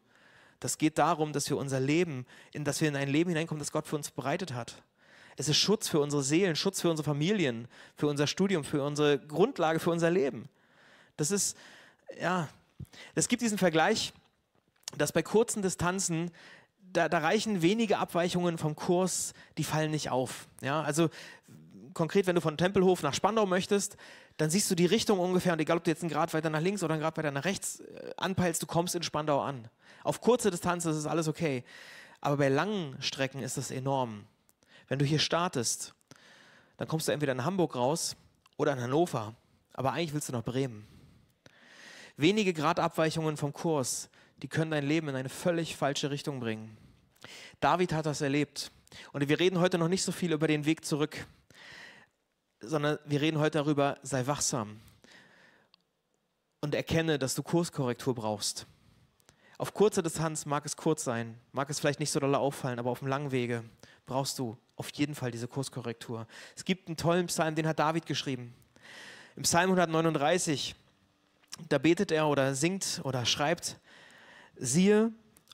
Das 0.59 0.77
geht 0.77 0.97
darum, 0.97 1.33
dass 1.33 1.49
wir 1.49 1.57
unser 1.57 1.81
Leben, 1.81 2.25
in, 2.53 2.63
dass 2.63 2.79
wir 2.79 2.87
in 2.87 2.95
ein 2.95 3.09
Leben 3.09 3.29
hineinkommen, 3.29 3.59
das 3.59 3.73
Gott 3.73 3.85
für 3.85 3.97
uns 3.97 4.11
bereitet 4.11 4.53
hat. 4.53 4.81
Es 5.35 5.49
ist 5.49 5.57
Schutz 5.57 5.89
für 5.89 5.99
unsere 5.99 6.23
Seelen, 6.23 6.55
Schutz 6.55 6.79
für 6.79 6.89
unsere 6.89 7.05
Familien, 7.05 7.67
für 7.95 8.07
unser 8.07 8.27
Studium, 8.27 8.63
für 8.63 8.83
unsere 8.83 9.19
Grundlage, 9.19 9.79
für 9.79 9.89
unser 9.89 10.09
Leben. 10.09 10.47
Das 11.17 11.31
ist, 11.31 11.57
ja, 12.21 12.47
es 13.15 13.27
gibt 13.27 13.41
diesen 13.41 13.57
Vergleich, 13.57 14.13
dass 14.97 15.11
bei 15.11 15.23
kurzen 15.23 15.61
Distanzen 15.61 16.31
da, 16.91 17.09
da, 17.09 17.19
reichen 17.19 17.61
wenige 17.61 17.97
Abweichungen 17.97 18.57
vom 18.57 18.75
Kurs, 18.75 19.33
die 19.57 19.63
fallen 19.63 19.91
nicht 19.91 20.11
auf. 20.11 20.47
Ja, 20.61 20.81
also 20.83 21.09
konkret, 21.93 22.27
wenn 22.27 22.35
du 22.35 22.41
von 22.41 22.57
Tempelhof 22.57 23.01
nach 23.01 23.13
Spandau 23.13 23.45
möchtest, 23.45 23.97
dann 24.37 24.49
siehst 24.49 24.69
du 24.69 24.75
die 24.75 24.85
Richtung 24.85 25.19
ungefähr 25.19 25.53
und 25.53 25.59
egal, 25.59 25.77
ob 25.77 25.83
du 25.83 25.91
jetzt 25.91 26.01
einen 26.01 26.11
Grad 26.11 26.33
weiter 26.33 26.49
nach 26.49 26.61
links 26.61 26.83
oder 26.83 26.93
einen 26.93 27.01
Grad 27.01 27.17
weiter 27.17 27.31
nach 27.31 27.45
rechts 27.45 27.79
äh, 27.79 28.11
anpeilst, 28.17 28.61
du 28.61 28.67
kommst 28.67 28.95
in 28.95 29.03
Spandau 29.03 29.41
an. 29.41 29.69
Auf 30.03 30.21
kurze 30.21 30.51
Distanz 30.51 30.85
ist 30.85 30.95
es 30.95 31.05
alles 31.05 31.27
okay. 31.27 31.63
Aber 32.21 32.37
bei 32.37 32.49
langen 32.49 32.95
Strecken 33.01 33.41
ist 33.41 33.57
das 33.57 33.69
enorm. 33.69 34.25
Wenn 34.87 34.99
du 34.99 35.05
hier 35.05 35.19
startest, 35.19 35.93
dann 36.77 36.87
kommst 36.87 37.07
du 37.07 37.11
entweder 37.11 37.33
in 37.33 37.43
Hamburg 37.43 37.75
raus 37.75 38.15
oder 38.57 38.73
in 38.73 38.81
Hannover. 38.81 39.35
Aber 39.73 39.91
eigentlich 39.91 40.13
willst 40.13 40.29
du 40.29 40.33
nach 40.33 40.43
Bremen. 40.43 40.87
Wenige 42.15 42.53
Gradabweichungen 42.53 43.37
vom 43.37 43.53
Kurs, 43.53 44.09
die 44.43 44.47
können 44.47 44.69
dein 44.69 44.85
Leben 44.85 45.09
in 45.09 45.15
eine 45.15 45.29
völlig 45.29 45.75
falsche 45.75 46.11
Richtung 46.11 46.39
bringen. 46.39 46.77
David 47.59 47.93
hat 47.93 48.05
das 48.05 48.21
erlebt. 48.21 48.71
Und 49.11 49.27
wir 49.27 49.39
reden 49.39 49.59
heute 49.59 49.79
noch 49.79 49.87
nicht 49.87 50.03
so 50.03 50.11
viel 50.11 50.33
über 50.33 50.47
den 50.47 50.65
Weg 50.65 50.85
zurück 50.85 51.25
sondern 52.63 52.97
wir 53.05 53.21
reden 53.21 53.39
heute 53.39 53.59
darüber, 53.59 53.97
sei 54.03 54.25
wachsam 54.25 54.79
und 56.61 56.73
erkenne, 56.73 57.19
dass 57.19 57.35
du 57.35 57.43
Kurskorrektur 57.43 58.15
brauchst. 58.15 58.65
Auf 59.57 59.73
kurzer 59.73 60.01
Distanz 60.01 60.45
mag 60.45 60.65
es 60.65 60.75
kurz 60.75 61.03
sein, 61.03 61.39
mag 61.51 61.69
es 61.69 61.79
vielleicht 61.79 61.99
nicht 61.99 62.11
so 62.11 62.19
doll 62.19 62.35
auffallen, 62.35 62.79
aber 62.79 62.89
auf 62.89 62.99
dem 62.99 63.07
langen 63.07 63.31
Wege 63.31 63.63
brauchst 64.05 64.39
du 64.39 64.57
auf 64.75 64.89
jeden 64.93 65.13
Fall 65.13 65.31
diese 65.31 65.47
Kurskorrektur. 65.47 66.25
Es 66.55 66.65
gibt 66.65 66.87
einen 66.87 66.97
tollen 66.97 67.27
Psalm, 67.27 67.55
den 67.55 67.67
hat 67.67 67.79
David 67.79 68.05
geschrieben. 68.05 68.53
Im 69.35 69.43
Psalm 69.43 69.69
139, 69.71 70.75
da 71.69 71.77
betet 71.77 72.11
er 72.11 72.27
oder 72.27 72.55
singt 72.55 73.01
oder 73.03 73.25
schreibt, 73.25 73.77
siehe, 74.55 75.11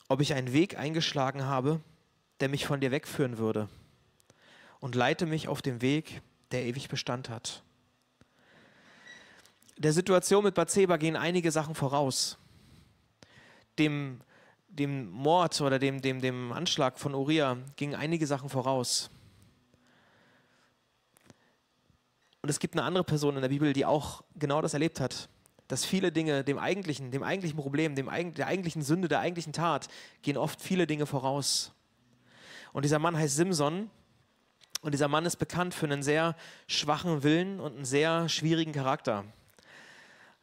ob 0.08 0.20
ich 0.20 0.34
einen 0.34 0.52
Weg 0.52 0.76
eingeschlagen 0.76 1.44
habe, 1.44 1.80
der 2.40 2.48
mich 2.48 2.66
von 2.66 2.80
dir 2.80 2.90
wegführen 2.90 3.38
würde 3.38 3.68
und 4.80 4.94
leite 4.94 5.26
mich 5.26 5.48
auf 5.48 5.62
dem 5.62 5.82
Weg, 5.82 6.22
der 6.50 6.64
ewig 6.64 6.88
Bestand 6.88 7.28
hat. 7.28 7.62
Der 9.76 9.92
Situation 9.92 10.44
mit 10.44 10.54
Bathseba 10.54 10.96
gehen 10.96 11.16
einige 11.16 11.50
Sachen 11.50 11.74
voraus. 11.74 12.36
Dem, 13.78 14.20
dem 14.68 15.08
Mord 15.10 15.58
oder 15.60 15.78
dem, 15.78 16.02
dem, 16.02 16.20
dem 16.20 16.52
Anschlag 16.52 16.98
von 16.98 17.14
Uriah 17.14 17.56
gingen 17.76 17.94
einige 17.94 18.26
Sachen 18.26 18.48
voraus. 18.48 19.10
Und 22.42 22.48
es 22.48 22.58
gibt 22.58 22.74
eine 22.74 22.82
andere 22.82 23.04
Person 23.04 23.36
in 23.36 23.42
der 23.42 23.48
Bibel, 23.48 23.72
die 23.72 23.84
auch 23.84 24.22
genau 24.34 24.60
das 24.60 24.74
erlebt 24.74 25.00
hat. 25.00 25.28
Dass 25.70 25.84
viele 25.84 26.10
Dinge 26.10 26.42
dem 26.42 26.58
eigentlichen, 26.58 27.10
dem 27.12 27.22
eigentlichen 27.22 27.56
Problem, 27.56 27.94
dem, 27.94 28.10
der 28.34 28.46
eigentlichen 28.46 28.82
Sünde, 28.82 29.06
der 29.06 29.20
eigentlichen 29.20 29.52
Tat, 29.52 29.88
gehen 30.22 30.36
oft 30.36 30.60
viele 30.60 30.86
Dinge 30.86 31.06
voraus. 31.06 31.72
Und 32.72 32.84
dieser 32.84 32.98
Mann 32.98 33.16
heißt 33.16 33.36
Simson. 33.36 33.90
Und 34.82 34.92
dieser 34.92 35.08
Mann 35.08 35.26
ist 35.26 35.36
bekannt 35.36 35.74
für 35.74 35.86
einen 35.86 36.02
sehr 36.02 36.34
schwachen 36.66 37.22
Willen 37.22 37.60
und 37.60 37.76
einen 37.76 37.84
sehr 37.84 38.28
schwierigen 38.28 38.72
Charakter. 38.72 39.24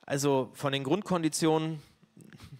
Also 0.05 0.51
von 0.53 0.71
den 0.71 0.83
Grundkonditionen 0.83 1.81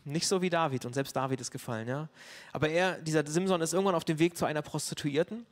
nicht 0.04 0.28
so 0.28 0.42
wie 0.42 0.50
David 0.50 0.86
und 0.86 0.94
selbst 0.94 1.16
David 1.16 1.40
ist 1.40 1.52
gefallen, 1.52 1.88
ja. 1.88 2.10
Aber 2.52 2.70
er, 2.70 3.00
dieser 3.02 3.26
Simson, 3.26 3.62
ist 3.62 3.74
irgendwann 3.74 3.96
auf 3.96 4.06
dem 4.06 4.20
Weg 4.20 4.38
zu 4.38 4.46
einer 4.46 4.62
Prostituierten. 4.62 5.46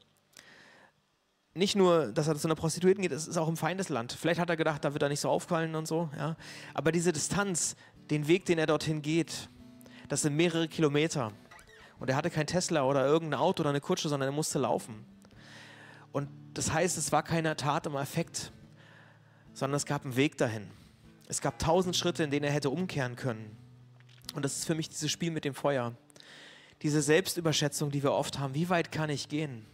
Nicht 1.58 1.78
nur, 1.78 2.12
dass 2.12 2.28
er 2.28 2.36
zu 2.36 2.48
einer 2.48 2.56
Prostituierten 2.56 3.02
geht, 3.02 3.14
es 3.14 3.28
ist 3.28 3.38
auch 3.38 3.48
im 3.48 3.56
Feindesland. 3.56 4.12
Vielleicht 4.12 4.42
hat 4.42 4.50
er 4.50 4.58
gedacht, 4.58 4.84
da 4.84 4.92
wird 4.92 5.02
er 5.02 5.08
nicht 5.08 5.22
so 5.22 5.30
aufgefallen 5.30 5.74
und 5.76 5.88
so, 5.88 6.10
ja. 6.18 6.36
Aber 6.74 6.92
diese 6.92 7.14
Distanz, 7.14 7.78
den 8.10 8.28
Weg, 8.28 8.44
den 8.46 8.60
er 8.60 8.68
dorthin 8.68 9.02
geht, 9.02 9.50
das 10.10 10.24
sind 10.24 10.36
mehrere 10.36 10.68
Kilometer. 10.68 11.32
Und 11.98 12.10
er 12.10 12.18
hatte 12.18 12.30
kein 12.30 12.46
Tesla 12.46 12.84
oder 12.84 13.06
irgendein 13.06 13.40
Auto 13.40 13.62
oder 13.62 13.70
eine 13.70 13.80
Kutsche, 13.80 14.10
sondern 14.10 14.28
er 14.28 14.34
musste 14.34 14.60
laufen. 14.60 15.06
Und 16.12 16.28
das 16.54 16.74
heißt, 16.74 16.98
es 16.98 17.14
war 17.14 17.24
keine 17.24 17.56
Tat 17.56 17.86
im 17.88 17.96
Affekt, 17.96 18.52
sondern 19.54 19.78
es 19.78 19.86
gab 19.86 20.04
einen 20.04 20.18
Weg 20.18 20.38
dahin. 20.38 20.70
Es 21.30 21.40
gab 21.40 21.58
tausend 21.58 21.96
Schritte, 21.96 22.24
in 22.24 22.32
denen 22.32 22.44
er 22.44 22.52
hätte 22.52 22.70
umkehren 22.70 23.16
können. 23.16 23.56
Und 24.34 24.44
das 24.44 24.58
ist 24.58 24.66
für 24.66 24.76
mich 24.76 24.90
dieses 24.90 25.10
Spiel 25.10 25.32
mit 25.32 25.46
dem 25.46 25.54
Feuer. 25.54 25.96
Diese 26.82 27.02
Selbstüberschätzung, 27.02 27.92
die 27.92 28.04
wir 28.04 28.12
oft 28.12 28.40
haben. 28.40 28.54
Wie 28.54 28.70
weit 28.70 28.92
kann 28.92 29.10
ich 29.10 29.30
gehen? 29.30 29.66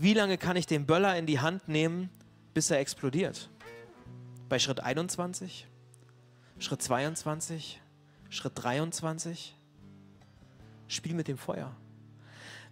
Wie 0.00 0.14
lange 0.14 0.38
kann 0.38 0.54
ich 0.54 0.66
den 0.68 0.86
Böller 0.86 1.16
in 1.18 1.26
die 1.26 1.40
Hand 1.40 1.66
nehmen, 1.66 2.08
bis 2.54 2.70
er 2.70 2.78
explodiert? 2.78 3.50
Bei 4.48 4.60
Schritt 4.60 4.78
21, 4.78 5.66
Schritt 6.60 6.80
22, 6.80 7.80
Schritt 8.28 8.52
23? 8.54 9.56
Spiel 10.86 11.14
mit 11.14 11.26
dem 11.26 11.36
Feuer. 11.36 11.74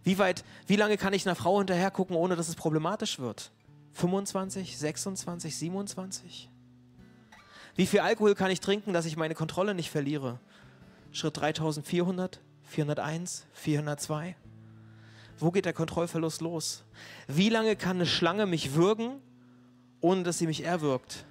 Wie 0.05 0.19
weit, 0.19 0.45
wie 0.69 0.77
lange 0.77 0.97
kann 0.97 1.15
ich 1.15 1.27
einer 1.27 1.35
Frau 1.35 1.59
hinterher 1.59 1.91
gucken, 1.91 2.15
ohne 2.15 2.37
dass 2.37 2.49
es 2.49 2.55
problematisch 2.55 3.19
wird? 3.19 3.51
25, 3.95 4.79
26, 4.79 5.57
27? 5.57 6.49
Wie 7.75 7.87
viel 7.87 8.01
Alkohol 8.01 8.37
kann 8.37 8.53
ich 8.53 8.61
trinken, 8.61 8.93
dass 8.93 9.05
ich 9.05 9.17
meine 9.17 9.35
Kontrolle 9.35 9.75
nicht 9.75 9.91
verliere? 9.91 10.39
Schritt 11.11 11.41
3400, 11.41 12.41
401, 12.62 13.47
402? 13.53 14.37
Wo 15.38 15.51
geht 15.51 15.66
der 15.66 15.72
Kontrollverlust 15.72 16.40
los? 16.40 16.85
Wie 17.27 17.49
lange 17.49 17.77
kann 17.77 17.96
eine 17.96 18.07
Schlange 18.07 18.46
mich 18.46 18.75
würgen, 18.75 19.20
ohne 20.01 20.22
dass 20.22 20.38
sie 20.38 20.46
mich 20.46 20.64
erwürgt? 20.64 21.27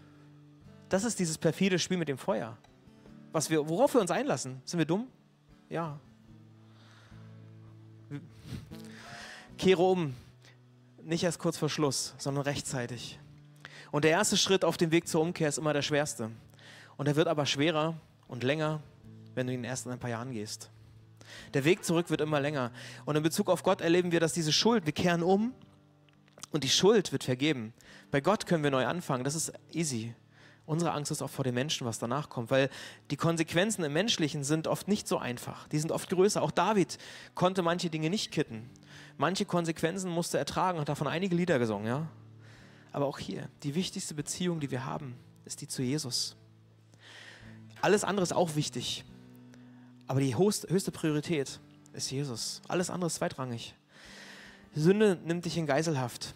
Das 0.89 1.03
ist 1.03 1.19
dieses 1.19 1.37
perfide 1.37 1.79
Spiel 1.79 1.97
mit 1.97 2.07
dem 2.07 2.17
Feuer. 2.17 2.57
Was 3.31 3.49
wir, 3.49 3.67
worauf 3.67 3.93
wir 3.93 4.01
uns 4.01 4.11
einlassen. 4.11 4.61
Sind 4.63 4.77
wir 4.77 4.85
dumm? 4.85 5.07
Ja. 5.69 5.99
Kehre 9.57 9.81
um. 9.81 10.13
Nicht 11.03 11.23
erst 11.23 11.39
kurz 11.39 11.57
vor 11.57 11.69
Schluss, 11.69 12.15
sondern 12.17 12.43
rechtzeitig. 12.43 13.19
Und 13.91 14.03
der 14.03 14.11
erste 14.11 14.37
Schritt 14.37 14.65
auf 14.65 14.77
dem 14.77 14.91
Weg 14.91 15.07
zur 15.07 15.21
Umkehr 15.21 15.49
ist 15.49 15.57
immer 15.57 15.73
der 15.73 15.81
schwerste. 15.81 16.31
Und 16.97 17.07
er 17.07 17.15
wird 17.15 17.27
aber 17.27 17.45
schwerer 17.45 17.95
und 18.27 18.43
länger, 18.43 18.81
wenn 19.33 19.47
du 19.47 19.53
ihn 19.53 19.63
erst 19.63 19.85
in 19.85 19.91
ein 19.91 19.99
paar 19.99 20.09
Jahren 20.09 20.31
gehst. 20.31 20.69
Der 21.53 21.65
Weg 21.65 21.83
zurück 21.83 22.09
wird 22.09 22.21
immer 22.21 22.39
länger. 22.39 22.71
Und 23.05 23.15
in 23.15 23.23
Bezug 23.23 23.49
auf 23.49 23.63
Gott 23.63 23.81
erleben 23.81 24.11
wir, 24.11 24.19
dass 24.19 24.33
diese 24.33 24.53
Schuld, 24.53 24.85
wir 24.85 24.93
kehren 24.93 25.23
um 25.23 25.53
und 26.51 26.63
die 26.63 26.69
Schuld 26.69 27.11
wird 27.11 27.23
vergeben. 27.23 27.73
Bei 28.11 28.21
Gott 28.21 28.45
können 28.45 28.63
wir 28.63 28.71
neu 28.71 28.85
anfangen. 28.85 29.23
Das 29.23 29.35
ist 29.35 29.53
easy. 29.71 30.13
Unsere 30.65 30.93
Angst 30.93 31.11
ist 31.11 31.21
auch 31.21 31.29
vor 31.29 31.43
den 31.43 31.53
Menschen, 31.53 31.85
was 31.85 31.99
danach 31.99 32.29
kommt, 32.29 32.49
weil 32.49 32.69
die 33.11 33.17
Konsequenzen 33.17 33.83
im 33.83 33.93
Menschlichen 33.93 34.43
sind 34.43 34.67
oft 34.67 34.87
nicht 34.87 35.07
so 35.07 35.19
einfach. 35.19 35.67
Die 35.67 35.77
sind 35.77 35.91
oft 35.91 36.09
größer. 36.09 36.41
Auch 36.41 36.51
David 36.51 36.97
konnte 37.35 37.61
manche 37.61 37.89
Dinge 37.89 38.09
nicht 38.09 38.31
kitten. 38.31 38.69
Manche 39.17 39.45
Konsequenzen 39.45 40.09
musste 40.09 40.39
er 40.39 40.45
tragen, 40.45 40.79
hat 40.79 40.89
davon 40.89 41.07
einige 41.07 41.35
Lieder 41.35 41.59
gesungen, 41.59 41.87
ja. 41.87 42.07
Aber 42.91 43.05
auch 43.05 43.19
hier, 43.19 43.49
die 43.63 43.75
wichtigste 43.75 44.15
Beziehung, 44.15 44.59
die 44.59 44.71
wir 44.71 44.85
haben, 44.85 45.15
ist 45.43 45.61
die 45.61 45.67
zu 45.67 45.83
Jesus. 45.83 46.35
Alles 47.81 48.03
andere 48.03 48.23
ist 48.23 48.33
auch 48.33 48.55
wichtig. 48.55 49.05
Aber 50.07 50.19
die 50.19 50.37
höchste 50.37 50.91
Priorität 50.91 51.59
ist 51.93 52.11
Jesus. 52.11 52.61
Alles 52.67 52.89
andere 52.89 53.07
ist 53.07 53.15
zweitrangig. 53.15 53.75
Sünde 54.75 55.17
nimmt 55.25 55.45
dich 55.45 55.57
in 55.57 55.65
Geiselhaft. 55.65 56.35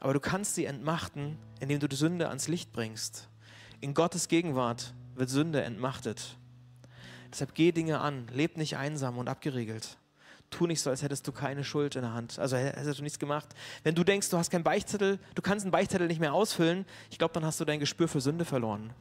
Aber 0.00 0.14
du 0.14 0.20
kannst 0.20 0.54
sie 0.54 0.64
entmachten, 0.64 1.38
indem 1.60 1.80
du 1.80 1.88
die 1.88 1.96
Sünde 1.96 2.28
ans 2.28 2.48
Licht 2.48 2.72
bringst. 2.72 3.28
In 3.80 3.94
Gottes 3.94 4.28
Gegenwart 4.28 4.94
wird 5.14 5.30
Sünde 5.30 5.62
entmachtet. 5.62 6.36
Deshalb 7.30 7.54
geh 7.54 7.72
Dinge 7.72 8.00
an, 8.00 8.26
leb 8.32 8.56
nicht 8.56 8.76
einsam 8.76 9.18
und 9.18 9.28
abgeriegelt 9.28 9.98
tu 10.50 10.66
nicht 10.66 10.80
so, 10.80 10.90
als 10.90 11.02
hättest 11.02 11.26
du 11.26 11.32
keine 11.32 11.64
Schuld 11.64 11.96
in 11.96 12.02
der 12.02 12.12
Hand. 12.12 12.38
Also 12.38 12.56
hättest 12.56 12.98
du 12.98 13.02
nichts 13.02 13.18
gemacht. 13.18 13.48
Wenn 13.82 13.94
du 13.94 14.04
denkst, 14.04 14.30
du 14.30 14.38
hast 14.38 14.50
keinen 14.50 14.64
Beichtzettel, 14.64 15.18
du 15.34 15.42
kannst 15.42 15.64
einen 15.64 15.72
Beichtzettel 15.72 16.06
nicht 16.06 16.20
mehr 16.20 16.32
ausfüllen, 16.32 16.86
ich 17.10 17.18
glaube, 17.18 17.34
dann 17.34 17.44
hast 17.44 17.60
du 17.60 17.64
dein 17.64 17.80
Gespür 17.80 18.08
für 18.08 18.20
Sünde 18.20 18.44
verloren. 18.44 18.92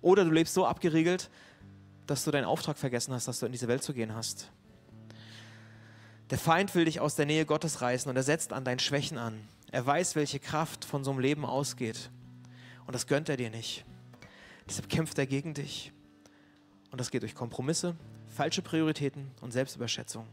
Oder 0.00 0.24
du 0.24 0.30
lebst 0.30 0.54
so 0.54 0.66
abgeriegelt, 0.66 1.30
dass 2.06 2.24
du 2.24 2.30
deinen 2.30 2.44
Auftrag 2.44 2.78
vergessen 2.78 3.14
hast, 3.14 3.28
dass 3.28 3.40
du 3.40 3.46
in 3.46 3.52
diese 3.52 3.68
Welt 3.68 3.82
zu 3.82 3.94
gehen 3.94 4.14
hast. 4.14 4.50
Der 6.30 6.38
Feind 6.38 6.74
will 6.74 6.84
dich 6.84 7.00
aus 7.00 7.16
der 7.16 7.26
Nähe 7.26 7.46
Gottes 7.46 7.80
reißen 7.80 8.08
und 8.08 8.16
er 8.16 8.22
setzt 8.22 8.52
an 8.52 8.64
deinen 8.64 8.78
Schwächen 8.78 9.18
an. 9.18 9.46
Er 9.70 9.84
weiß, 9.84 10.16
welche 10.16 10.38
Kraft 10.38 10.84
von 10.84 11.04
so 11.04 11.10
einem 11.10 11.20
Leben 11.20 11.44
ausgeht. 11.44 12.10
Und 12.86 12.94
das 12.94 13.06
gönnt 13.06 13.28
er 13.28 13.36
dir 13.36 13.50
nicht. 13.50 13.84
Deshalb 14.68 14.88
kämpft 14.88 15.18
er 15.18 15.26
gegen 15.26 15.54
dich. 15.54 15.92
Und 16.90 17.00
das 17.00 17.10
geht 17.10 17.22
durch 17.22 17.34
Kompromisse, 17.34 17.96
falsche 18.28 18.62
Prioritäten 18.62 19.30
und 19.40 19.52
Selbstüberschätzung. 19.52 20.26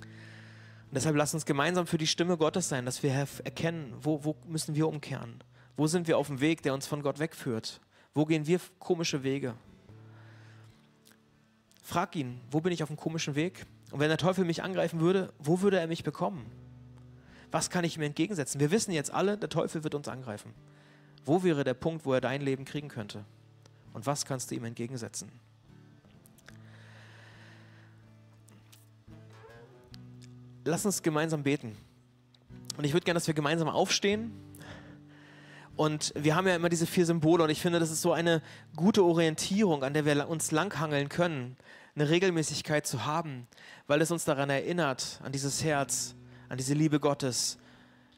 Und 0.00 0.94
deshalb 0.96 1.16
lass 1.16 1.34
uns 1.34 1.46
gemeinsam 1.46 1.86
für 1.86 1.98
die 1.98 2.06
Stimme 2.06 2.36
Gottes 2.36 2.68
sein, 2.68 2.84
dass 2.84 3.02
wir 3.02 3.12
erkennen, 3.12 3.94
wo, 4.00 4.24
wo 4.24 4.36
müssen 4.46 4.74
wir 4.74 4.88
umkehren? 4.88 5.44
Wo 5.76 5.86
sind 5.86 6.08
wir 6.08 6.18
auf 6.18 6.26
dem 6.26 6.40
Weg, 6.40 6.62
der 6.62 6.74
uns 6.74 6.86
von 6.86 7.02
Gott 7.02 7.18
wegführt? 7.20 7.80
Wo 8.12 8.24
gehen 8.24 8.46
wir 8.46 8.60
komische 8.78 9.22
Wege? 9.22 9.54
Frag 11.90 12.14
ihn, 12.14 12.40
wo 12.52 12.60
bin 12.60 12.72
ich 12.72 12.84
auf 12.84 12.88
einem 12.88 12.96
komischen 12.96 13.34
Weg? 13.34 13.66
Und 13.90 13.98
wenn 13.98 14.08
der 14.08 14.16
Teufel 14.16 14.44
mich 14.44 14.62
angreifen 14.62 15.00
würde, 15.00 15.32
wo 15.40 15.60
würde 15.60 15.80
er 15.80 15.88
mich 15.88 16.04
bekommen? 16.04 16.46
Was 17.50 17.68
kann 17.68 17.84
ich 17.84 17.96
ihm 17.96 18.02
entgegensetzen? 18.02 18.60
Wir 18.60 18.70
wissen 18.70 18.92
jetzt 18.92 19.12
alle, 19.12 19.36
der 19.36 19.48
Teufel 19.48 19.82
wird 19.82 19.96
uns 19.96 20.06
angreifen. 20.06 20.54
Wo 21.24 21.42
wäre 21.42 21.64
der 21.64 21.74
Punkt, 21.74 22.06
wo 22.06 22.12
er 22.12 22.20
dein 22.20 22.42
Leben 22.42 22.64
kriegen 22.64 22.86
könnte? 22.86 23.24
Und 23.92 24.06
was 24.06 24.24
kannst 24.24 24.52
du 24.52 24.54
ihm 24.54 24.62
entgegensetzen? 24.62 25.32
lass 30.64 30.86
uns 30.86 31.02
gemeinsam 31.02 31.42
beten. 31.42 31.76
Und 32.76 32.84
ich 32.84 32.92
würde 32.92 33.04
gerne, 33.04 33.16
dass 33.16 33.26
wir 33.26 33.34
gemeinsam 33.34 33.68
aufstehen. 33.68 34.30
Und 35.80 36.12
wir 36.14 36.36
haben 36.36 36.46
ja 36.46 36.56
immer 36.56 36.68
diese 36.68 36.84
vier 36.84 37.06
Symbole 37.06 37.42
und 37.42 37.48
ich 37.48 37.62
finde, 37.62 37.80
das 37.80 37.90
ist 37.90 38.02
so 38.02 38.12
eine 38.12 38.42
gute 38.76 39.02
Orientierung, 39.02 39.82
an 39.82 39.94
der 39.94 40.04
wir 40.04 40.28
uns 40.28 40.50
langhangeln 40.50 41.08
können, 41.08 41.56
eine 41.94 42.10
Regelmäßigkeit 42.10 42.86
zu 42.86 43.06
haben, 43.06 43.46
weil 43.86 44.02
es 44.02 44.10
uns 44.10 44.26
daran 44.26 44.50
erinnert, 44.50 45.18
an 45.22 45.32
dieses 45.32 45.64
Herz, 45.64 46.14
an 46.50 46.58
diese 46.58 46.74
Liebe 46.74 47.00
Gottes, 47.00 47.56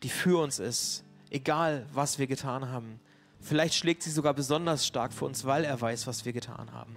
die 0.03 0.09
für 0.09 0.43
uns 0.43 0.59
ist, 0.59 1.05
egal 1.31 1.87
was 1.93 2.19
wir 2.19 2.27
getan 2.27 2.69
haben. 2.69 2.99
Vielleicht 3.41 3.75
schlägt 3.75 4.03
sie 4.03 4.11
sogar 4.11 4.35
besonders 4.35 4.85
stark 4.85 5.13
für 5.13 5.27
uns, 5.27 5.45
weil 5.45 5.63
er 5.63 5.81
weiß, 5.81 6.09
was 6.09 6.25
wir 6.25 6.33
getan 6.33 6.73
haben. 6.73 6.97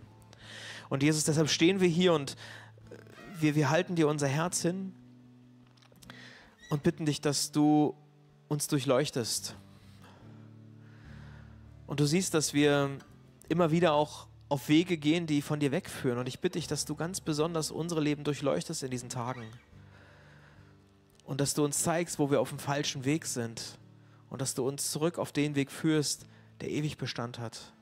Und 0.89 1.03
Jesus, 1.03 1.25
deshalb 1.25 1.51
stehen 1.51 1.79
wir 1.79 1.89
hier 1.89 2.11
und 2.11 2.35
wir, 3.39 3.53
wir 3.53 3.69
halten 3.69 3.93
dir 3.93 4.07
unser 4.07 4.27
Herz 4.27 4.63
hin 4.63 4.95
und 6.71 6.81
bitten 6.81 7.05
dich, 7.05 7.21
dass 7.21 7.51
du 7.51 7.95
uns 8.47 8.67
durchleuchtest. 8.67 9.55
Und 11.87 11.99
du 11.99 12.05
siehst, 12.05 12.33
dass 12.33 12.53
wir 12.53 12.97
immer 13.47 13.71
wieder 13.71 13.93
auch 13.93 14.27
auf 14.49 14.69
Wege 14.69 14.97
gehen, 14.97 15.27
die 15.27 15.41
von 15.41 15.59
dir 15.59 15.71
wegführen. 15.71 16.19
Und 16.19 16.27
ich 16.27 16.39
bitte 16.39 16.59
dich, 16.59 16.67
dass 16.67 16.85
du 16.85 16.95
ganz 16.95 17.21
besonders 17.21 17.71
unsere 17.71 18.01
Leben 18.01 18.23
durchleuchtest 18.23 18.83
in 18.83 18.91
diesen 18.91 19.09
Tagen. 19.09 19.45
Und 21.25 21.41
dass 21.41 21.53
du 21.53 21.63
uns 21.63 21.81
zeigst, 21.81 22.19
wo 22.19 22.29
wir 22.29 22.41
auf 22.41 22.49
dem 22.49 22.59
falschen 22.59 23.05
Weg 23.05 23.25
sind. 23.25 23.77
Und 24.29 24.41
dass 24.41 24.53
du 24.53 24.67
uns 24.67 24.91
zurück 24.91 25.17
auf 25.17 25.31
den 25.31 25.55
Weg 25.55 25.71
führst, 25.71 26.25
der 26.61 26.69
ewig 26.69 26.97
Bestand 26.97 27.39
hat. 27.39 27.73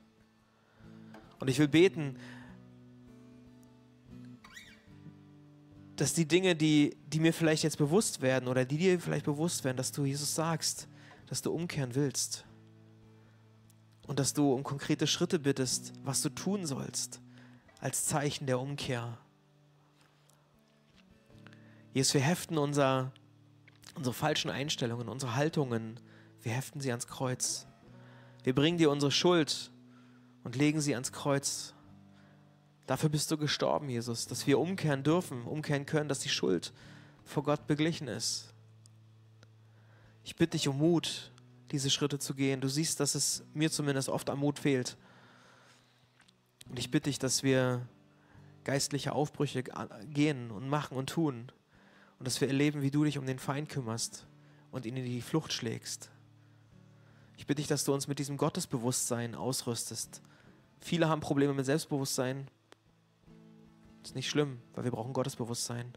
Und 1.39 1.49
ich 1.49 1.60
will 1.60 1.68
beten, 1.68 2.18
dass 5.95 6.14
die 6.14 6.28
Dinge, 6.28 6.56
die, 6.56 6.97
die 7.08 7.20
mir 7.20 7.34
vielleicht 7.34 7.64
jetzt 7.64 7.78
bewusst 7.78 8.22
werden 8.22 8.47
oder 8.47 8.66
die 8.66 8.78
dir 8.78 8.99
vielleicht 8.99 9.26
bewusst 9.26 9.64
werden, 9.64 9.78
dass 9.78 9.91
du 9.91 10.06
Jesus 10.06 10.34
sagst, 10.34 10.88
dass 11.28 11.41
du 11.41 11.51
umkehren 11.51 11.95
willst 11.95 12.45
und 14.08 14.20
dass 14.20 14.34
du 14.34 14.54
um 14.54 14.64
konkrete 14.64 15.08
Schritte 15.08 15.39
bittest, 15.39 15.93
was 16.04 16.22
du 16.22 16.30
tun 16.30 16.66
sollst 16.66 17.22
als 17.80 18.06
Zeichen 18.06 18.45
der 18.45 18.60
Umkehr. 18.60 19.18
Jesus, 21.93 22.14
wir 22.14 22.22
heften 22.22 22.58
unser, 22.58 23.12
unsere 23.95 24.14
falschen 24.14 24.49
Einstellungen, 24.49 25.10
unsere 25.10 25.36
Haltungen, 25.36 25.99
wir 26.41 26.51
heften 26.51 26.82
sie 26.82 26.91
ans 26.91 27.08
Kreuz. 27.08 27.68
Wir 28.43 28.56
bringen 28.56 28.78
dir 28.78 28.89
unsere 28.89 29.12
Schuld 29.12 29.72
und 30.43 30.56
legen 30.56 30.82
sie 30.82 30.93
ans 30.93 31.12
Kreuz. 31.12 31.74
Dafür 32.88 33.10
bist 33.10 33.32
du 33.32 33.38
gestorben, 33.38 33.89
Jesus, 33.89 34.28
dass 34.28 34.45
wir 34.47 34.60
umkehren 34.60 35.04
dürfen, 35.04 35.43
umkehren 35.43 35.86
können, 35.86 36.10
dass 36.10 36.20
die 36.20 36.30
Schuld 36.30 36.74
vor 37.24 37.43
Gott 37.43 37.68
beglichen 37.68 38.08
ist. 38.08 38.54
Ich 40.26 40.36
bitte 40.36 40.51
dich 40.51 40.68
um 40.68 40.78
Mut, 40.78 41.32
diese 41.74 41.89
Schritte 41.89 42.19
zu 42.19 42.36
gehen. 42.36 42.61
Du 42.61 42.69
siehst, 42.69 42.99
dass 42.99 43.15
es 43.15 43.43
mir 43.53 43.71
zumindest 43.71 44.07
oft 44.07 44.30
am 44.30 44.39
Mut 44.39 44.59
fehlt. 44.59 44.95
Und 46.69 46.78
ich 46.78 46.91
bitte 46.91 47.09
dich, 47.09 47.17
dass 47.19 47.41
wir 47.41 47.86
geistliche 48.63 49.13
Aufbrüche 49.13 49.63
gehen 50.13 50.51
und 50.51 50.69
machen 50.69 50.95
und 50.95 51.09
tun. 51.09 51.51
Und 52.19 52.28
dass 52.28 52.39
wir 52.39 52.47
erleben, 52.47 52.84
wie 52.84 52.91
du 52.91 53.03
dich 53.03 53.17
um 53.17 53.26
den 53.26 53.39
Feind 53.39 53.69
kümmerst 53.69 54.28
und 54.71 54.86
ihn 54.86 54.95
in 54.95 55.03
die 55.03 55.21
Flucht 55.21 55.51
schlägst. 55.51 56.11
Ich 57.38 57.47
bitte 57.47 57.59
dich, 57.59 57.67
dass 57.67 57.84
du 57.84 57.93
uns 57.93 58.07
mit 58.07 58.19
diesem 58.19 58.38
Gottesbewusstsein 58.38 59.34
ausrüstest. 59.34 60.21
Viele 60.80 61.09
haben 61.09 61.21
Probleme 61.21 61.53
mit 61.53 61.65
Selbstbewusstsein. 61.65 62.47
Das 64.03 64.11
ist 64.11 64.15
nicht 64.15 64.30
schlimm, 64.30 64.59
weil 64.76 64.84
wir 64.84 64.91
brauchen 64.91 65.11
Gottesbewusstsein. 65.11 65.91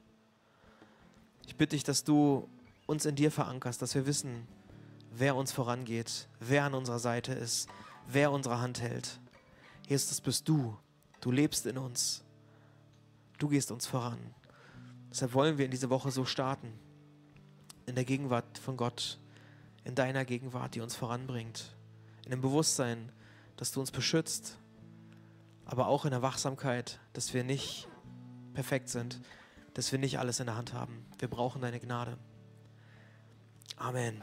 Ich 1.47 1.57
bitte 1.57 1.77
dich, 1.77 1.85
dass 1.85 2.03
du 2.03 2.49
uns 2.87 3.05
in 3.05 3.15
dir 3.15 3.31
verankerst, 3.31 3.83
dass 3.83 3.95
wir 3.95 4.07
wissen, 4.07 4.49
wer 5.19 5.37
uns 5.37 5.53
vorangeht, 5.53 6.29
wer 6.41 6.65
an 6.65 6.75
unserer 6.75 6.99
Seite 6.99 7.33
ist, 7.33 7.69
wer 8.07 8.31
unsere 8.31 8.61
Hand 8.61 8.81
hält. 8.81 9.19
Jesus, 9.89 10.21
bist 10.21 10.49
du. 10.49 10.77
Du 11.21 11.31
lebst 11.31 11.67
in 11.67 11.79
uns. 11.79 12.23
Du 13.39 13.49
gehst 13.49 13.71
uns 13.71 13.87
voran. 13.87 14.19
Deshalb 15.11 15.33
wollen 15.35 15.59
wir 15.59 15.65
in 15.65 15.71
diese 15.71 15.91
Woche 15.91 16.11
so 16.11 16.25
starten. 16.25 16.73
In 17.87 17.95
der 17.95 18.05
Gegenwart 18.05 18.59
von 18.59 18.77
Gott, 18.77 19.19
in 19.85 19.95
deiner 19.95 20.25
Gegenwart, 20.25 20.75
die 20.75 20.81
uns 20.81 20.95
voranbringt. 20.97 21.75
In 22.25 22.33
dem 22.33 22.41
Bewusstsein, 22.41 23.13
dass 23.57 23.73
du 23.73 23.81
uns 23.81 23.91
beschützt, 23.91 24.59
aber 25.65 25.87
auch 25.87 26.05
in 26.05 26.11
der 26.11 26.23
Wachsamkeit, 26.23 26.99
dass 27.13 27.33
wir 27.33 27.45
nicht 27.45 27.89
perfekt 28.55 28.89
sind, 28.89 29.21
dass 29.75 29.93
wir 29.93 29.99
nicht 29.99 30.19
alles 30.19 30.41
in 30.41 30.47
der 30.47 30.57
Hand 30.57 30.73
haben. 30.73 31.07
Wir 31.19 31.29
brauchen 31.29 31.63
deine 31.63 31.81
Gnade. 31.81 32.19
Amen. 33.77 34.23